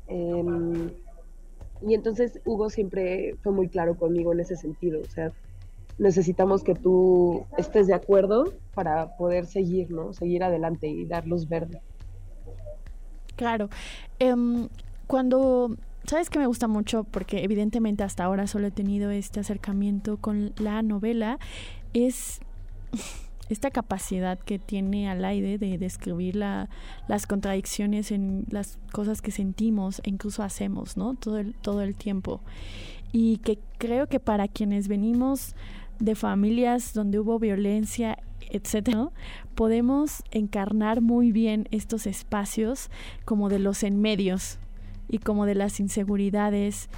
Eh, 0.08 0.44
y 1.86 1.94
entonces 1.94 2.40
Hugo 2.46 2.70
siempre 2.70 3.36
fue 3.44 3.52
muy 3.52 3.68
claro 3.68 3.96
conmigo 3.96 4.34
en 4.34 4.40
ese 4.40 4.56
sentido, 4.56 5.02
o 5.02 5.10
sea, 5.10 5.32
necesitamos 5.98 6.64
que 6.64 6.76
tú 6.76 7.46
estés 7.58 7.88
de 7.88 7.94
acuerdo 7.94 8.54
para 8.74 9.16
poder 9.18 9.46
seguir, 9.46 9.92
¿no? 9.92 10.14
Seguir 10.14 10.44
adelante 10.44 10.88
y 10.88 11.06
dar 11.06 11.26
luz 11.28 11.48
verde. 11.48 11.82
Claro. 13.36 13.70
Um, 14.20 14.68
cuando 15.08 15.76
¿Sabes 16.08 16.30
que 16.30 16.40
me 16.40 16.48
gusta 16.48 16.70
mucho? 16.70 17.04
Porque 17.04 17.44
evidentemente 17.44 18.02
hasta 18.02 18.24
ahora 18.24 18.48
solo 18.48 18.68
he 18.68 18.72
tenido 18.72 19.12
este 19.12 19.42
acercamiento 19.42 20.16
con 20.16 20.54
la 20.58 20.82
novela. 20.82 21.38
Es 21.94 22.40
esta 23.50 23.72
capacidad 23.72 24.40
que 24.40 24.58
tiene 24.58 25.10
Alaide 25.10 25.58
de 25.58 25.78
describir 25.78 26.38
la, 26.38 26.70
las 27.10 27.28
contradicciones 27.28 28.14
en 28.14 28.46
las 28.50 28.80
cosas 28.94 29.22
que 29.22 29.32
sentimos 29.32 30.00
e 30.06 30.10
incluso 30.10 30.44
hacemos, 30.44 30.96
¿no? 30.96 31.14
Todo 31.16 31.40
el, 31.40 31.56
todo 31.56 31.82
el 31.82 31.94
tiempo. 31.94 32.40
Y 33.12 33.40
que 33.40 33.60
creo 33.78 34.08
que 34.08 34.22
para 34.22 34.48
quienes 34.48 34.88
venimos 34.88 35.56
de 36.00 36.16
familias 36.16 36.94
donde 36.94 37.20
hubo 37.20 37.38
violencia, 37.38 38.18
etcétera, 38.50 39.10
podemos 39.56 40.24
encarnar 40.32 41.02
muy 41.02 41.34
bien 41.34 41.68
estos 41.72 42.08
espacios 42.08 42.90
como 43.26 43.50
de 43.50 43.60
los 43.60 43.84
enmedios, 43.84 44.58
y 45.10 45.20
como 45.20 45.46
de 45.46 45.56
las 45.56 45.80
inseguridades, 45.80 46.90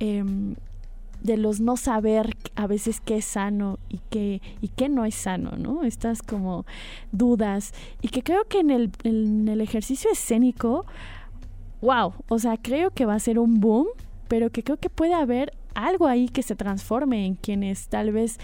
eh, 0.00 0.24
de 1.22 1.36
los 1.36 1.60
no 1.60 1.76
saber 1.76 2.36
a 2.54 2.66
veces 2.66 3.00
qué 3.00 3.16
es 3.16 3.24
sano 3.24 3.78
y 3.88 4.00
qué, 4.10 4.42
y 4.60 4.68
qué 4.68 4.88
no 4.88 5.04
es 5.04 5.14
sano, 5.14 5.52
¿no? 5.58 5.82
Estas 5.82 6.22
como 6.22 6.66
dudas. 7.12 7.72
Y 8.02 8.08
que 8.08 8.22
creo 8.22 8.44
que 8.44 8.60
en 8.60 8.70
el, 8.70 8.90
en 9.02 9.48
el 9.48 9.60
ejercicio 9.60 10.10
escénico, 10.10 10.86
wow, 11.80 12.12
o 12.28 12.38
sea, 12.38 12.56
creo 12.56 12.90
que 12.90 13.06
va 13.06 13.14
a 13.14 13.20
ser 13.20 13.38
un 13.38 13.60
boom, 13.60 13.86
pero 14.28 14.50
que 14.50 14.62
creo 14.62 14.78
que 14.78 14.90
puede 14.90 15.14
haber 15.14 15.52
algo 15.74 16.06
ahí 16.06 16.28
que 16.28 16.42
se 16.42 16.56
transforme 16.56 17.26
en 17.26 17.34
quienes 17.34 17.88
tal 17.88 18.12
vez 18.12 18.38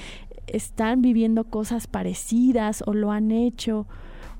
están 0.46 1.02
viviendo 1.02 1.44
cosas 1.44 1.86
parecidas 1.86 2.82
o 2.86 2.94
lo 2.94 3.10
han 3.10 3.30
hecho 3.30 3.86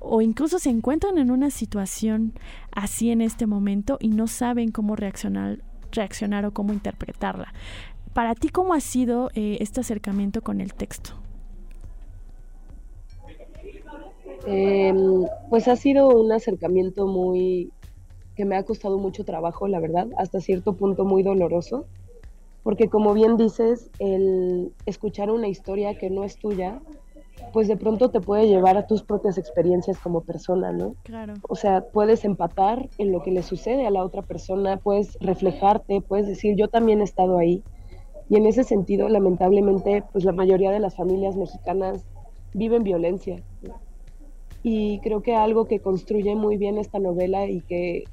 o 0.04 0.20
incluso 0.20 0.58
se 0.58 0.70
encuentran 0.70 1.18
en 1.18 1.30
una 1.30 1.50
situación 1.50 2.32
así 2.72 3.10
en 3.10 3.20
este 3.20 3.46
momento 3.46 3.98
y 4.00 4.08
no 4.08 4.26
saben 4.26 4.70
cómo 4.70 4.96
reaccionar, 4.96 5.58
reaccionar 5.92 6.44
o 6.44 6.52
cómo 6.52 6.72
interpretarla. 6.72 7.52
Para 8.12 8.34
ti, 8.34 8.48
¿cómo 8.48 8.74
ha 8.74 8.80
sido 8.80 9.30
eh, 9.34 9.58
este 9.60 9.80
acercamiento 9.80 10.42
con 10.42 10.60
el 10.60 10.74
texto? 10.74 11.12
Em, 14.46 15.24
pues 15.48 15.68
ha 15.68 15.76
sido 15.76 16.08
un 16.08 16.32
acercamiento 16.32 17.06
muy 17.06 17.70
que 18.34 18.44
me 18.44 18.56
ha 18.56 18.64
costado 18.64 18.98
mucho 18.98 19.24
trabajo, 19.24 19.68
la 19.68 19.78
verdad, 19.78 20.08
hasta 20.16 20.40
cierto 20.40 20.74
punto 20.74 21.04
muy 21.04 21.22
doloroso, 21.22 21.86
porque 22.62 22.88
como 22.88 23.14
bien 23.14 23.36
dices, 23.36 23.90
el 23.98 24.72
escuchar 24.86 25.30
una 25.30 25.48
historia 25.48 25.96
que 25.96 26.10
no 26.10 26.24
es 26.24 26.36
tuya 26.36 26.80
pues 27.52 27.68
de 27.68 27.76
pronto 27.76 28.10
te 28.10 28.20
puede 28.20 28.48
llevar 28.48 28.76
a 28.76 28.86
tus 28.86 29.02
propias 29.02 29.38
experiencias 29.38 29.98
como 29.98 30.22
persona, 30.22 30.72
¿no? 30.72 30.94
Claro. 31.02 31.34
O 31.48 31.56
sea, 31.56 31.84
puedes 31.92 32.24
empatar 32.24 32.88
en 32.98 33.12
lo 33.12 33.22
que 33.22 33.30
le 33.30 33.42
sucede 33.42 33.86
a 33.86 33.90
la 33.90 34.04
otra 34.04 34.22
persona, 34.22 34.78
puedes 34.78 35.18
reflejarte, 35.20 36.00
puedes 36.00 36.26
decir, 36.26 36.56
yo 36.56 36.68
también 36.68 37.00
he 37.00 37.04
estado 37.04 37.38
ahí. 37.38 37.62
Y 38.28 38.36
en 38.36 38.46
ese 38.46 38.64
sentido, 38.64 39.08
lamentablemente, 39.08 40.02
pues 40.12 40.24
la 40.24 40.32
mayoría 40.32 40.70
de 40.70 40.80
las 40.80 40.96
familias 40.96 41.36
mexicanas 41.36 42.04
viven 42.54 42.82
violencia. 42.82 43.42
Y 44.62 45.00
creo 45.00 45.22
que 45.22 45.34
algo 45.34 45.66
que 45.66 45.80
construye 45.80 46.34
muy 46.34 46.56
bien 46.56 46.78
esta 46.78 46.98
novela 46.98 47.46
y 47.46 47.60
que 47.60 48.04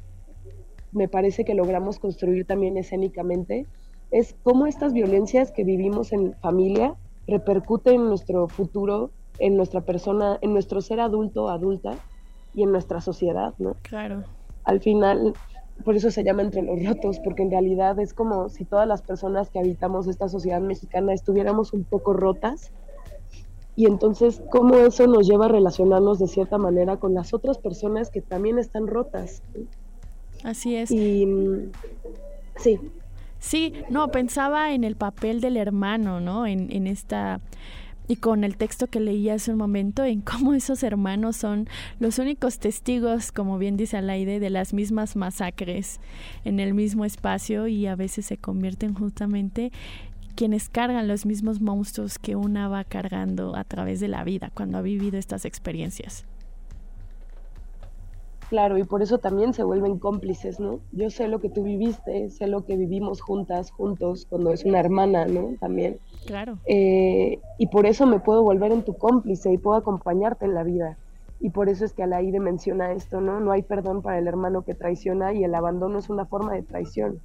me 0.91 1.07
parece 1.07 1.45
que 1.45 1.53
logramos 1.53 1.99
construir 1.99 2.45
también 2.45 2.77
escénicamente 2.77 3.67
es 4.11 4.35
cómo 4.43 4.65
estas 4.65 4.93
violencias 4.93 5.51
que 5.51 5.63
vivimos 5.63 6.11
en 6.11 6.33
familia 6.41 6.95
repercuten 7.29 7.95
en 7.95 8.07
nuestro 8.07 8.47
futuro 8.47 9.11
en 9.39 9.55
nuestra 9.55 9.81
persona, 9.81 10.37
en 10.41 10.53
nuestro 10.53 10.81
ser 10.81 10.99
adulto, 10.99 11.49
adulta 11.49 11.95
y 12.53 12.63
en 12.63 12.71
nuestra 12.71 13.01
sociedad, 13.01 13.53
¿no? 13.57 13.75
Claro. 13.81 14.23
Al 14.65 14.81
final, 14.81 15.33
por 15.83 15.95
eso 15.95 16.11
se 16.11 16.23
llama 16.23 16.43
Entre 16.43 16.61
los 16.61 16.85
Rotos, 16.85 17.19
porque 17.19 17.43
en 17.43 17.51
realidad 17.51 17.97
es 17.99 18.13
como 18.13 18.49
si 18.49 18.65
todas 18.65 18.87
las 18.87 19.01
personas 19.01 19.49
que 19.49 19.59
habitamos 19.59 20.07
esta 20.07 20.27
sociedad 20.27 20.61
mexicana 20.61 21.13
estuviéramos 21.13 21.73
un 21.73 21.83
poco 21.85 22.13
rotas. 22.13 22.71
Y 23.75 23.85
entonces, 23.85 24.41
¿cómo 24.51 24.75
eso 24.75 25.07
nos 25.07 25.25
lleva 25.27 25.45
a 25.45 25.49
relacionarnos 25.49 26.19
de 26.19 26.27
cierta 26.27 26.57
manera 26.57 26.97
con 26.97 27.13
las 27.13 27.33
otras 27.33 27.57
personas 27.57 28.09
que 28.09 28.21
también 28.21 28.59
están 28.59 28.87
rotas? 28.87 29.41
Así 30.43 30.75
es. 30.75 30.91
Y 30.91 31.25
sí. 32.57 32.77
Sí, 33.39 33.73
no, 33.89 34.09
pensaba 34.11 34.73
en 34.73 34.83
el 34.83 34.95
papel 34.95 35.41
del 35.41 35.57
hermano, 35.57 36.19
¿no? 36.19 36.45
En, 36.45 36.71
en 36.71 36.87
esta 36.87 37.39
y 38.09 38.15
con 38.15 38.43
el 38.43 38.57
texto 38.57 38.87
que 38.87 38.99
leí 38.99 39.29
hace 39.29 39.51
un 39.51 39.59
momento 39.59 40.03
en 40.03 40.21
cómo 40.21 40.55
esos 40.55 40.81
hermanos 40.81 41.37
son 41.37 41.69
los 41.99 42.17
únicos 42.17 42.57
testigos, 42.57 43.31
como 43.31 43.59
bien 43.59 43.77
dice 43.77 43.97
Alaide, 43.97 44.39
de 44.39 44.49
las 44.49 44.73
mismas 44.73 45.15
masacres 45.15 46.01
en 46.43 46.59
el 46.59 46.73
mismo 46.73 47.05
espacio 47.05 47.67
y 47.67 47.85
a 47.85 47.95
veces 47.95 48.25
se 48.25 48.37
convierten 48.37 48.95
justamente 48.95 49.71
quienes 50.35 50.69
cargan 50.69 51.07
los 51.07 51.25
mismos 51.27 51.61
monstruos 51.61 52.17
que 52.17 52.35
una 52.35 52.67
va 52.67 52.83
cargando 52.83 53.55
a 53.55 53.63
través 53.63 53.99
de 53.99 54.07
la 54.07 54.23
vida 54.23 54.51
cuando 54.55 54.79
ha 54.79 54.81
vivido 54.81 55.19
estas 55.19 55.45
experiencias. 55.45 56.25
Claro, 58.49 58.79
y 58.79 58.83
por 58.83 59.03
eso 59.03 59.19
también 59.19 59.53
se 59.53 59.63
vuelven 59.63 59.99
cómplices, 59.99 60.59
¿no? 60.59 60.79
Yo 60.91 61.11
sé 61.11 61.27
lo 61.27 61.39
que 61.39 61.49
tú 61.49 61.63
viviste, 61.63 62.29
sé 62.29 62.47
lo 62.47 62.65
que 62.65 62.75
vivimos 62.77 63.21
juntas, 63.21 63.69
juntos, 63.69 64.25
cuando 64.27 64.51
es 64.51 64.65
una 64.65 64.79
hermana, 64.79 65.25
¿no? 65.25 65.53
También. 65.59 65.99
Claro. 66.25 66.57
Eh, 66.65 67.39
y 67.59 67.67
por 67.67 67.85
eso 67.85 68.07
me 68.07 68.19
puedo 68.19 68.41
volver 68.41 68.71
en 68.71 68.81
tu 68.81 68.95
cómplice 68.97 69.53
y 69.53 69.59
puedo 69.59 69.77
acompañarte 69.77 70.45
en 70.45 70.55
la 70.55 70.63
vida. 70.63 70.97
Y 71.39 71.51
por 71.51 71.69
eso 71.69 71.85
es 71.85 71.93
que 71.93 72.01
Alaide 72.01 72.39
menciona 72.39 72.91
esto, 72.91 73.21
¿no? 73.21 73.39
No 73.39 73.51
hay 73.51 73.61
perdón 73.61 74.01
para 74.01 74.17
el 74.17 74.27
hermano 74.27 74.63
que 74.63 74.73
traiciona 74.73 75.31
y 75.31 75.43
el 75.43 75.53
abandono 75.53 75.99
es 75.99 76.09
una 76.09 76.25
forma 76.25 76.53
de 76.53 76.63
traición. 76.63 77.19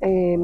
Eh, 0.00 0.38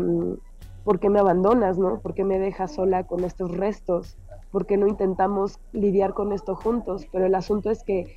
¿Por 0.83 0.99
qué 0.99 1.11
me 1.11 1.21
abandonas, 1.21 1.77
no? 1.77 2.01
¿Por 2.01 2.15
qué 2.15 2.25
me 2.25 2.39
dejas 2.39 2.73
sola 2.75 3.05
con 3.05 3.25
estos 3.25 3.55
restos? 3.55 4.17
¿Por 4.51 4.65
qué 4.65 4.79
no 4.79 4.89
intentamos 4.89 5.61
lidiar 5.73 6.15
con 6.15 6.33
esto 6.33 6.57
juntos? 6.57 7.07
Pero 7.13 7.27
el 7.27 7.35
asunto 7.35 7.71
es 7.71 7.85
que 7.85 8.17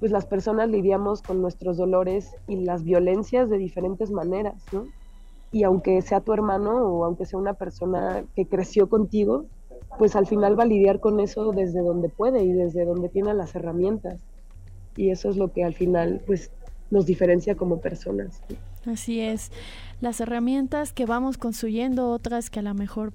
pues 0.00 0.10
las 0.10 0.26
personas 0.26 0.70
lidiamos 0.70 1.22
con 1.22 1.42
nuestros 1.42 1.76
dolores 1.76 2.34
y 2.48 2.56
las 2.56 2.82
violencias 2.82 3.50
de 3.50 3.58
diferentes 3.58 4.10
maneras, 4.10 4.54
¿no? 4.72 4.86
Y 5.52 5.64
aunque 5.64 6.00
sea 6.00 6.20
tu 6.20 6.32
hermano 6.32 6.70
o 6.70 7.04
aunque 7.04 7.26
sea 7.26 7.38
una 7.38 7.54
persona 7.54 8.24
que 8.34 8.46
creció 8.46 8.88
contigo, 8.88 9.44
pues 9.98 10.16
al 10.16 10.26
final 10.26 10.58
va 10.58 10.62
a 10.62 10.66
lidiar 10.66 11.00
con 11.00 11.20
eso 11.20 11.52
desde 11.52 11.80
donde 11.80 12.08
puede 12.08 12.42
y 12.42 12.52
desde 12.52 12.84
donde 12.86 13.08
tiene 13.08 13.34
las 13.34 13.54
herramientas. 13.54 14.20
Y 14.96 15.10
eso 15.10 15.28
es 15.28 15.36
lo 15.36 15.52
que 15.52 15.64
al 15.64 15.74
final 15.74 16.22
pues 16.26 16.50
nos 16.90 17.04
diferencia 17.04 17.54
como 17.54 17.80
personas. 17.80 18.40
Así 18.86 19.20
es. 19.20 19.52
Las 20.00 20.20
herramientas 20.20 20.92
que 20.92 21.04
vamos 21.04 21.36
construyendo, 21.36 22.10
otras 22.10 22.48
que 22.48 22.60
a 22.60 22.62
lo 22.62 22.74
mejor 22.74 23.12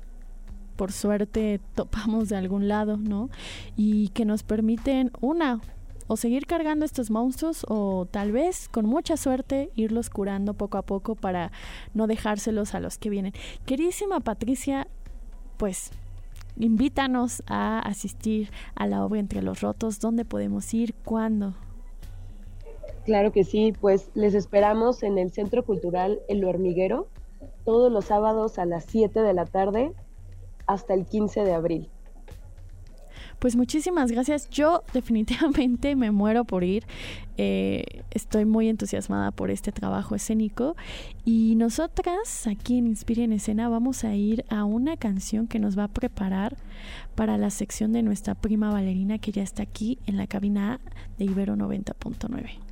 por 0.76 0.92
suerte 0.92 1.60
topamos 1.74 2.30
de 2.30 2.36
algún 2.36 2.68
lado, 2.68 2.98
¿no? 2.98 3.30
Y 3.76 4.10
que 4.10 4.26
nos 4.26 4.44
permiten 4.44 5.12
una 5.22 5.62
o 6.08 6.18
seguir 6.18 6.46
cargando 6.46 6.86
estos 6.86 7.10
monstruos 7.12 7.66
o 7.68 8.08
tal 8.10 8.32
vez 8.32 8.70
con 8.70 8.86
mucha 8.86 9.18
suerte 9.18 9.72
irlos 9.76 10.10
curando 10.10 10.54
poco 10.54 10.78
a 10.78 10.82
poco 10.82 11.16
para 11.16 11.52
no 11.94 12.08
dejárselos 12.08 12.76
a 12.76 12.80
los 12.80 12.98
que 12.98 13.10
vienen. 13.10 13.34
Queridísima 13.66 14.20
Patricia, 14.20 14.88
pues 15.58 15.92
invítanos 16.58 17.44
a 17.48 17.80
asistir 17.80 18.52
a 18.76 18.88
la 18.88 19.04
obra 19.04 19.20
Entre 19.20 19.42
los 19.42 19.62
Rotos, 19.62 20.00
¿dónde 20.00 20.26
podemos 20.26 20.74
ir? 20.74 20.94
¿Cuándo? 21.04 21.54
Claro 23.06 23.32
que 23.32 23.44
sí, 23.44 23.74
pues 23.80 24.10
les 24.16 24.34
esperamos 24.34 25.04
en 25.04 25.18
el 25.18 25.32
Centro 25.32 25.64
Cultural 25.64 26.20
El 26.28 26.44
Hormiguero 26.44 27.08
todos 27.64 27.92
los 27.92 28.06
sábados 28.06 28.58
a 28.58 28.66
las 28.66 28.86
7 28.86 29.22
de 29.22 29.34
la 29.34 29.46
tarde 29.46 29.94
hasta 30.66 30.94
el 30.94 31.06
15 31.06 31.44
de 31.44 31.54
abril. 31.54 31.90
Pues 33.40 33.56
muchísimas 33.56 34.12
gracias. 34.12 34.50
Yo 34.50 34.84
definitivamente 34.94 35.96
me 35.96 36.12
muero 36.12 36.46
por 36.46 36.64
ir. 36.64 36.86
Eh, 37.38 37.84
estoy 38.12 38.46
muy 38.46 38.70
entusiasmada 38.70 39.32
por 39.32 39.52
este 39.52 39.72
trabajo 39.72 40.16
escénico. 40.16 40.76
Y 41.26 41.56
nosotras 41.56 42.48
aquí 42.48 42.78
en 42.78 42.88
Inspira 42.88 43.24
en 43.24 43.34
Escena 43.34 43.70
vamos 43.70 44.04
a 44.04 44.16
ir 44.16 44.46
a 44.50 44.64
una 44.64 44.98
canción 44.98 45.48
que 45.48 45.60
nos 45.60 45.78
va 45.78 45.86
a 45.86 45.88
preparar 45.90 46.58
para 47.16 47.38
la 47.38 47.50
sección 47.50 47.92
de 47.94 48.04
nuestra 48.04 48.36
prima 48.36 48.72
Valerina 48.72 49.18
que 49.18 49.32
ya 49.32 49.44
está 49.44 49.64
aquí 49.64 50.00
en 50.06 50.18
la 50.18 50.28
cabina 50.28 50.80
de 51.18 51.26
Ibero 51.26 51.56
90.9. 51.56 52.66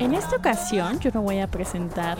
En 0.00 0.14
esta 0.14 0.36
ocasión 0.36 0.98
yo 0.98 1.10
no 1.12 1.20
voy 1.20 1.40
a 1.40 1.50
presentar 1.50 2.16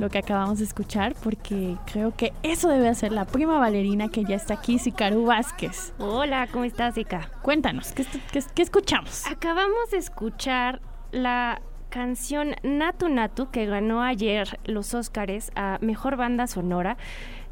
lo 0.00 0.08
que 0.08 0.18
acabamos 0.18 0.58
de 0.58 0.64
escuchar 0.64 1.14
porque 1.22 1.76
creo 1.92 2.14
que 2.16 2.32
eso 2.42 2.68
debe 2.68 2.88
hacer 2.88 3.12
la 3.12 3.26
prima 3.26 3.58
bailarina 3.58 4.08
que 4.08 4.24
ya 4.24 4.36
está 4.36 4.54
aquí, 4.54 4.78
Sicaru 4.78 5.26
Vázquez. 5.26 5.92
Hola, 5.98 6.48
¿cómo 6.50 6.64
estás, 6.64 6.94
Zika? 6.94 7.30
Cuéntanos, 7.42 7.92
¿qué, 7.92 8.06
qué, 8.32 8.42
qué 8.54 8.62
escuchamos? 8.62 9.26
Acabamos 9.26 9.90
de 9.90 9.98
escuchar 9.98 10.80
la 11.12 11.60
canción 11.90 12.54
Natu 12.62 13.08
Natu 13.08 13.50
que 13.50 13.66
ganó 13.66 14.02
ayer 14.02 14.58
los 14.64 14.94
Óscares 14.94 15.52
a 15.54 15.78
Mejor 15.80 16.16
Banda 16.16 16.46
Sonora 16.46 16.96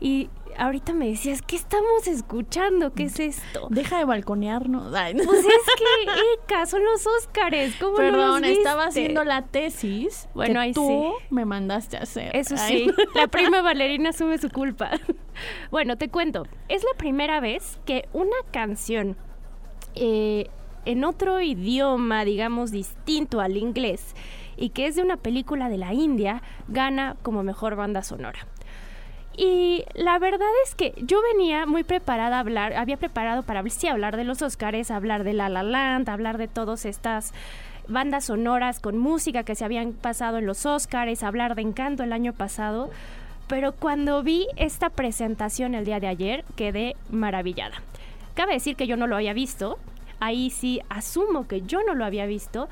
y 0.00 0.30
ahorita 0.56 0.92
me 0.92 1.08
decías, 1.08 1.42
¿qué 1.42 1.56
estamos 1.56 2.06
escuchando? 2.06 2.92
¿Qué 2.92 3.04
es 3.04 3.18
esto? 3.18 3.68
Deja 3.70 3.98
de 3.98 4.04
balconearnos. 4.04 4.92
Pues 4.92 5.40
es 5.40 5.44
que, 5.44 6.44
Eka, 6.44 6.66
son 6.66 6.84
los 6.84 7.06
Óscares. 7.06 7.74
¿Cómo 7.80 7.96
Perdón, 7.96 8.42
no 8.42 8.48
estaba 8.48 8.86
haciendo 8.86 9.24
la 9.24 9.42
tesis 9.42 10.28
bueno, 10.34 10.54
que 10.54 10.58
ahí 10.58 10.72
tú 10.72 10.86
sí. 10.86 11.26
me 11.30 11.44
mandaste 11.44 11.96
a 11.96 12.00
hacer. 12.00 12.34
Eso 12.36 12.54
Ay. 12.58 12.86
sí, 12.86 13.04
la 13.14 13.26
prima 13.28 13.62
Valerina 13.62 14.10
asume 14.10 14.38
su 14.38 14.50
culpa. 14.50 14.90
Bueno, 15.70 15.96
te 15.96 16.08
cuento, 16.08 16.48
es 16.66 16.82
la 16.82 16.98
primera 16.98 17.38
vez 17.38 17.78
que 17.84 18.08
una 18.12 18.34
canción 18.50 19.16
eh, 19.94 20.50
en 20.88 21.04
otro 21.04 21.42
idioma, 21.42 22.24
digamos, 22.24 22.70
distinto 22.70 23.40
al 23.40 23.58
inglés, 23.58 24.14
y 24.56 24.70
que 24.70 24.86
es 24.86 24.96
de 24.96 25.02
una 25.02 25.18
película 25.18 25.68
de 25.68 25.76
la 25.76 25.92
India, 25.92 26.42
gana 26.66 27.14
como 27.22 27.42
mejor 27.42 27.76
banda 27.76 28.02
sonora. 28.02 28.46
Y 29.36 29.84
la 29.94 30.18
verdad 30.18 30.48
es 30.64 30.74
que 30.74 30.94
yo 30.96 31.20
venía 31.34 31.66
muy 31.66 31.84
preparada 31.84 32.38
a 32.38 32.40
hablar, 32.40 32.72
había 32.72 32.96
preparado 32.96 33.42
para 33.42 33.62
hablar 33.90 34.16
de 34.16 34.24
los 34.24 34.40
Oscars, 34.40 34.90
hablar 34.90 35.24
de 35.24 35.34
La 35.34 35.50
La 35.50 35.62
Land, 35.62 36.08
hablar 36.08 36.38
de 36.38 36.48
todas 36.48 36.86
estas 36.86 37.34
bandas 37.86 38.24
sonoras 38.24 38.80
con 38.80 38.96
música 38.96 39.42
que 39.42 39.54
se 39.54 39.66
habían 39.66 39.92
pasado 39.92 40.38
en 40.38 40.46
los 40.46 40.64
Oscars, 40.64 41.22
hablar 41.22 41.54
de 41.54 41.62
Encanto 41.62 42.02
el 42.02 42.14
año 42.14 42.32
pasado, 42.32 42.88
pero 43.46 43.72
cuando 43.72 44.22
vi 44.22 44.46
esta 44.56 44.88
presentación 44.88 45.74
el 45.74 45.84
día 45.84 46.00
de 46.00 46.06
ayer 46.06 46.44
quedé 46.56 46.96
maravillada. 47.10 47.82
Cabe 48.32 48.54
decir 48.54 48.74
que 48.74 48.86
yo 48.86 48.96
no 48.96 49.06
lo 49.06 49.16
había 49.16 49.34
visto, 49.34 49.78
ahí 50.20 50.50
sí 50.50 50.80
asumo 50.88 51.46
que 51.46 51.62
yo 51.62 51.80
no 51.86 51.94
lo 51.94 52.04
había 52.04 52.26
visto, 52.26 52.68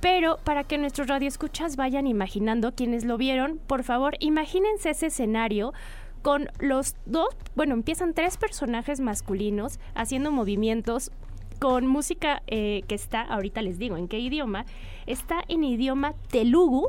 Pero 0.00 0.38
para 0.44 0.64
que 0.64 0.78
nuestros 0.78 1.08
radioescuchas 1.08 1.76
vayan 1.76 2.06
imaginando, 2.06 2.72
quienes 2.74 3.04
lo 3.04 3.18
vieron, 3.18 3.58
por 3.66 3.84
favor, 3.84 4.16
imagínense 4.18 4.88
ese 4.88 5.08
escenario 5.08 5.74
con 6.22 6.48
los 6.58 6.96
dos, 7.04 7.28
bueno, 7.54 7.74
empiezan 7.74 8.14
tres 8.14 8.36
personajes 8.36 9.00
masculinos 9.00 9.78
haciendo 9.94 10.30
movimientos 10.32 11.10
con 11.58 11.86
música 11.86 12.42
eh, 12.46 12.82
que 12.88 12.94
está, 12.94 13.20
ahorita 13.20 13.60
les 13.60 13.78
digo 13.78 13.98
en 13.98 14.08
qué 14.08 14.18
idioma, 14.18 14.64
está 15.06 15.42
en 15.48 15.64
idioma 15.64 16.14
telugu 16.30 16.88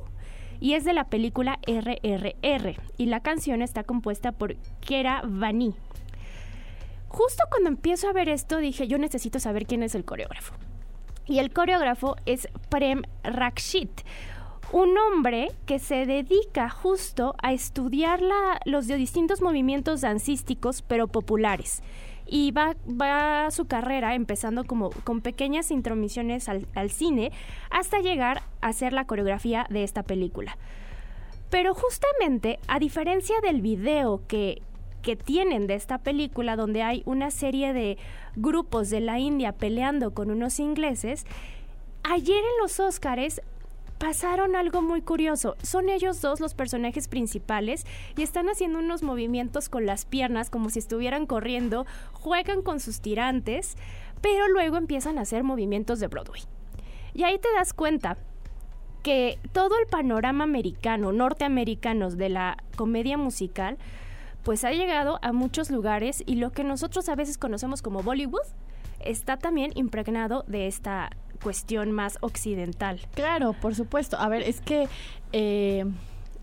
y 0.61 0.73
es 0.73 0.85
de 0.85 0.93
la 0.93 1.05
película 1.05 1.59
RRR 1.67 2.75
y 2.97 3.05
la 3.07 3.19
canción 3.19 3.61
está 3.61 3.83
compuesta 3.83 4.31
por 4.31 4.55
Kera 4.79 5.23
Vani. 5.25 5.73
Justo 7.11 7.43
cuando 7.49 7.67
empiezo 7.67 8.07
a 8.07 8.13
ver 8.13 8.29
esto 8.29 8.57
dije, 8.57 8.87
yo 8.87 8.97
necesito 8.97 9.37
saber 9.39 9.65
quién 9.65 9.83
es 9.83 9.95
el 9.95 10.05
coreógrafo. 10.05 10.53
Y 11.27 11.39
el 11.39 11.51
coreógrafo 11.51 12.15
es 12.25 12.47
Prem 12.69 13.01
Rakshit, 13.23 13.91
un 14.71 14.97
hombre 14.97 15.49
que 15.65 15.77
se 15.77 16.05
dedica 16.05 16.69
justo 16.69 17.35
a 17.43 17.51
estudiar 17.51 18.21
los 18.63 18.87
distintos 18.87 19.41
movimientos 19.41 19.99
dancísticos, 19.99 20.81
pero 20.81 21.07
populares. 21.07 21.83
Y 22.25 22.51
va, 22.51 22.75
su 23.51 23.65
carrera 23.65 24.15
empezando 24.15 24.63
como 24.63 24.91
con 25.03 25.19
pequeñas 25.19 25.69
intromisiones 25.69 26.47
al, 26.47 26.65
al 26.75 26.91
cine 26.91 27.33
hasta 27.69 27.99
llegar 27.99 28.43
a 28.61 28.69
hacer 28.69 28.93
la 28.93 29.05
coreografía 29.05 29.67
de 29.69 29.83
esta 29.83 30.03
película. 30.03 30.57
Pero 31.49 31.73
justamente, 31.73 32.59
a 32.69 32.79
diferencia 32.79 33.35
del 33.41 33.59
video 33.59 34.21
que, 34.29 34.61
que 35.01 35.15
tienen 35.15 35.67
de 35.67 35.75
esta 35.75 35.97
película, 35.97 36.55
donde 36.55 36.83
hay 36.83 37.03
una 37.05 37.31
serie 37.31 37.73
de 37.73 37.97
grupos 38.35 38.89
de 38.89 39.01
la 39.01 39.19
India 39.19 39.51
peleando 39.51 40.13
con 40.13 40.31
unos 40.31 40.59
ingleses, 40.59 41.25
ayer 42.03 42.37
en 42.37 42.61
los 42.61 42.79
Óscares 42.79 43.41
pasaron 44.01 44.55
algo 44.55 44.81
muy 44.81 45.03
curioso. 45.03 45.55
Son 45.61 45.87
ellos 45.87 46.21
dos 46.21 46.39
los 46.39 46.55
personajes 46.55 47.07
principales 47.07 47.85
y 48.17 48.23
están 48.23 48.49
haciendo 48.49 48.79
unos 48.79 49.03
movimientos 49.03 49.69
con 49.69 49.85
las 49.85 50.05
piernas 50.05 50.49
como 50.49 50.71
si 50.71 50.79
estuvieran 50.79 51.27
corriendo, 51.27 51.85
juegan 52.13 52.63
con 52.63 52.79
sus 52.79 52.99
tirantes, 52.99 53.77
pero 54.19 54.47
luego 54.47 54.77
empiezan 54.77 55.19
a 55.19 55.21
hacer 55.21 55.43
movimientos 55.43 55.99
de 55.99 56.07
Broadway. 56.07 56.41
Y 57.13 57.23
ahí 57.23 57.37
te 57.37 57.53
das 57.53 57.73
cuenta 57.73 58.17
que 59.03 59.37
todo 59.51 59.77
el 59.79 59.85
panorama 59.85 60.43
americano, 60.43 61.11
norteamericanos 61.11 62.17
de 62.17 62.29
la 62.29 62.57
comedia 62.75 63.17
musical, 63.17 63.77
pues 64.43 64.63
ha 64.63 64.71
llegado 64.71 65.19
a 65.21 65.31
muchos 65.31 65.69
lugares 65.69 66.23
y 66.25 66.35
lo 66.35 66.51
que 66.51 66.63
nosotros 66.63 67.09
a 67.09 67.15
veces 67.15 67.37
conocemos 67.37 67.81
como 67.81 68.03
Bollywood 68.03 68.47
está 68.99 69.37
también 69.37 69.71
impregnado 69.75 70.43
de 70.47 70.67
esta 70.67 71.09
cuestión 71.41 71.91
más 71.91 72.17
occidental. 72.21 73.01
Claro, 73.13 73.53
por 73.53 73.75
supuesto. 73.75 74.17
A 74.17 74.29
ver, 74.29 74.43
es 74.43 74.61
que 74.61 74.87
eh, 75.31 75.85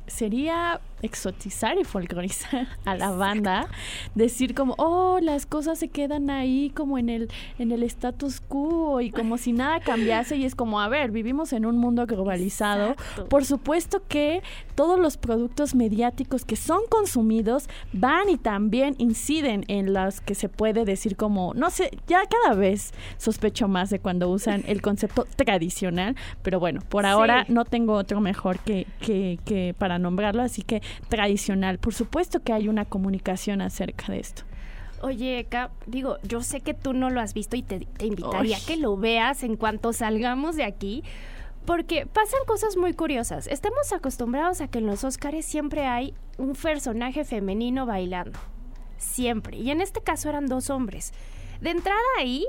sería 0.07 0.81
exotizar 1.03 1.79
y 1.79 1.85
folclorizar 1.85 2.69
a 2.85 2.97
la 2.97 3.11
banda, 3.11 3.69
decir 4.15 4.55
como, 4.55 4.75
oh, 4.79 5.19
las 5.21 5.47
cosas 5.47 5.79
se 5.79 5.89
quedan 5.89 6.31
ahí 6.31 6.71
como 6.75 6.99
en 6.99 7.09
el, 7.09 7.31
en 7.59 7.73
el 7.73 7.83
status 7.85 8.41
quo 8.41 9.01
y 9.01 9.11
como 9.11 9.39
si 9.39 9.53
nada 9.53 9.81
cambiase 9.81 10.37
y 10.37 10.45
es 10.45 10.55
como, 10.55 10.81
a 10.81 10.89
ver, 10.89 11.11
vivimos 11.11 11.53
en 11.53 11.67
un 11.67 11.79
mundo 11.79 12.07
globalizado. 12.07 12.97
Por 13.29 13.45
supuesto 13.45 14.03
que 14.09 14.43
todos 14.75 14.99
los 14.99 15.17
productos 15.17 15.75
mediáticos 15.75 16.45
que 16.45 16.57
son 16.57 16.81
consumidos 16.89 17.69
van 17.93 18.29
y 18.29 18.37
también 18.37 18.95
inciden 18.99 19.65
en 19.69 19.93
las 19.93 20.21
que 20.21 20.35
se 20.35 20.49
puede 20.49 20.85
decir 20.85 21.17
como, 21.17 21.55
no 21.55 21.71
sé, 21.71 21.91
ya 22.07 22.23
cada 22.27 22.55
vez 22.55 22.93
sospecho 23.17 23.69
más 23.69 23.91
de 23.91 23.99
cuando 24.01 24.29
usan 24.29 24.63
el 24.67 24.83
concepto 24.83 25.27
tradicional, 25.37 26.17
pero 26.43 26.61
bueno, 26.61 26.81
por 26.89 27.07
ahora 27.07 27.45
no 27.49 27.65
tengo 27.65 27.95
otro 27.95 28.21
mejor 28.21 28.59
que, 28.61 28.87
que, 29.01 29.39
que 29.45 29.75
para 29.77 29.99
nombrarlo, 29.99 30.43
así 30.43 30.63
que 30.63 30.83
tradicional. 31.09 31.79
Por 31.79 31.95
supuesto 31.95 32.41
que 32.41 32.53
hay 32.53 32.69
una 32.69 32.85
comunicación 32.85 33.61
acerca 33.61 34.13
de 34.13 34.21
esto. 34.21 34.43
Oye, 35.01 35.47
Cap, 35.49 35.71
digo, 35.87 36.17
yo 36.23 36.43
sé 36.43 36.61
que 36.61 36.75
tú 36.75 36.93
no 36.93 37.11
lo 37.11 37.21
has 37.21 37.33
visto 37.33 37.57
y 37.57 37.63
te, 37.63 37.87
invitaría 38.01 38.57
a 38.57 38.61
que 38.61 38.77
lo 38.77 38.97
veas 38.97 39.45
en 39.45 39.57
cuanto 39.57 39.93
salgamos 39.93 40.57
de 40.57 40.65
aquí, 40.65 41.05
porque 41.65 42.07
pasan 42.07 42.41
cosas 42.47 42.77
muy 42.77 42.95
curiosas. 42.95 43.47
Estamos 43.47 43.93
acostumbrados 43.93 44.61
a 44.61 44.69
que 44.69 44.79
en 44.79 44.87
los 44.87 45.05
Óscares 45.05 45.47
siempre 45.47 45.87
hay 45.87 46.15
un 46.37 46.55
personaje 46.55 47.25
femenino 47.25 47.87
bailando. 47.87 48.39
Siempre. 48.97 49.59
Y 49.59 49.71
en 49.71 49.81
este 49.81 50.01
caso 50.01 50.29
eran 50.29 50.47
dos 50.47 50.71
hombres. 50.71 51.13
De 51.61 51.71
entrada 51.71 52.01
ahí, 52.19 52.47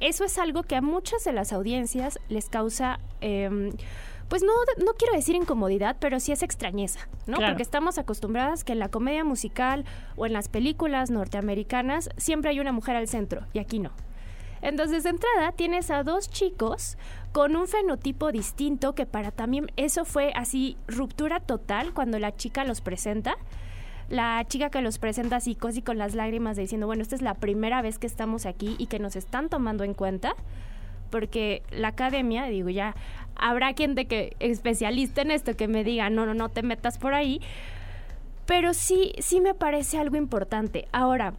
eso 0.00 0.24
es 0.24 0.38
algo 0.38 0.62
que 0.62 0.76
a 0.76 0.82
muchas 0.82 1.24
de 1.24 1.32
las 1.32 1.52
audiencias 1.52 2.18
les 2.28 2.48
causa... 2.48 3.00
Em, 3.20 3.72
pues 4.28 4.42
no, 4.42 4.52
no 4.84 4.94
quiero 4.94 5.14
decir 5.14 5.36
incomodidad, 5.36 5.96
pero 6.00 6.18
sí 6.20 6.32
es 6.32 6.42
extrañeza, 6.42 7.08
¿no? 7.26 7.38
Porque 7.38 7.62
estamos 7.62 7.98
acostumbradas 7.98 8.64
que 8.64 8.72
en 8.72 8.80
la 8.80 8.88
comedia 8.88 9.24
musical 9.24 9.84
o 10.16 10.26
en 10.26 10.32
las 10.32 10.48
películas 10.48 11.10
norteamericanas 11.10 12.08
siempre 12.16 12.50
hay 12.50 12.60
una 12.60 12.72
mujer 12.72 12.96
al 12.96 13.08
centro 13.08 13.46
y 13.52 13.60
aquí 13.60 13.78
no. 13.78 13.92
Entonces, 14.62 15.04
de 15.04 15.10
entrada, 15.10 15.52
tienes 15.52 15.90
a 15.90 16.02
dos 16.02 16.28
chicos 16.28 16.96
con 17.32 17.54
un 17.54 17.68
fenotipo 17.68 18.32
distinto 18.32 18.94
que 18.94 19.06
para 19.06 19.30
también 19.30 19.70
eso 19.76 20.04
fue 20.04 20.32
así 20.34 20.76
ruptura 20.88 21.40
total 21.40 21.92
cuando 21.92 22.18
la 22.18 22.34
chica 22.34 22.64
los 22.64 22.80
presenta. 22.80 23.36
La 24.08 24.44
chica 24.46 24.70
que 24.70 24.80
los 24.82 24.98
presenta 24.98 25.36
así, 25.36 25.54
casi 25.54 25.82
con 25.82 25.98
las 25.98 26.14
lágrimas 26.14 26.56
diciendo, 26.56 26.86
bueno, 26.86 27.02
esta 27.02 27.14
es 27.14 27.22
la 27.22 27.34
primera 27.34 27.82
vez 27.82 27.98
que 27.98 28.06
estamos 28.06 28.46
aquí 28.46 28.76
y 28.78 28.86
que 28.86 28.98
nos 28.98 29.16
están 29.16 29.48
tomando 29.48 29.84
en 29.84 29.94
cuenta 29.94 30.34
porque 31.10 31.62
la 31.70 31.88
academia, 31.88 32.44
digo, 32.44 32.68
ya 32.68 32.94
habrá 33.38 33.74
quien 33.74 33.94
de 33.94 34.06
que 34.06 34.36
especialista 34.40 35.22
en 35.22 35.30
esto 35.30 35.56
que 35.56 35.68
me 35.68 35.84
diga, 35.84 36.10
no, 36.10 36.26
no, 36.26 36.34
no 36.34 36.48
te 36.48 36.62
metas 36.62 36.98
por 36.98 37.14
ahí, 37.14 37.40
pero 38.46 38.74
sí, 38.74 39.12
sí 39.18 39.40
me 39.40 39.54
parece 39.54 39.98
algo 39.98 40.16
importante. 40.16 40.88
Ahora, 40.92 41.34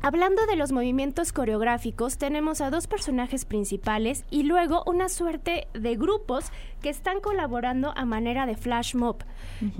Hablando 0.00 0.46
de 0.46 0.54
los 0.54 0.70
movimientos 0.70 1.32
coreográficos, 1.32 2.18
tenemos 2.18 2.60
a 2.60 2.70
dos 2.70 2.86
personajes 2.86 3.44
principales 3.44 4.24
y 4.30 4.44
luego 4.44 4.84
una 4.86 5.08
suerte 5.08 5.66
de 5.74 5.96
grupos 5.96 6.52
que 6.82 6.88
están 6.88 7.20
colaborando 7.20 7.92
a 7.96 8.04
manera 8.04 8.46
de 8.46 8.56
flash 8.56 8.94
mob, 8.94 9.16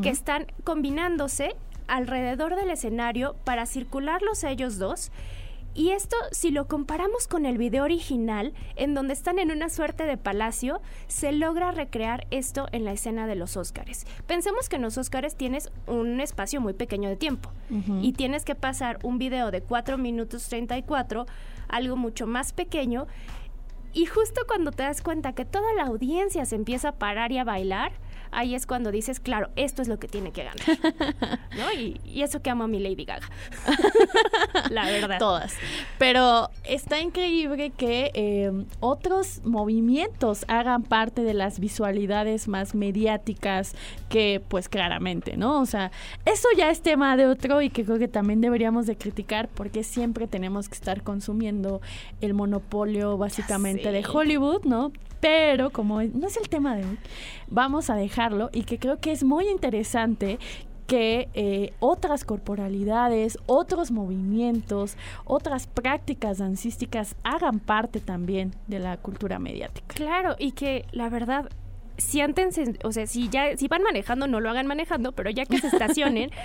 que 0.02 0.08
están 0.08 0.48
combinándose 0.64 1.54
alrededor 1.86 2.56
del 2.56 2.70
escenario 2.70 3.36
para 3.44 3.64
circularlos 3.64 4.42
ellos 4.42 4.78
dos 4.78 5.12
y 5.78 5.92
esto, 5.92 6.16
si 6.32 6.50
lo 6.50 6.66
comparamos 6.66 7.28
con 7.28 7.46
el 7.46 7.56
video 7.56 7.84
original, 7.84 8.52
en 8.74 8.94
donde 8.94 9.12
están 9.12 9.38
en 9.38 9.52
una 9.52 9.68
suerte 9.68 10.06
de 10.06 10.16
palacio, 10.16 10.80
se 11.06 11.30
logra 11.30 11.70
recrear 11.70 12.26
esto 12.32 12.66
en 12.72 12.84
la 12.84 12.90
escena 12.90 13.28
de 13.28 13.36
los 13.36 13.56
Óscares. 13.56 14.04
Pensemos 14.26 14.68
que 14.68 14.74
en 14.74 14.82
los 14.82 14.98
Óscares 14.98 15.36
tienes 15.36 15.70
un 15.86 16.20
espacio 16.20 16.60
muy 16.60 16.72
pequeño 16.72 17.08
de 17.08 17.14
tiempo 17.14 17.52
y 18.02 18.12
tienes 18.14 18.44
que 18.44 18.56
pasar 18.56 18.98
un 19.04 19.18
video 19.18 19.52
de 19.52 19.60
4 19.60 19.98
minutos 19.98 20.48
34, 20.48 21.26
algo 21.68 21.96
mucho 21.96 22.26
más 22.26 22.52
pequeño, 22.52 23.06
y 23.92 24.06
justo 24.06 24.40
cuando 24.48 24.72
te 24.72 24.82
das 24.82 25.00
cuenta 25.00 25.32
que 25.32 25.44
toda 25.44 25.72
la 25.74 25.84
audiencia 25.84 26.44
se 26.44 26.56
empieza 26.56 26.88
a 26.88 26.92
parar 26.96 27.30
y 27.30 27.38
a 27.38 27.44
bailar, 27.44 27.92
ahí 28.30 28.54
es 28.54 28.66
cuando 28.66 28.90
dices, 28.90 29.20
claro, 29.20 29.50
esto 29.56 29.82
es 29.82 29.88
lo 29.88 29.98
que 29.98 30.08
tiene 30.08 30.32
que 30.32 30.44
ganar. 30.44 31.38
¿No? 31.56 31.72
Y, 31.72 32.00
eso 32.22 32.42
que 32.42 32.50
amo 32.50 32.64
a 32.64 32.68
mi 32.68 32.80
Lady 32.80 33.04
Gaga. 33.04 33.28
La 34.70 34.86
verdad. 34.86 35.18
Todas. 35.18 35.54
Pero 35.98 36.50
está 36.64 37.00
increíble 37.00 37.70
que 37.70 38.10
eh, 38.14 38.52
otros 38.80 39.40
movimientos 39.44 40.44
hagan 40.48 40.82
parte 40.82 41.22
de 41.22 41.34
las 41.34 41.60
visualidades 41.60 42.48
más 42.48 42.74
mediáticas 42.74 43.74
que, 44.08 44.42
pues 44.48 44.68
claramente, 44.68 45.36
¿no? 45.36 45.60
O 45.60 45.66
sea, 45.66 45.90
eso 46.24 46.48
ya 46.56 46.70
es 46.70 46.82
tema 46.82 47.16
de 47.16 47.26
otro 47.26 47.62
y 47.62 47.70
que 47.70 47.84
creo 47.84 47.98
que 47.98 48.08
también 48.08 48.40
deberíamos 48.40 48.86
de 48.86 48.96
criticar 48.96 49.48
porque 49.48 49.84
siempre 49.84 50.26
tenemos 50.26 50.68
que 50.68 50.74
estar 50.74 51.02
consumiendo 51.02 51.80
el 52.20 52.34
monopolio 52.34 53.16
básicamente 53.16 53.92
de 53.92 54.04
Hollywood, 54.06 54.64
¿no? 54.64 54.92
Pero 55.20 55.70
como 55.70 56.02
no 56.02 56.26
es 56.26 56.36
el 56.36 56.48
tema 56.48 56.76
de 56.76 56.84
hoy, 56.84 56.98
vamos 57.48 57.90
a 57.90 57.96
dejarlo 57.96 58.50
y 58.52 58.62
que 58.62 58.78
creo 58.78 58.98
que 58.98 59.12
es 59.12 59.24
muy 59.24 59.48
interesante 59.48 60.38
que 60.86 61.28
eh, 61.34 61.74
otras 61.80 62.24
corporalidades, 62.24 63.38
otros 63.46 63.90
movimientos, 63.90 64.96
otras 65.26 65.66
prácticas 65.66 66.38
dancísticas 66.38 67.14
hagan 67.24 67.60
parte 67.60 68.00
también 68.00 68.54
de 68.68 68.78
la 68.78 68.96
cultura 68.96 69.38
mediática. 69.38 69.94
Claro, 69.94 70.34
y 70.38 70.52
que 70.52 70.86
la 70.92 71.10
verdad 71.10 71.50
siéntense, 71.98 72.78
o 72.84 72.92
sea, 72.92 73.06
si 73.06 73.28
ya 73.28 73.56
si 73.56 73.68
van 73.68 73.82
manejando 73.82 74.26
no 74.26 74.40
lo 74.40 74.48
hagan 74.48 74.66
manejando, 74.66 75.12
pero 75.12 75.30
ya 75.30 75.44
que 75.44 75.58
se 75.58 75.66
estacionen 75.66 76.30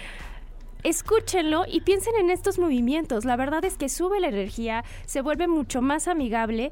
escúchenlo 0.84 1.64
y 1.66 1.82
piensen 1.82 2.14
en 2.20 2.30
estos 2.30 2.60
movimientos. 2.60 3.26
La 3.26 3.36
verdad 3.36 3.64
es 3.66 3.78
que 3.78 3.90
sube 3.90 4.20
la 4.20 4.28
energía, 4.28 4.84
se 5.06 5.22
vuelve 5.22 5.48
mucho 5.48 5.82
más 5.82 6.08
amigable 6.08 6.72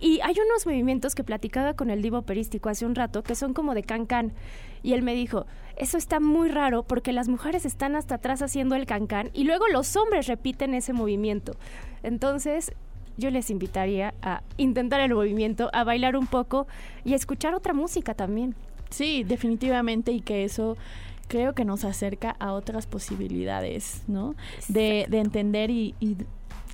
y 0.00 0.20
hay 0.22 0.34
unos 0.44 0.66
movimientos 0.66 1.14
que 1.14 1.24
platicaba 1.24 1.74
con 1.74 1.90
el 1.90 2.02
divo 2.02 2.22
perístico 2.22 2.68
hace 2.68 2.86
un 2.86 2.94
rato 2.94 3.22
que 3.22 3.34
son 3.34 3.52
como 3.52 3.74
de 3.74 3.82
can-can. 3.82 4.32
Y 4.82 4.94
él 4.94 5.02
me 5.02 5.14
dijo, 5.14 5.46
eso 5.76 5.98
está 5.98 6.20
muy 6.20 6.48
raro 6.48 6.82
porque 6.82 7.12
las 7.12 7.28
mujeres 7.28 7.66
están 7.66 7.96
hasta 7.96 8.16
atrás 8.16 8.40
haciendo 8.40 8.74
el 8.76 8.86
can-can 8.86 9.30
y 9.34 9.44
luego 9.44 9.68
los 9.68 9.94
hombres 9.96 10.26
repiten 10.26 10.74
ese 10.74 10.94
movimiento. 10.94 11.56
Entonces, 12.02 12.72
yo 13.18 13.30
les 13.30 13.50
invitaría 13.50 14.14
a 14.22 14.42
intentar 14.56 15.00
el 15.00 15.14
movimiento, 15.14 15.70
a 15.74 15.84
bailar 15.84 16.16
un 16.16 16.26
poco 16.26 16.66
y 17.04 17.12
a 17.12 17.16
escuchar 17.16 17.54
otra 17.54 17.74
música 17.74 18.14
también. 18.14 18.54
Sí, 18.88 19.22
definitivamente 19.22 20.12
y 20.12 20.20
que 20.20 20.44
eso 20.44 20.76
creo 21.28 21.54
que 21.54 21.64
nos 21.64 21.84
acerca 21.84 22.34
a 22.40 22.52
otras 22.52 22.86
posibilidades, 22.86 24.02
¿no? 24.08 24.34
De, 24.68 25.06
de 25.08 25.18
entender 25.18 25.70
y, 25.70 25.94
y, 26.00 26.16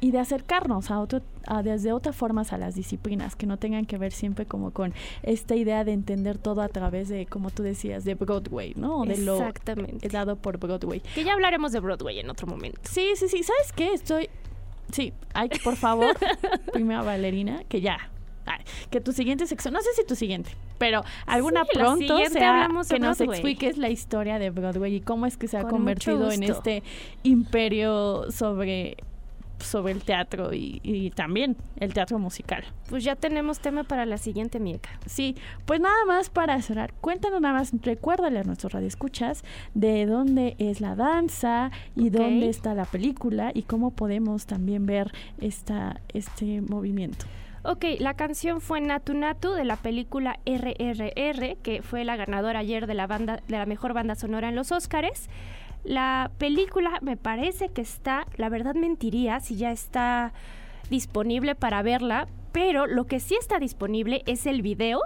y 0.00 0.10
de 0.10 0.18
acercarnos 0.18 0.90
a 0.90 1.00
otro, 1.00 1.22
a 1.46 1.62
desde 1.62 1.92
otras 1.92 2.16
formas 2.16 2.52
a 2.52 2.58
las 2.58 2.74
disciplinas, 2.74 3.36
que 3.36 3.46
no 3.46 3.56
tengan 3.56 3.86
que 3.86 3.98
ver 3.98 4.12
siempre 4.12 4.46
como 4.46 4.70
con 4.72 4.94
esta 5.22 5.54
idea 5.54 5.84
de 5.84 5.92
entender 5.92 6.38
todo 6.38 6.62
a 6.62 6.68
través 6.68 7.08
de, 7.08 7.26
como 7.26 7.50
tú 7.50 7.62
decías, 7.62 8.04
de 8.04 8.14
Broadway, 8.14 8.74
¿no? 8.76 9.04
De 9.04 9.16
lo 9.18 9.36
Exactamente. 9.36 10.08
dado 10.08 10.36
por 10.36 10.58
Broadway. 10.58 11.00
Que 11.14 11.24
ya 11.24 11.32
hablaremos 11.32 11.72
de 11.72 11.80
Broadway 11.80 12.18
en 12.18 12.30
otro 12.30 12.46
momento. 12.46 12.80
Sí, 12.84 13.12
sí, 13.16 13.28
sí. 13.28 13.42
¿Sabes 13.42 13.72
qué? 13.72 13.92
Estoy. 13.92 14.28
Sí, 14.92 15.12
hay 15.34 15.48
que, 15.48 15.58
por 15.58 15.76
favor, 15.76 16.16
primera 16.72 17.02
bailarina, 17.02 17.64
que 17.68 17.80
ya. 17.80 18.10
Ay, 18.48 18.60
que 18.90 19.00
tu 19.00 19.12
siguiente 19.12 19.44
sección, 19.48 19.74
no 19.74 19.80
sé 19.82 19.88
si 19.96 20.04
tu 20.04 20.14
siguiente, 20.14 20.52
pero 20.78 21.02
alguna 21.26 21.64
Sí, 21.64 21.70
pronto 21.74 22.16
sea 22.28 22.68
que 22.88 23.00
nos 23.00 23.20
expliques 23.20 23.76
la 23.76 23.88
historia 23.90 24.38
de 24.38 24.50
Broadway 24.50 24.94
y 24.94 25.00
cómo 25.00 25.26
es 25.26 25.36
que 25.36 25.48
se 25.48 25.58
ha 25.58 25.62
Con 25.62 25.70
convertido 25.70 26.30
en 26.30 26.44
este 26.44 26.84
imperio 27.24 28.30
sobre, 28.30 28.98
sobre 29.58 29.92
el 29.92 30.02
teatro 30.02 30.52
y, 30.52 30.80
y 30.82 31.10
también 31.10 31.56
el 31.78 31.92
teatro 31.92 32.18
musical. 32.18 32.64
Pues 32.88 33.04
ya 33.04 33.16
tenemos 33.16 33.60
tema 33.60 33.84
para 33.84 34.06
la 34.06 34.18
siguiente, 34.18 34.60
Mieka. 34.60 34.90
Sí, 35.06 35.36
pues 35.64 35.80
nada 35.80 36.04
más 36.06 36.30
para 36.30 36.60
cerrar, 36.62 36.92
cuéntanos 37.00 37.40
nada 37.40 37.54
más, 37.54 37.72
recuérdale 37.82 38.40
a 38.40 38.44
nuestros 38.44 38.72
radioescuchas 38.72 39.44
de 39.74 40.06
dónde 40.06 40.56
es 40.58 40.80
la 40.80 40.94
danza 40.94 41.70
y 41.94 42.10
dónde 42.10 42.48
está 42.48 42.74
la 42.74 42.84
película 42.84 43.50
y 43.54 43.62
cómo 43.62 43.90
podemos 43.90 44.46
también 44.46 44.86
ver 44.86 45.12
esta, 45.40 46.00
este 46.12 46.60
movimiento. 46.60 47.26
Ok, 47.68 47.84
la 47.98 48.14
canción 48.14 48.60
fue 48.60 48.80
Natu 48.80 49.12
Natu 49.12 49.50
de 49.50 49.64
la 49.64 49.74
película 49.74 50.38
RRR, 50.46 51.56
que 51.64 51.82
fue 51.82 52.04
la 52.04 52.14
ganadora 52.14 52.60
ayer 52.60 52.86
de 52.86 52.94
la 52.94 53.08
banda 53.08 53.40
de 53.48 53.56
la 53.56 53.66
mejor 53.66 53.92
banda 53.92 54.14
sonora 54.14 54.48
en 54.48 54.54
los 54.54 54.70
Óscares. 54.70 55.28
La 55.86 56.32
película 56.38 56.98
me 57.00 57.16
parece 57.16 57.68
que 57.68 57.80
está, 57.80 58.26
la 58.36 58.48
verdad 58.48 58.74
mentiría 58.74 59.38
si 59.38 59.54
ya 59.54 59.70
está 59.70 60.32
disponible 60.90 61.54
para 61.54 61.80
verla, 61.82 62.26
pero 62.50 62.88
lo 62.88 63.04
que 63.06 63.20
sí 63.20 63.36
está 63.38 63.60
disponible 63.60 64.24
es 64.26 64.46
el 64.46 64.62
video, 64.62 65.00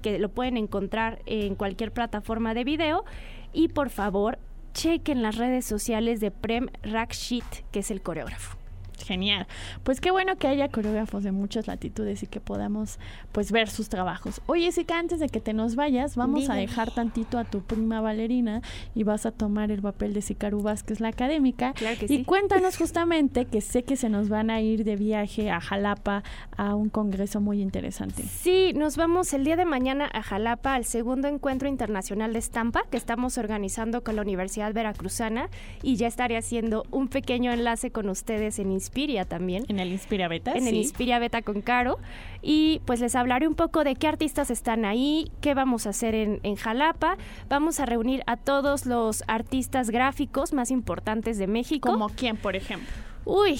que 0.00 0.18
lo 0.18 0.30
pueden 0.30 0.56
encontrar 0.56 1.20
en 1.26 1.54
cualquier 1.54 1.92
plataforma 1.92 2.54
de 2.54 2.64
video. 2.64 3.04
Y 3.52 3.68
por 3.68 3.90
favor, 3.90 4.38
chequen 4.72 5.20
las 5.20 5.36
redes 5.36 5.66
sociales 5.66 6.18
de 6.20 6.30
Prem 6.30 6.68
Rakshit, 6.82 7.44
que 7.70 7.80
es 7.80 7.90
el 7.90 8.00
coreógrafo. 8.00 8.61
Genial. 9.02 9.46
Pues 9.82 10.00
qué 10.00 10.10
bueno 10.10 10.36
que 10.36 10.46
haya 10.46 10.68
coreógrafos 10.68 11.24
de 11.24 11.32
muchas 11.32 11.66
latitudes 11.66 12.22
y 12.22 12.26
que 12.26 12.40
podamos 12.40 12.98
pues 13.32 13.52
ver 13.52 13.68
sus 13.68 13.88
trabajos. 13.88 14.40
Oye, 14.46 14.66
Jessica, 14.66 14.98
antes 14.98 15.20
de 15.20 15.28
que 15.28 15.40
te 15.40 15.52
nos 15.52 15.74
vayas, 15.74 16.16
vamos 16.16 16.48
a 16.48 16.54
dejar 16.54 16.92
tantito 16.92 17.38
a 17.38 17.44
tu 17.44 17.62
prima 17.62 18.00
bailarina 18.00 18.62
y 18.94 19.02
vas 19.02 19.26
a 19.26 19.32
tomar 19.32 19.70
el 19.70 19.82
papel 19.82 20.14
de 20.14 20.22
Sicaru 20.22 20.62
Vázquez, 20.62 21.00
la 21.00 21.08
académica. 21.08 21.72
Claro 21.72 21.98
que 21.98 22.06
y 22.06 22.08
sí. 22.18 22.24
cuéntanos 22.24 22.76
justamente 22.78 23.46
que 23.46 23.60
sé 23.60 23.82
que 23.82 23.96
se 23.96 24.08
nos 24.08 24.28
van 24.28 24.50
a 24.50 24.60
ir 24.60 24.84
de 24.84 24.96
viaje 24.96 25.50
a 25.50 25.60
Jalapa 25.60 26.22
a 26.56 26.74
un 26.74 26.88
congreso 26.88 27.40
muy 27.40 27.60
interesante. 27.60 28.22
Sí, 28.22 28.72
nos 28.74 28.96
vamos 28.96 29.32
el 29.32 29.44
día 29.44 29.56
de 29.56 29.64
mañana 29.64 30.08
a 30.12 30.22
Jalapa 30.22 30.74
al 30.74 30.84
segundo 30.84 31.28
encuentro 31.28 31.68
internacional 31.68 32.32
de 32.32 32.38
estampa 32.38 32.84
que 32.90 32.96
estamos 32.96 33.38
organizando 33.38 34.02
con 34.02 34.16
la 34.16 34.22
Universidad 34.22 34.72
Veracruzana 34.72 35.48
y 35.82 35.96
ya 35.96 36.06
estaré 36.06 36.36
haciendo 36.36 36.84
un 36.90 37.08
pequeño 37.08 37.52
enlace 37.52 37.90
con 37.90 38.08
ustedes 38.08 38.58
en 38.58 38.72
Inspiria 38.92 39.24
también. 39.24 39.64
En 39.68 39.80
el 39.80 39.90
Inspira 39.90 40.28
Beta. 40.28 40.52
En 40.52 40.66
el. 40.66 40.74
Inspiria 40.74 41.18
Beta 41.18 41.40
con 41.40 41.62
Caro. 41.62 41.98
Y 42.42 42.82
pues 42.84 43.00
les 43.00 43.16
hablaré 43.16 43.48
un 43.48 43.54
poco 43.54 43.84
de 43.84 43.94
qué 43.94 44.06
artistas 44.06 44.50
están 44.50 44.84
ahí, 44.84 45.30
qué 45.40 45.54
vamos 45.54 45.86
a 45.86 45.90
hacer 45.90 46.14
en, 46.14 46.40
en 46.42 46.56
Jalapa. 46.56 47.16
Vamos 47.48 47.80
a 47.80 47.86
reunir 47.86 48.22
a 48.26 48.36
todos 48.36 48.84
los 48.84 49.24
artistas 49.28 49.88
gráficos 49.88 50.52
más 50.52 50.70
importantes 50.70 51.38
de 51.38 51.46
México. 51.46 51.88
Como 51.88 52.10
quién, 52.10 52.36
por 52.36 52.54
ejemplo. 52.54 52.86
Uy, 53.24 53.58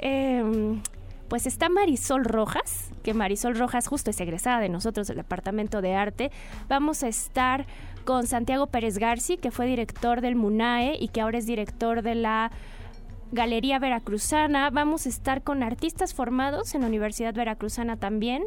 em, 0.00 0.82
pues 1.28 1.46
está 1.46 1.70
Marisol 1.70 2.26
Rojas, 2.26 2.90
que 3.02 3.14
Marisol 3.14 3.56
Rojas 3.56 3.88
justo 3.88 4.10
es 4.10 4.20
egresada 4.20 4.60
de 4.60 4.68
nosotros 4.68 5.06
del 5.08 5.16
Departamento 5.16 5.80
de 5.80 5.94
Arte. 5.94 6.30
Vamos 6.68 7.02
a 7.04 7.08
estar 7.08 7.64
con 8.04 8.26
Santiago 8.26 8.66
Pérez 8.66 8.98
Garci, 8.98 9.38
que 9.38 9.50
fue 9.50 9.66
director 9.66 10.20
del 10.20 10.36
MUNAE 10.36 10.98
y 11.00 11.08
que 11.08 11.22
ahora 11.22 11.38
es 11.38 11.46
director 11.46 12.02
de 12.02 12.16
la 12.16 12.50
Galería 13.32 13.78
Veracruzana. 13.78 14.70
Vamos 14.70 15.06
a 15.06 15.08
estar 15.08 15.42
con 15.42 15.62
artistas 15.62 16.14
formados 16.14 16.74
en 16.74 16.82
la 16.82 16.86
Universidad 16.86 17.34
Veracruzana 17.34 17.96
también. 17.96 18.44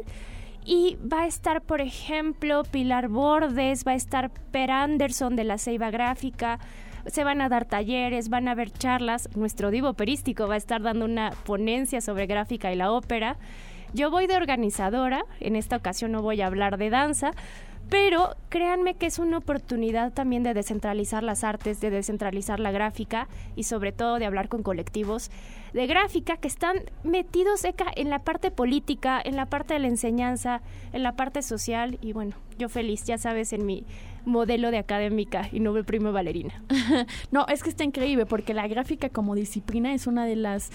Y 0.64 0.96
va 1.00 1.22
a 1.22 1.26
estar, 1.26 1.62
por 1.62 1.80
ejemplo, 1.80 2.62
Pilar 2.64 3.08
Bordes, 3.08 3.84
va 3.86 3.92
a 3.92 3.96
estar 3.96 4.30
Per 4.30 4.70
Anderson 4.70 5.34
de 5.34 5.44
la 5.44 5.58
Ceiba 5.58 5.90
Gráfica, 5.90 6.60
se 7.06 7.24
van 7.24 7.40
a 7.40 7.48
dar 7.48 7.64
talleres, 7.64 8.28
van 8.28 8.48
a 8.48 8.52
haber 8.52 8.70
charlas. 8.70 9.28
Nuestro 9.34 9.70
divo 9.70 9.88
operístico 9.88 10.46
va 10.46 10.54
a 10.54 10.58
estar 10.58 10.82
dando 10.82 11.04
una 11.04 11.30
ponencia 11.44 12.00
sobre 12.00 12.26
gráfica 12.26 12.72
y 12.72 12.76
la 12.76 12.92
ópera. 12.92 13.38
Yo 13.92 14.10
voy 14.10 14.26
de 14.26 14.36
organizadora, 14.36 15.24
en 15.40 15.56
esta 15.56 15.76
ocasión 15.76 16.12
no 16.12 16.22
voy 16.22 16.40
a 16.40 16.46
hablar 16.46 16.78
de 16.78 16.88
danza, 16.88 17.32
pero 17.88 18.36
créanme 18.48 18.94
que 18.94 19.06
es 19.06 19.18
una 19.18 19.38
oportunidad 19.38 20.12
también 20.12 20.42
de 20.42 20.54
descentralizar 20.54 21.22
las 21.22 21.44
artes, 21.44 21.80
de 21.80 21.90
descentralizar 21.90 22.60
la 22.60 22.70
gráfica 22.70 23.28
y 23.56 23.64
sobre 23.64 23.92
todo 23.92 24.18
de 24.18 24.26
hablar 24.26 24.48
con 24.48 24.62
colectivos 24.62 25.30
de 25.72 25.86
gráfica 25.86 26.36
que 26.36 26.48
están 26.48 26.76
metidos 27.02 27.64
Eka, 27.64 27.86
en 27.96 28.10
la 28.10 28.20
parte 28.20 28.50
política, 28.50 29.20
en 29.24 29.36
la 29.36 29.46
parte 29.46 29.74
de 29.74 29.80
la 29.80 29.88
enseñanza, 29.88 30.62
en 30.92 31.02
la 31.02 31.16
parte 31.16 31.42
social 31.42 31.98
y 32.00 32.12
bueno, 32.12 32.36
yo 32.58 32.68
feliz, 32.68 33.04
ya 33.04 33.18
sabes, 33.18 33.52
en 33.52 33.66
mi 33.66 33.84
modelo 34.24 34.70
de 34.70 34.78
académica 34.78 35.48
y 35.50 35.60
no 35.60 35.72
primo 35.84 36.12
bailarina. 36.12 36.62
No, 37.30 37.46
es 37.48 37.62
que 37.62 37.70
está 37.70 37.84
increíble 37.84 38.26
porque 38.26 38.54
la 38.54 38.68
gráfica 38.68 39.08
como 39.08 39.34
disciplina 39.34 39.94
es 39.94 40.06
una 40.06 40.26
de 40.26 40.36
las 40.36 40.70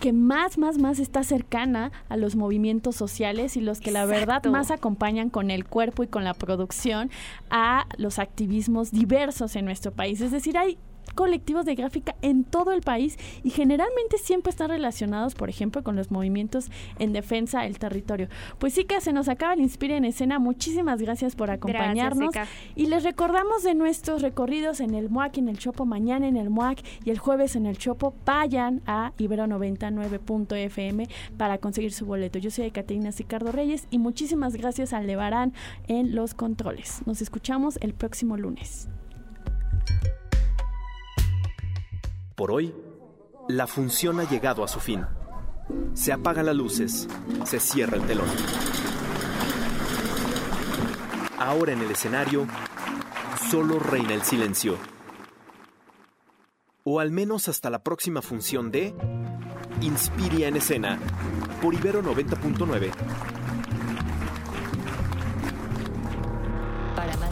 que 0.00 0.12
más, 0.12 0.58
más, 0.58 0.78
más 0.78 0.98
está 0.98 1.22
cercana 1.22 1.92
a 2.08 2.16
los 2.16 2.36
movimientos 2.36 2.96
sociales 2.96 3.56
y 3.56 3.60
los 3.60 3.80
que 3.80 3.90
la 3.90 4.04
verdad 4.04 4.44
más 4.44 4.70
acompañan 4.70 5.30
con 5.30 5.50
el 5.50 5.64
cuerpo 5.64 6.02
y 6.02 6.06
con 6.08 6.24
la 6.24 6.34
producción 6.34 7.10
a 7.50 7.86
los 7.96 8.18
activismos 8.18 8.90
diversos 8.90 9.56
en 9.56 9.64
nuestro 9.64 9.92
país. 9.92 10.20
Es 10.20 10.32
decir, 10.32 10.58
hay 10.58 10.78
colectivos 11.14 11.64
de 11.66 11.74
gráfica 11.74 12.14
en 12.22 12.44
todo 12.44 12.72
el 12.72 12.80
país 12.80 13.18
y 13.42 13.50
generalmente 13.50 14.18
siempre 14.18 14.50
están 14.50 14.70
relacionados, 14.70 15.34
por 15.34 15.48
ejemplo, 15.48 15.82
con 15.82 15.96
los 15.96 16.10
movimientos 16.10 16.70
en 16.98 17.12
defensa 17.12 17.62
del 17.62 17.78
territorio. 17.78 18.28
Pues 18.58 18.74
sí 18.74 18.84
que 18.84 19.00
se 19.00 19.12
nos 19.12 19.28
acaba 19.28 19.54
el 19.54 19.60
Inspira 19.60 19.96
en 19.96 20.04
Escena. 20.04 20.38
Muchísimas 20.38 21.00
gracias 21.00 21.36
por 21.36 21.50
acompañarnos. 21.50 22.34
Y 22.74 22.86
les 22.86 23.04
recordamos 23.04 23.62
de 23.62 23.74
nuestros 23.74 24.22
recorridos 24.22 24.80
en 24.80 24.94
el 24.94 25.10
MUAC, 25.10 25.36
y 25.36 25.40
en 25.40 25.48
el 25.48 25.58
Chopo, 25.58 25.86
mañana 25.86 26.26
en 26.26 26.36
el 26.36 26.50
MUAC 26.50 26.82
y 27.04 27.10
el 27.10 27.18
jueves 27.18 27.56
en 27.56 27.66
el 27.66 27.78
Chopo. 27.78 28.14
Vayan 28.24 28.82
a 28.86 29.12
Ibero99.fm 29.18 31.08
para 31.36 31.58
conseguir 31.58 31.92
su 31.92 32.06
boleto. 32.06 32.38
Yo 32.38 32.50
soy 32.50 32.70
Caterina 32.70 33.12
Sicardo 33.12 33.52
Reyes 33.52 33.86
y 33.90 33.98
muchísimas 33.98 34.56
gracias 34.56 34.92
al 34.92 35.06
Levarán 35.06 35.52
en 35.88 36.14
los 36.14 36.34
controles. 36.34 37.02
Nos 37.06 37.22
escuchamos 37.22 37.78
el 37.80 37.94
próximo 37.94 38.36
lunes. 38.36 38.88
Por 42.34 42.50
hoy, 42.50 42.74
la 43.48 43.66
función 43.66 44.20
ha 44.20 44.28
llegado 44.28 44.64
a 44.64 44.68
su 44.68 44.80
fin. 44.80 45.04
Se 45.94 46.12
apagan 46.12 46.46
las 46.46 46.56
luces, 46.56 47.08
se 47.44 47.60
cierra 47.60 47.96
el 47.96 48.06
telón. 48.06 48.28
Ahora 51.38 51.72
en 51.72 51.80
el 51.80 51.90
escenario, 51.90 52.46
solo 53.50 53.78
reina 53.78 54.14
el 54.14 54.22
silencio. 54.22 54.76
O 56.84 57.00
al 57.00 57.10
menos 57.10 57.48
hasta 57.48 57.68
la 57.70 57.82
próxima 57.82 58.22
función 58.22 58.70
de 58.70 58.94
Inspiria 59.80 60.48
en 60.48 60.56
escena, 60.56 60.98
por 61.60 61.74
Ibero 61.74 62.02
90.9. 62.02 63.41